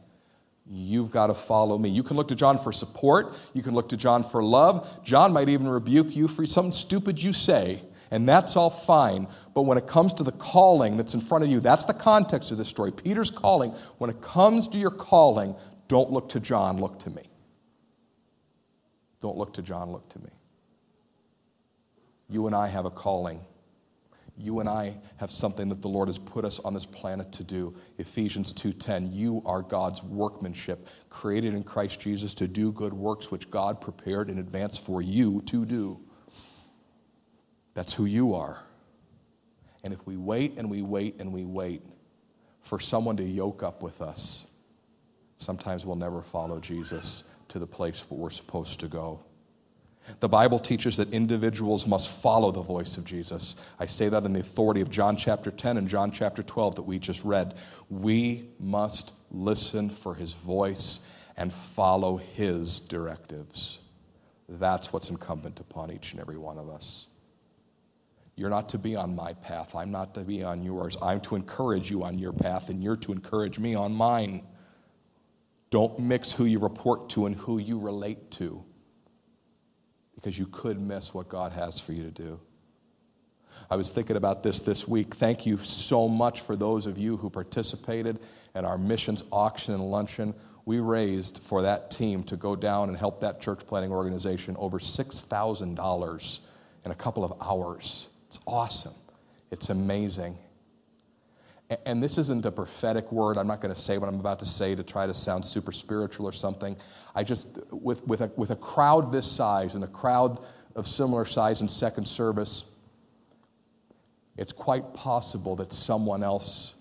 You've 0.72 1.10
got 1.10 1.26
to 1.26 1.34
follow 1.34 1.76
me. 1.76 1.88
You 1.88 2.04
can 2.04 2.16
look 2.16 2.28
to 2.28 2.36
John 2.36 2.56
for 2.56 2.70
support. 2.70 3.34
You 3.54 3.62
can 3.62 3.74
look 3.74 3.88
to 3.88 3.96
John 3.96 4.22
for 4.22 4.40
love. 4.40 5.00
John 5.02 5.32
might 5.32 5.48
even 5.48 5.66
rebuke 5.66 6.14
you 6.14 6.28
for 6.28 6.46
something 6.46 6.70
stupid 6.70 7.20
you 7.20 7.32
say, 7.32 7.82
And 8.12 8.28
that's 8.28 8.54
all 8.54 8.70
fine. 8.70 9.26
But 9.52 9.62
when 9.62 9.78
it 9.78 9.88
comes 9.88 10.14
to 10.14 10.22
the 10.22 10.30
calling 10.32 10.96
that's 10.96 11.14
in 11.14 11.20
front 11.20 11.42
of 11.42 11.50
you, 11.50 11.58
that's 11.58 11.82
the 11.84 11.94
context 11.94 12.52
of 12.52 12.58
this 12.58 12.68
story. 12.68 12.92
Peter's 12.92 13.32
calling. 13.32 13.72
When 13.98 14.10
it 14.10 14.20
comes 14.22 14.68
to 14.68 14.78
your 14.78 14.92
calling, 14.92 15.56
don't 15.88 16.12
look 16.12 16.28
to 16.30 16.40
John, 16.40 16.80
look 16.80 17.00
to 17.00 17.10
me. 17.10 17.24
Don't 19.20 19.36
look 19.36 19.52
to 19.54 19.62
John, 19.62 19.90
look 19.90 20.08
to 20.10 20.20
me. 20.20 20.30
You 22.28 22.46
and 22.46 22.54
I 22.54 22.68
have 22.68 22.84
a 22.84 22.90
calling. 22.90 23.40
You 24.40 24.60
and 24.60 24.68
I 24.68 24.96
have 25.18 25.30
something 25.30 25.68
that 25.68 25.82
the 25.82 25.88
Lord 25.88 26.08
has 26.08 26.18
put 26.18 26.44
us 26.44 26.60
on 26.60 26.72
this 26.72 26.86
planet 26.86 27.30
to 27.32 27.44
do. 27.44 27.74
Ephesians 27.98 28.52
2:10, 28.52 29.12
you 29.12 29.42
are 29.44 29.62
God's 29.62 30.02
workmanship, 30.02 30.88
created 31.10 31.54
in 31.54 31.62
Christ 31.62 32.00
Jesus 32.00 32.32
to 32.34 32.48
do 32.48 32.72
good 32.72 32.94
works 32.94 33.30
which 33.30 33.50
God 33.50 33.80
prepared 33.80 34.30
in 34.30 34.38
advance 34.38 34.78
for 34.78 35.02
you 35.02 35.42
to 35.42 35.66
do. 35.66 36.00
That's 37.74 37.92
who 37.92 38.06
you 38.06 38.34
are. 38.34 38.64
And 39.84 39.92
if 39.92 40.06
we 40.06 40.16
wait 40.16 40.58
and 40.58 40.70
we 40.70 40.82
wait 40.82 41.20
and 41.20 41.32
we 41.32 41.44
wait 41.44 41.82
for 42.62 42.80
someone 42.80 43.16
to 43.16 43.24
yoke 43.24 43.62
up 43.62 43.82
with 43.82 44.00
us, 44.00 44.50
sometimes 45.38 45.86
we'll 45.86 45.96
never 45.96 46.22
follow 46.22 46.60
Jesus 46.60 47.30
to 47.48 47.58
the 47.58 47.66
place 47.66 48.10
where 48.10 48.20
we're 48.20 48.30
supposed 48.30 48.80
to 48.80 48.88
go. 48.88 49.20
The 50.18 50.28
Bible 50.28 50.58
teaches 50.58 50.96
that 50.96 51.12
individuals 51.12 51.86
must 51.86 52.10
follow 52.10 52.50
the 52.50 52.60
voice 52.62 52.96
of 52.96 53.04
Jesus. 53.04 53.56
I 53.78 53.86
say 53.86 54.08
that 54.08 54.24
in 54.24 54.32
the 54.32 54.40
authority 54.40 54.80
of 54.80 54.90
John 54.90 55.16
chapter 55.16 55.50
10 55.50 55.76
and 55.76 55.88
John 55.88 56.10
chapter 56.10 56.42
12 56.42 56.76
that 56.76 56.82
we 56.82 56.98
just 56.98 57.24
read. 57.24 57.54
We 57.88 58.48
must 58.58 59.14
listen 59.30 59.88
for 59.88 60.14
his 60.14 60.32
voice 60.32 61.08
and 61.36 61.52
follow 61.52 62.16
his 62.16 62.80
directives. 62.80 63.80
That's 64.48 64.92
what's 64.92 65.10
incumbent 65.10 65.60
upon 65.60 65.92
each 65.92 66.12
and 66.12 66.20
every 66.20 66.36
one 66.36 66.58
of 66.58 66.68
us. 66.68 67.06
You're 68.36 68.50
not 68.50 68.70
to 68.70 68.78
be 68.78 68.96
on 68.96 69.14
my 69.14 69.34
path. 69.34 69.74
I'm 69.74 69.90
not 69.90 70.14
to 70.14 70.20
be 70.20 70.42
on 70.42 70.62
yours. 70.62 70.96
I'm 71.02 71.20
to 71.22 71.36
encourage 71.36 71.90
you 71.90 72.04
on 72.04 72.18
your 72.18 72.32
path, 72.32 72.68
and 72.70 72.82
you're 72.82 72.96
to 72.96 73.12
encourage 73.12 73.58
me 73.58 73.74
on 73.74 73.94
mine. 73.94 74.42
Don't 75.70 75.98
mix 76.00 76.32
who 76.32 76.46
you 76.46 76.58
report 76.58 77.10
to 77.10 77.26
and 77.26 77.36
who 77.36 77.58
you 77.58 77.78
relate 77.78 78.30
to 78.32 78.64
because 80.20 80.38
you 80.38 80.46
could 80.46 80.78
miss 80.78 81.14
what 81.14 81.28
God 81.28 81.52
has 81.52 81.80
for 81.80 81.92
you 81.92 82.02
to 82.02 82.10
do. 82.10 82.38
I 83.70 83.76
was 83.76 83.90
thinking 83.90 84.16
about 84.16 84.42
this 84.42 84.60
this 84.60 84.86
week. 84.86 85.14
Thank 85.14 85.46
you 85.46 85.56
so 85.58 86.08
much 86.08 86.42
for 86.42 86.56
those 86.56 86.86
of 86.86 86.98
you 86.98 87.16
who 87.16 87.30
participated 87.30 88.18
in 88.54 88.64
our 88.64 88.76
missions 88.76 89.24
auction 89.32 89.74
and 89.74 89.82
luncheon. 89.82 90.34
We 90.66 90.80
raised 90.80 91.42
for 91.42 91.62
that 91.62 91.90
team 91.90 92.22
to 92.24 92.36
go 92.36 92.54
down 92.54 92.88
and 92.88 92.98
help 92.98 93.20
that 93.20 93.40
church 93.40 93.60
planning 93.66 93.92
organization 93.92 94.56
over 94.58 94.78
$6,000 94.78 96.40
in 96.84 96.90
a 96.90 96.94
couple 96.94 97.24
of 97.24 97.32
hours. 97.40 98.08
It's 98.28 98.40
awesome. 98.46 98.94
It's 99.50 99.70
amazing. 99.70 100.36
And 101.86 102.02
this 102.02 102.18
isn't 102.18 102.44
a 102.44 102.50
prophetic 102.50 103.12
word. 103.12 103.38
I'm 103.38 103.46
not 103.46 103.60
going 103.60 103.72
to 103.72 103.80
say 103.80 103.96
what 103.96 104.08
I'm 104.08 104.18
about 104.18 104.40
to 104.40 104.46
say 104.46 104.74
to 104.74 104.82
try 104.82 105.06
to 105.06 105.14
sound 105.14 105.46
super 105.46 105.70
spiritual 105.70 106.26
or 106.26 106.32
something. 106.32 106.76
I 107.14 107.22
just, 107.22 107.60
with, 107.70 108.04
with, 108.08 108.22
a, 108.22 108.32
with 108.36 108.50
a 108.50 108.56
crowd 108.56 109.12
this 109.12 109.30
size 109.30 109.76
and 109.76 109.84
a 109.84 109.88
crowd 109.88 110.40
of 110.74 110.88
similar 110.88 111.24
size 111.24 111.60
in 111.60 111.68
second 111.68 112.06
service, 112.06 112.74
it's 114.36 114.52
quite 114.52 114.92
possible 114.94 115.54
that 115.56 115.72
someone 115.72 116.24
else 116.24 116.74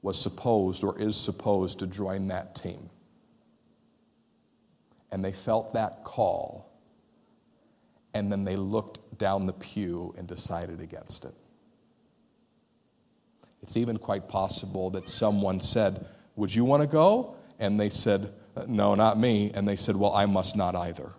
was 0.00 0.18
supposed 0.18 0.84
or 0.84 0.98
is 0.98 1.14
supposed 1.14 1.78
to 1.80 1.86
join 1.86 2.28
that 2.28 2.54
team. 2.54 2.88
And 5.10 5.22
they 5.22 5.32
felt 5.32 5.74
that 5.74 6.04
call, 6.04 6.70
and 8.14 8.30
then 8.30 8.44
they 8.44 8.56
looked 8.56 9.18
down 9.18 9.46
the 9.46 9.54
pew 9.54 10.14
and 10.16 10.26
decided 10.26 10.80
against 10.80 11.24
it. 11.24 11.34
It's 13.62 13.76
even 13.76 13.98
quite 13.98 14.28
possible 14.28 14.90
that 14.90 15.08
someone 15.08 15.60
said, 15.60 16.06
Would 16.36 16.54
you 16.54 16.64
want 16.64 16.82
to 16.82 16.88
go? 16.88 17.36
And 17.58 17.78
they 17.78 17.90
said, 17.90 18.32
No, 18.66 18.94
not 18.94 19.18
me. 19.18 19.50
And 19.54 19.66
they 19.66 19.76
said, 19.76 19.96
Well, 19.96 20.12
I 20.12 20.26
must 20.26 20.56
not 20.56 20.74
either. 20.74 21.12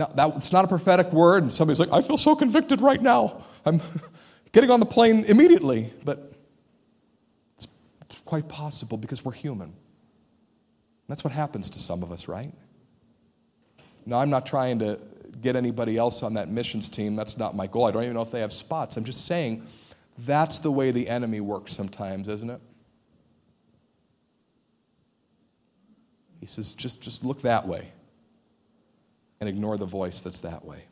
Now, 0.00 0.06
that's 0.06 0.50
not 0.50 0.64
a 0.64 0.68
prophetic 0.68 1.12
word, 1.12 1.42
and 1.42 1.52
somebody's 1.52 1.78
like, 1.78 1.92
I 1.92 2.00
feel 2.00 2.16
so 2.16 2.34
convicted 2.34 2.80
right 2.80 3.02
now. 3.02 3.44
I'm 3.66 3.82
getting 4.52 4.70
on 4.70 4.80
the 4.80 4.86
plane 4.86 5.24
immediately. 5.24 5.92
But 6.06 6.32
it's, 7.58 7.68
it's 8.08 8.18
quite 8.20 8.48
possible 8.48 8.96
because 8.96 9.22
we're 9.22 9.32
human. 9.32 9.74
That's 11.06 11.22
what 11.22 11.34
happens 11.34 11.68
to 11.70 11.78
some 11.78 12.02
of 12.02 12.12
us, 12.12 12.28
right? 12.28 12.50
Now, 14.06 14.20
I'm 14.20 14.30
not 14.30 14.46
trying 14.46 14.78
to 14.78 14.98
get 15.40 15.56
anybody 15.56 15.96
else 15.96 16.22
on 16.22 16.34
that 16.34 16.48
missions 16.48 16.88
team. 16.88 17.16
That's 17.16 17.38
not 17.38 17.54
my 17.54 17.66
goal. 17.66 17.86
I 17.86 17.90
don't 17.90 18.02
even 18.02 18.14
know 18.14 18.22
if 18.22 18.30
they 18.30 18.40
have 18.40 18.52
spots. 18.52 18.96
I'm 18.96 19.04
just 19.04 19.26
saying 19.26 19.66
that's 20.18 20.58
the 20.58 20.70
way 20.70 20.90
the 20.90 21.08
enemy 21.08 21.40
works 21.40 21.72
sometimes, 21.72 22.28
isn't 22.28 22.50
it? 22.50 22.60
He 26.40 26.46
says, 26.46 26.74
just, 26.74 27.00
just 27.00 27.24
look 27.24 27.42
that 27.42 27.66
way 27.66 27.88
and 29.40 29.48
ignore 29.48 29.76
the 29.76 29.86
voice 29.86 30.20
that's 30.20 30.40
that 30.40 30.64
way. 30.64 30.84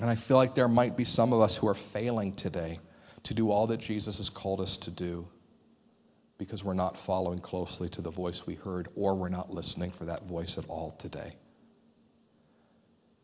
And 0.00 0.10
I 0.10 0.14
feel 0.14 0.36
like 0.36 0.54
there 0.54 0.68
might 0.68 0.96
be 0.96 1.04
some 1.04 1.32
of 1.32 1.40
us 1.40 1.54
who 1.54 1.68
are 1.68 1.74
failing 1.74 2.34
today 2.34 2.80
to 3.24 3.34
do 3.34 3.50
all 3.50 3.66
that 3.68 3.78
Jesus 3.78 4.16
has 4.16 4.28
called 4.28 4.60
us 4.60 4.76
to 4.78 4.90
do 4.90 5.26
because 6.38 6.64
we're 6.64 6.74
not 6.74 6.96
following 6.96 7.38
closely 7.38 7.88
to 7.90 8.00
the 8.00 8.10
voice 8.10 8.46
we 8.46 8.54
heard 8.54 8.88
or 8.96 9.14
we're 9.14 9.28
not 9.28 9.52
listening 9.52 9.90
for 9.90 10.04
that 10.06 10.24
voice 10.24 10.58
at 10.58 10.68
all 10.68 10.90
today. 10.98 11.32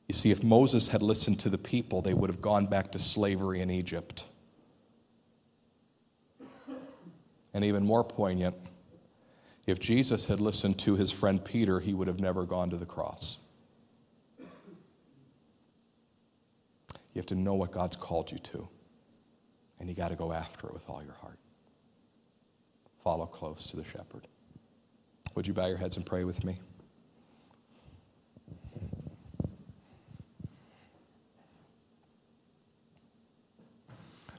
You 0.09 0.14
see, 0.14 0.30
if 0.30 0.42
Moses 0.42 0.88
had 0.88 1.02
listened 1.02 1.38
to 1.40 1.50
the 1.50 1.59
people, 1.59 2.00
they 2.00 2.14
would 2.14 2.30
have 2.30 2.40
gone 2.40 2.66
back 2.66 2.90
to 2.92 2.98
slavery 2.98 3.61
in 3.61 3.70
Egypt. 3.70 4.24
And 7.52 7.64
even 7.64 7.84
more 7.84 8.02
poignant, 8.02 8.56
if 9.66 9.78
Jesus 9.78 10.24
had 10.24 10.40
listened 10.40 10.78
to 10.80 10.96
his 10.96 11.12
friend 11.12 11.44
Peter, 11.44 11.78
he 11.78 11.92
would 11.92 12.09
have 12.09 12.20
never 12.20 12.44
gone 12.44 12.70
to 12.70 12.78
the 12.78 12.86
cross. 12.86 13.38
You 14.38 17.20
have 17.20 17.26
to 17.26 17.34
know 17.34 17.54
what 17.54 17.72
God's 17.72 17.96
called 17.96 18.32
you 18.32 18.38
to, 18.38 18.66
and 19.78 19.88
you 19.88 19.94
got 19.94 20.09
to 20.09 20.16
go 20.16 20.32
after 20.32 20.68
it 20.68 20.72
with 20.72 20.88
all 20.88 21.02
your 21.02 21.14
heart. 21.14 21.38
Follow 23.04 23.26
close 23.26 23.66
to 23.66 23.76
the 23.76 23.84
shepherd. 23.84 24.26
Would 25.34 25.46
you 25.46 25.52
bow 25.52 25.66
your 25.66 25.76
heads 25.76 25.96
and 25.96 26.06
pray 26.06 26.24
with 26.24 26.44
me? 26.44 26.56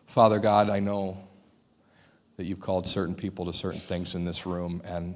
Father 0.10 0.40
God, 0.40 0.72
I 0.72 0.80
know 0.80 1.20
that 2.38 2.46
you've 2.46 2.60
called 2.60 2.88
certain 2.88 3.14
people 3.14 3.46
to 3.46 3.54
certain 3.54 3.80
things 3.80 4.16
in 4.16 4.26
this 4.26 4.44
room, 4.44 4.82
and 4.84 5.16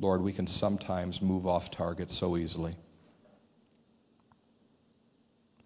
Lord, 0.00 0.22
we 0.22 0.32
can 0.32 0.46
sometimes 0.46 1.20
move 1.20 1.46
off 1.46 1.70
target 1.70 2.10
so 2.10 2.38
easily. 2.38 2.74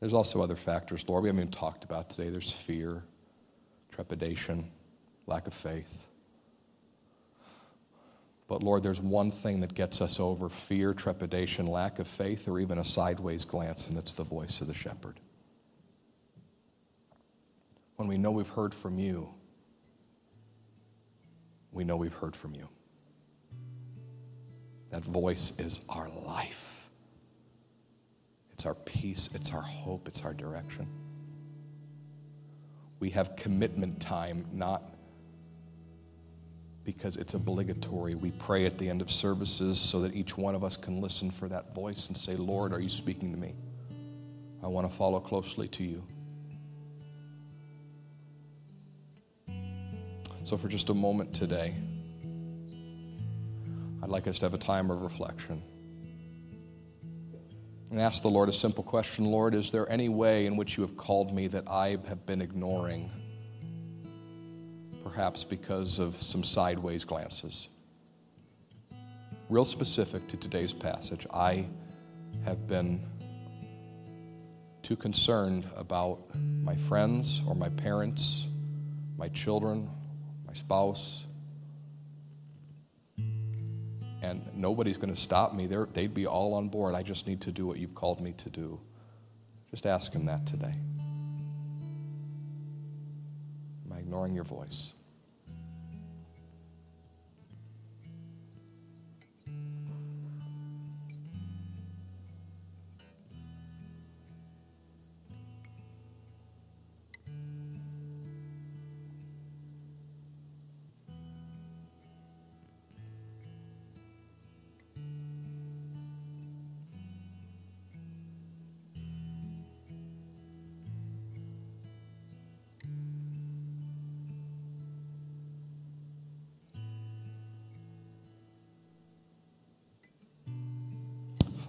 There's 0.00 0.14
also 0.14 0.42
other 0.42 0.56
factors, 0.56 1.08
Lord, 1.08 1.22
we 1.22 1.28
haven't 1.28 1.42
even 1.42 1.52
talked 1.52 1.84
about 1.84 2.10
today. 2.10 2.28
There's 2.28 2.52
fear, 2.52 3.04
trepidation, 3.92 4.68
lack 5.28 5.46
of 5.46 5.54
faith. 5.54 6.08
But 8.48 8.64
Lord, 8.64 8.82
there's 8.82 9.00
one 9.00 9.30
thing 9.30 9.60
that 9.60 9.74
gets 9.74 10.00
us 10.00 10.18
over 10.18 10.48
fear, 10.48 10.92
trepidation, 10.92 11.66
lack 11.66 12.00
of 12.00 12.08
faith, 12.08 12.48
or 12.48 12.58
even 12.58 12.78
a 12.78 12.84
sideways 12.84 13.44
glance, 13.44 13.88
and 13.90 13.96
it's 13.96 14.12
the 14.12 14.24
voice 14.24 14.60
of 14.60 14.66
the 14.66 14.74
shepherd 14.74 15.20
when 18.00 18.08
we 18.08 18.16
know 18.16 18.30
we've 18.30 18.48
heard 18.48 18.72
from 18.72 18.98
you, 18.98 19.28
we 21.70 21.84
know 21.84 21.98
we've 21.98 22.14
heard 22.14 22.34
from 22.34 22.54
you. 22.54 22.66
That 24.88 25.04
voice 25.04 25.60
is 25.60 25.84
our 25.90 26.08
life. 26.24 26.88
It's 28.52 28.64
our 28.64 28.74
peace, 28.74 29.34
it's 29.34 29.52
our 29.52 29.60
hope, 29.60 30.08
it's 30.08 30.24
our 30.24 30.32
direction. 30.32 30.88
We 33.00 33.10
have 33.10 33.36
commitment 33.36 34.00
time, 34.00 34.46
not 34.50 34.82
because 36.84 37.18
it's 37.18 37.34
obligatory. 37.34 38.14
We 38.14 38.30
pray 38.30 38.64
at 38.64 38.78
the 38.78 38.88
end 38.88 39.02
of 39.02 39.10
services 39.10 39.78
so 39.78 40.00
that 40.00 40.16
each 40.16 40.38
one 40.38 40.54
of 40.54 40.64
us 40.64 40.74
can 40.74 41.02
listen 41.02 41.30
for 41.30 41.48
that 41.48 41.74
voice 41.74 42.08
and 42.08 42.16
say, 42.16 42.34
Lord, 42.34 42.72
are 42.72 42.80
you 42.80 42.88
speaking 42.88 43.30
to 43.30 43.38
me? 43.38 43.52
I 44.62 44.68
want 44.68 44.90
to 44.90 44.96
follow 44.96 45.20
closely 45.20 45.68
to 45.68 45.84
you. 45.84 46.02
So, 50.50 50.56
for 50.56 50.66
just 50.66 50.88
a 50.88 50.94
moment 50.94 51.32
today, 51.32 51.76
I'd 54.02 54.08
like 54.08 54.26
us 54.26 54.40
to 54.40 54.46
have 54.46 54.52
a 54.52 54.58
time 54.58 54.90
of 54.90 55.02
reflection 55.02 55.62
and 57.88 58.00
ask 58.00 58.22
the 58.22 58.30
Lord 58.30 58.48
a 58.48 58.52
simple 58.52 58.82
question 58.82 59.26
Lord, 59.26 59.54
is 59.54 59.70
there 59.70 59.88
any 59.88 60.08
way 60.08 60.46
in 60.46 60.56
which 60.56 60.76
you 60.76 60.82
have 60.82 60.96
called 60.96 61.32
me 61.32 61.46
that 61.46 61.70
I 61.70 61.90
have 62.08 62.26
been 62.26 62.42
ignoring, 62.42 63.12
perhaps 65.04 65.44
because 65.44 66.00
of 66.00 66.20
some 66.20 66.42
sideways 66.42 67.04
glances? 67.04 67.68
Real 69.48 69.64
specific 69.64 70.26
to 70.30 70.36
today's 70.36 70.72
passage, 70.72 71.28
I 71.32 71.64
have 72.44 72.66
been 72.66 73.00
too 74.82 74.96
concerned 74.96 75.70
about 75.76 76.18
my 76.34 76.74
friends 76.74 77.40
or 77.46 77.54
my 77.54 77.68
parents, 77.68 78.48
my 79.16 79.28
children, 79.28 79.88
my 80.50 80.54
spouse. 80.54 81.26
And 84.22 84.42
nobody's 84.52 84.96
going 84.96 85.14
to 85.14 85.20
stop 85.20 85.54
me. 85.54 85.68
They're, 85.68 85.86
they'd 85.92 86.12
be 86.12 86.26
all 86.26 86.54
on 86.54 86.68
board. 86.68 86.96
I 86.96 87.04
just 87.04 87.28
need 87.28 87.40
to 87.42 87.52
do 87.52 87.66
what 87.66 87.78
you've 87.78 87.94
called 87.94 88.20
me 88.20 88.32
to 88.32 88.50
do. 88.50 88.80
Just 89.70 89.86
ask 89.86 90.12
Him 90.12 90.26
that 90.26 90.44
today. 90.46 90.74
Am 93.86 93.92
I 93.94 93.98
ignoring 94.00 94.34
your 94.34 94.42
voice? 94.44 94.92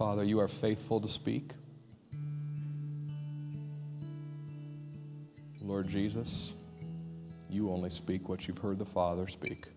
Father, 0.02 0.24
you 0.24 0.40
are 0.40 0.48
faithful 0.48 1.00
to 1.00 1.06
speak. 1.06 1.52
Lord 5.60 5.86
Jesus, 5.86 6.54
you 7.48 7.70
only 7.70 7.88
speak 7.88 8.28
what 8.28 8.48
you've 8.48 8.58
heard 8.58 8.80
the 8.80 8.84
Father 8.84 9.28
speak. 9.28 9.68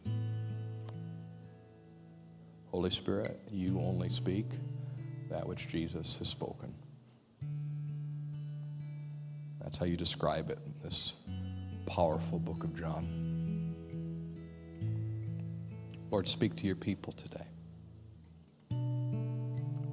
Holy 2.71 2.89
Spirit, 2.89 3.39
you 3.51 3.79
only 3.79 4.09
speak 4.09 4.47
that 5.29 5.47
which 5.47 5.67
Jesus 5.67 6.17
has 6.17 6.27
spoken. 6.27 6.73
That's 9.61 9.77
how 9.77 9.85
you 9.85 9.95
describe 9.95 10.49
it 10.49 10.57
this 10.81 11.13
powerful 11.85 12.39
book 12.39 12.63
of 12.63 12.75
John. 12.75 13.75
Lord, 16.09 16.27
speak 16.27 16.55
to 16.55 16.65
your 16.65 16.75
people 16.75 17.13
today. 17.13 17.45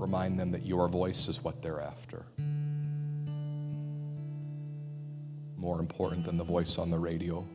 Remind 0.02 0.36
them 0.36 0.50
that 0.50 0.66
your 0.66 0.88
voice 0.88 1.28
is 1.28 1.44
what 1.44 1.62
they're 1.62 1.80
after. 1.80 2.24
More 5.56 5.78
important 5.78 6.24
than 6.24 6.36
the 6.36 6.42
voice 6.42 6.76
on 6.76 6.90
the 6.90 6.98
radio, 6.98 7.46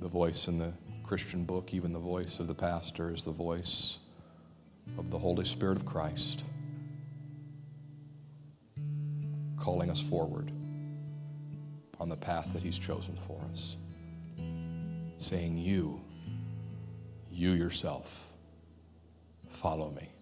the 0.00 0.08
voice 0.08 0.48
in 0.48 0.58
the 0.58 0.72
Christian 1.04 1.44
book, 1.44 1.72
even 1.72 1.92
the 1.92 2.00
voice 2.00 2.40
of 2.40 2.48
the 2.48 2.54
pastor, 2.54 3.12
is 3.12 3.22
the 3.22 3.30
voice 3.30 4.00
of 4.98 5.12
the 5.12 5.18
Holy 5.18 5.44
Spirit 5.44 5.76
of 5.76 5.86
Christ 5.86 6.42
calling 9.56 9.90
us 9.90 10.00
forward 10.00 10.50
on 12.00 12.08
the 12.08 12.16
path 12.16 12.52
that 12.52 12.62
He's 12.64 12.78
chosen 12.78 13.16
for 13.24 13.40
us. 13.52 13.76
Saying, 15.18 15.58
You, 15.58 16.00
you 17.30 17.52
yourself, 17.52 18.32
follow 19.48 19.92
me. 19.92 20.13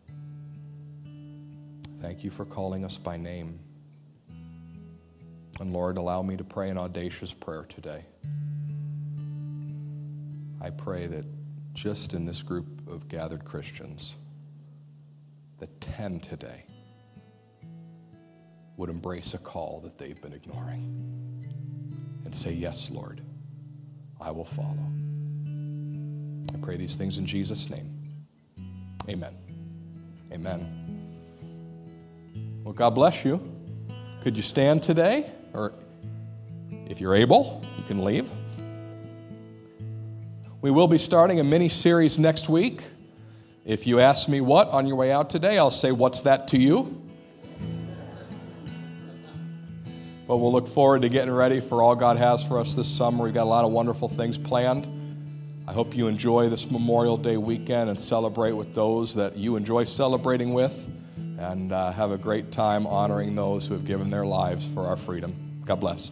Thank 2.03 2.25
you 2.25 2.31
for 2.31 2.45
calling 2.45 2.85
us 2.85 2.97
by 2.97 3.17
name. 3.17 3.61
And 5.61 5.73
Lord, 5.73 5.99
allow 5.99 6.21
me 6.21 6.37
to 6.37 6.43
pray 6.43 6.69
an 6.69 6.77
audacious 6.77 7.33
prayer 7.33 7.65
today. 7.69 8.05
I 10.61 10.71
pray 10.71 11.07
that 11.07 11.25
just 11.75 12.13
in 12.13 12.27
this 12.27 12.43
group 12.43 12.67
of 12.89 13.07
gathered 13.07 13.45
Christians, 13.45 14.17
the 15.59 15.69
10 15.79 16.19
today 16.19 16.65
would 18.77 18.91
embrace 18.91 19.35
a 19.35 19.39
call 19.39 19.81
that 19.85 19.97
they've 19.97 20.21
been 20.21 20.33
ignoring 20.33 21.47
and 22.25 22.35
say, 22.35 22.53
Yes, 22.53 22.91
Lord, 22.91 23.21
I 24.21 24.33
will 24.33 24.45
follow. 24.45 24.91
I 26.53 26.59
pray 26.61 26.77
these 26.77 26.97
things 26.97 27.19
in 27.19 27.27
Jesus' 27.27 27.71
name. 27.71 28.17
Amen. 29.09 29.37
Amen. 30.33 30.82
Well, 32.65 32.73
God 32.73 32.91
bless 32.91 33.25
you. 33.25 33.41
Could 34.23 34.37
you 34.37 34.43
stand 34.43 34.85
today? 34.85 35.29
Or 35.53 35.73
if 36.87 37.01
you're 37.01 37.17
able, 37.17 37.61
you 37.77 37.83
can 37.89 38.05
leave. 38.05 38.31
We 40.61 40.71
will 40.71 40.87
be 40.87 40.99
starting 40.99 41.41
a 41.41 41.45
mini 41.45 41.69
series 41.69 42.21
next 42.21 42.49
week. 42.49 42.85
If 43.65 43.85
you 43.85 43.99
ask 43.99 44.29
me 44.29 44.41
what 44.41 44.69
on 44.69 44.87
your 44.87 44.95
way 44.95 45.11
out 45.11 45.29
today, 45.29 45.59
I'll 45.59 45.73
say, 45.73 45.91
What's 45.91 46.21
that 46.21 46.47
to 46.49 46.59
you? 46.59 47.03
But 50.29 50.37
we'll 50.37 50.53
look 50.53 50.69
forward 50.69 51.03
to 51.03 51.09
getting 51.09 51.35
ready 51.35 51.59
for 51.59 51.83
all 51.83 51.97
God 51.97 52.17
has 52.17 52.47
for 52.47 52.61
us 52.61 52.75
this 52.75 52.89
summer. 52.89 53.25
We've 53.25 53.35
got 53.35 53.43
a 53.43 53.51
lot 53.51 53.65
of 53.65 53.73
wonderful 53.73 54.09
things 54.09 54.39
planned. 54.39 54.87
I 55.67 55.73
hope 55.73 55.97
you 55.97 56.07
enjoy 56.07 56.49
this 56.49 56.71
Memorial 56.71 57.17
Day 57.17 57.37
weekend 57.37 57.91
and 57.91 57.99
celebrate 57.99 58.53
with 58.53 58.73
those 58.73 59.17
that 59.17 59.37
you 59.37 59.57
enjoy 59.57 59.83
celebrating 59.83 60.53
with 60.53 60.89
and 61.43 61.73
uh, 61.73 61.93
have 61.93 62.11
a 62.13 62.19
great 62.19 62.53
time 62.53 62.87
honoring 62.87 63.35
those 63.35 63.67
who 63.67 63.75
have 63.75 63.85
given 63.85 64.11
their 64.11 64.25
lives 64.25 64.67
for 64.67 64.87
our 64.87 64.97
freedom. 64.97 65.35
God 65.65 65.81
bless. 65.81 66.11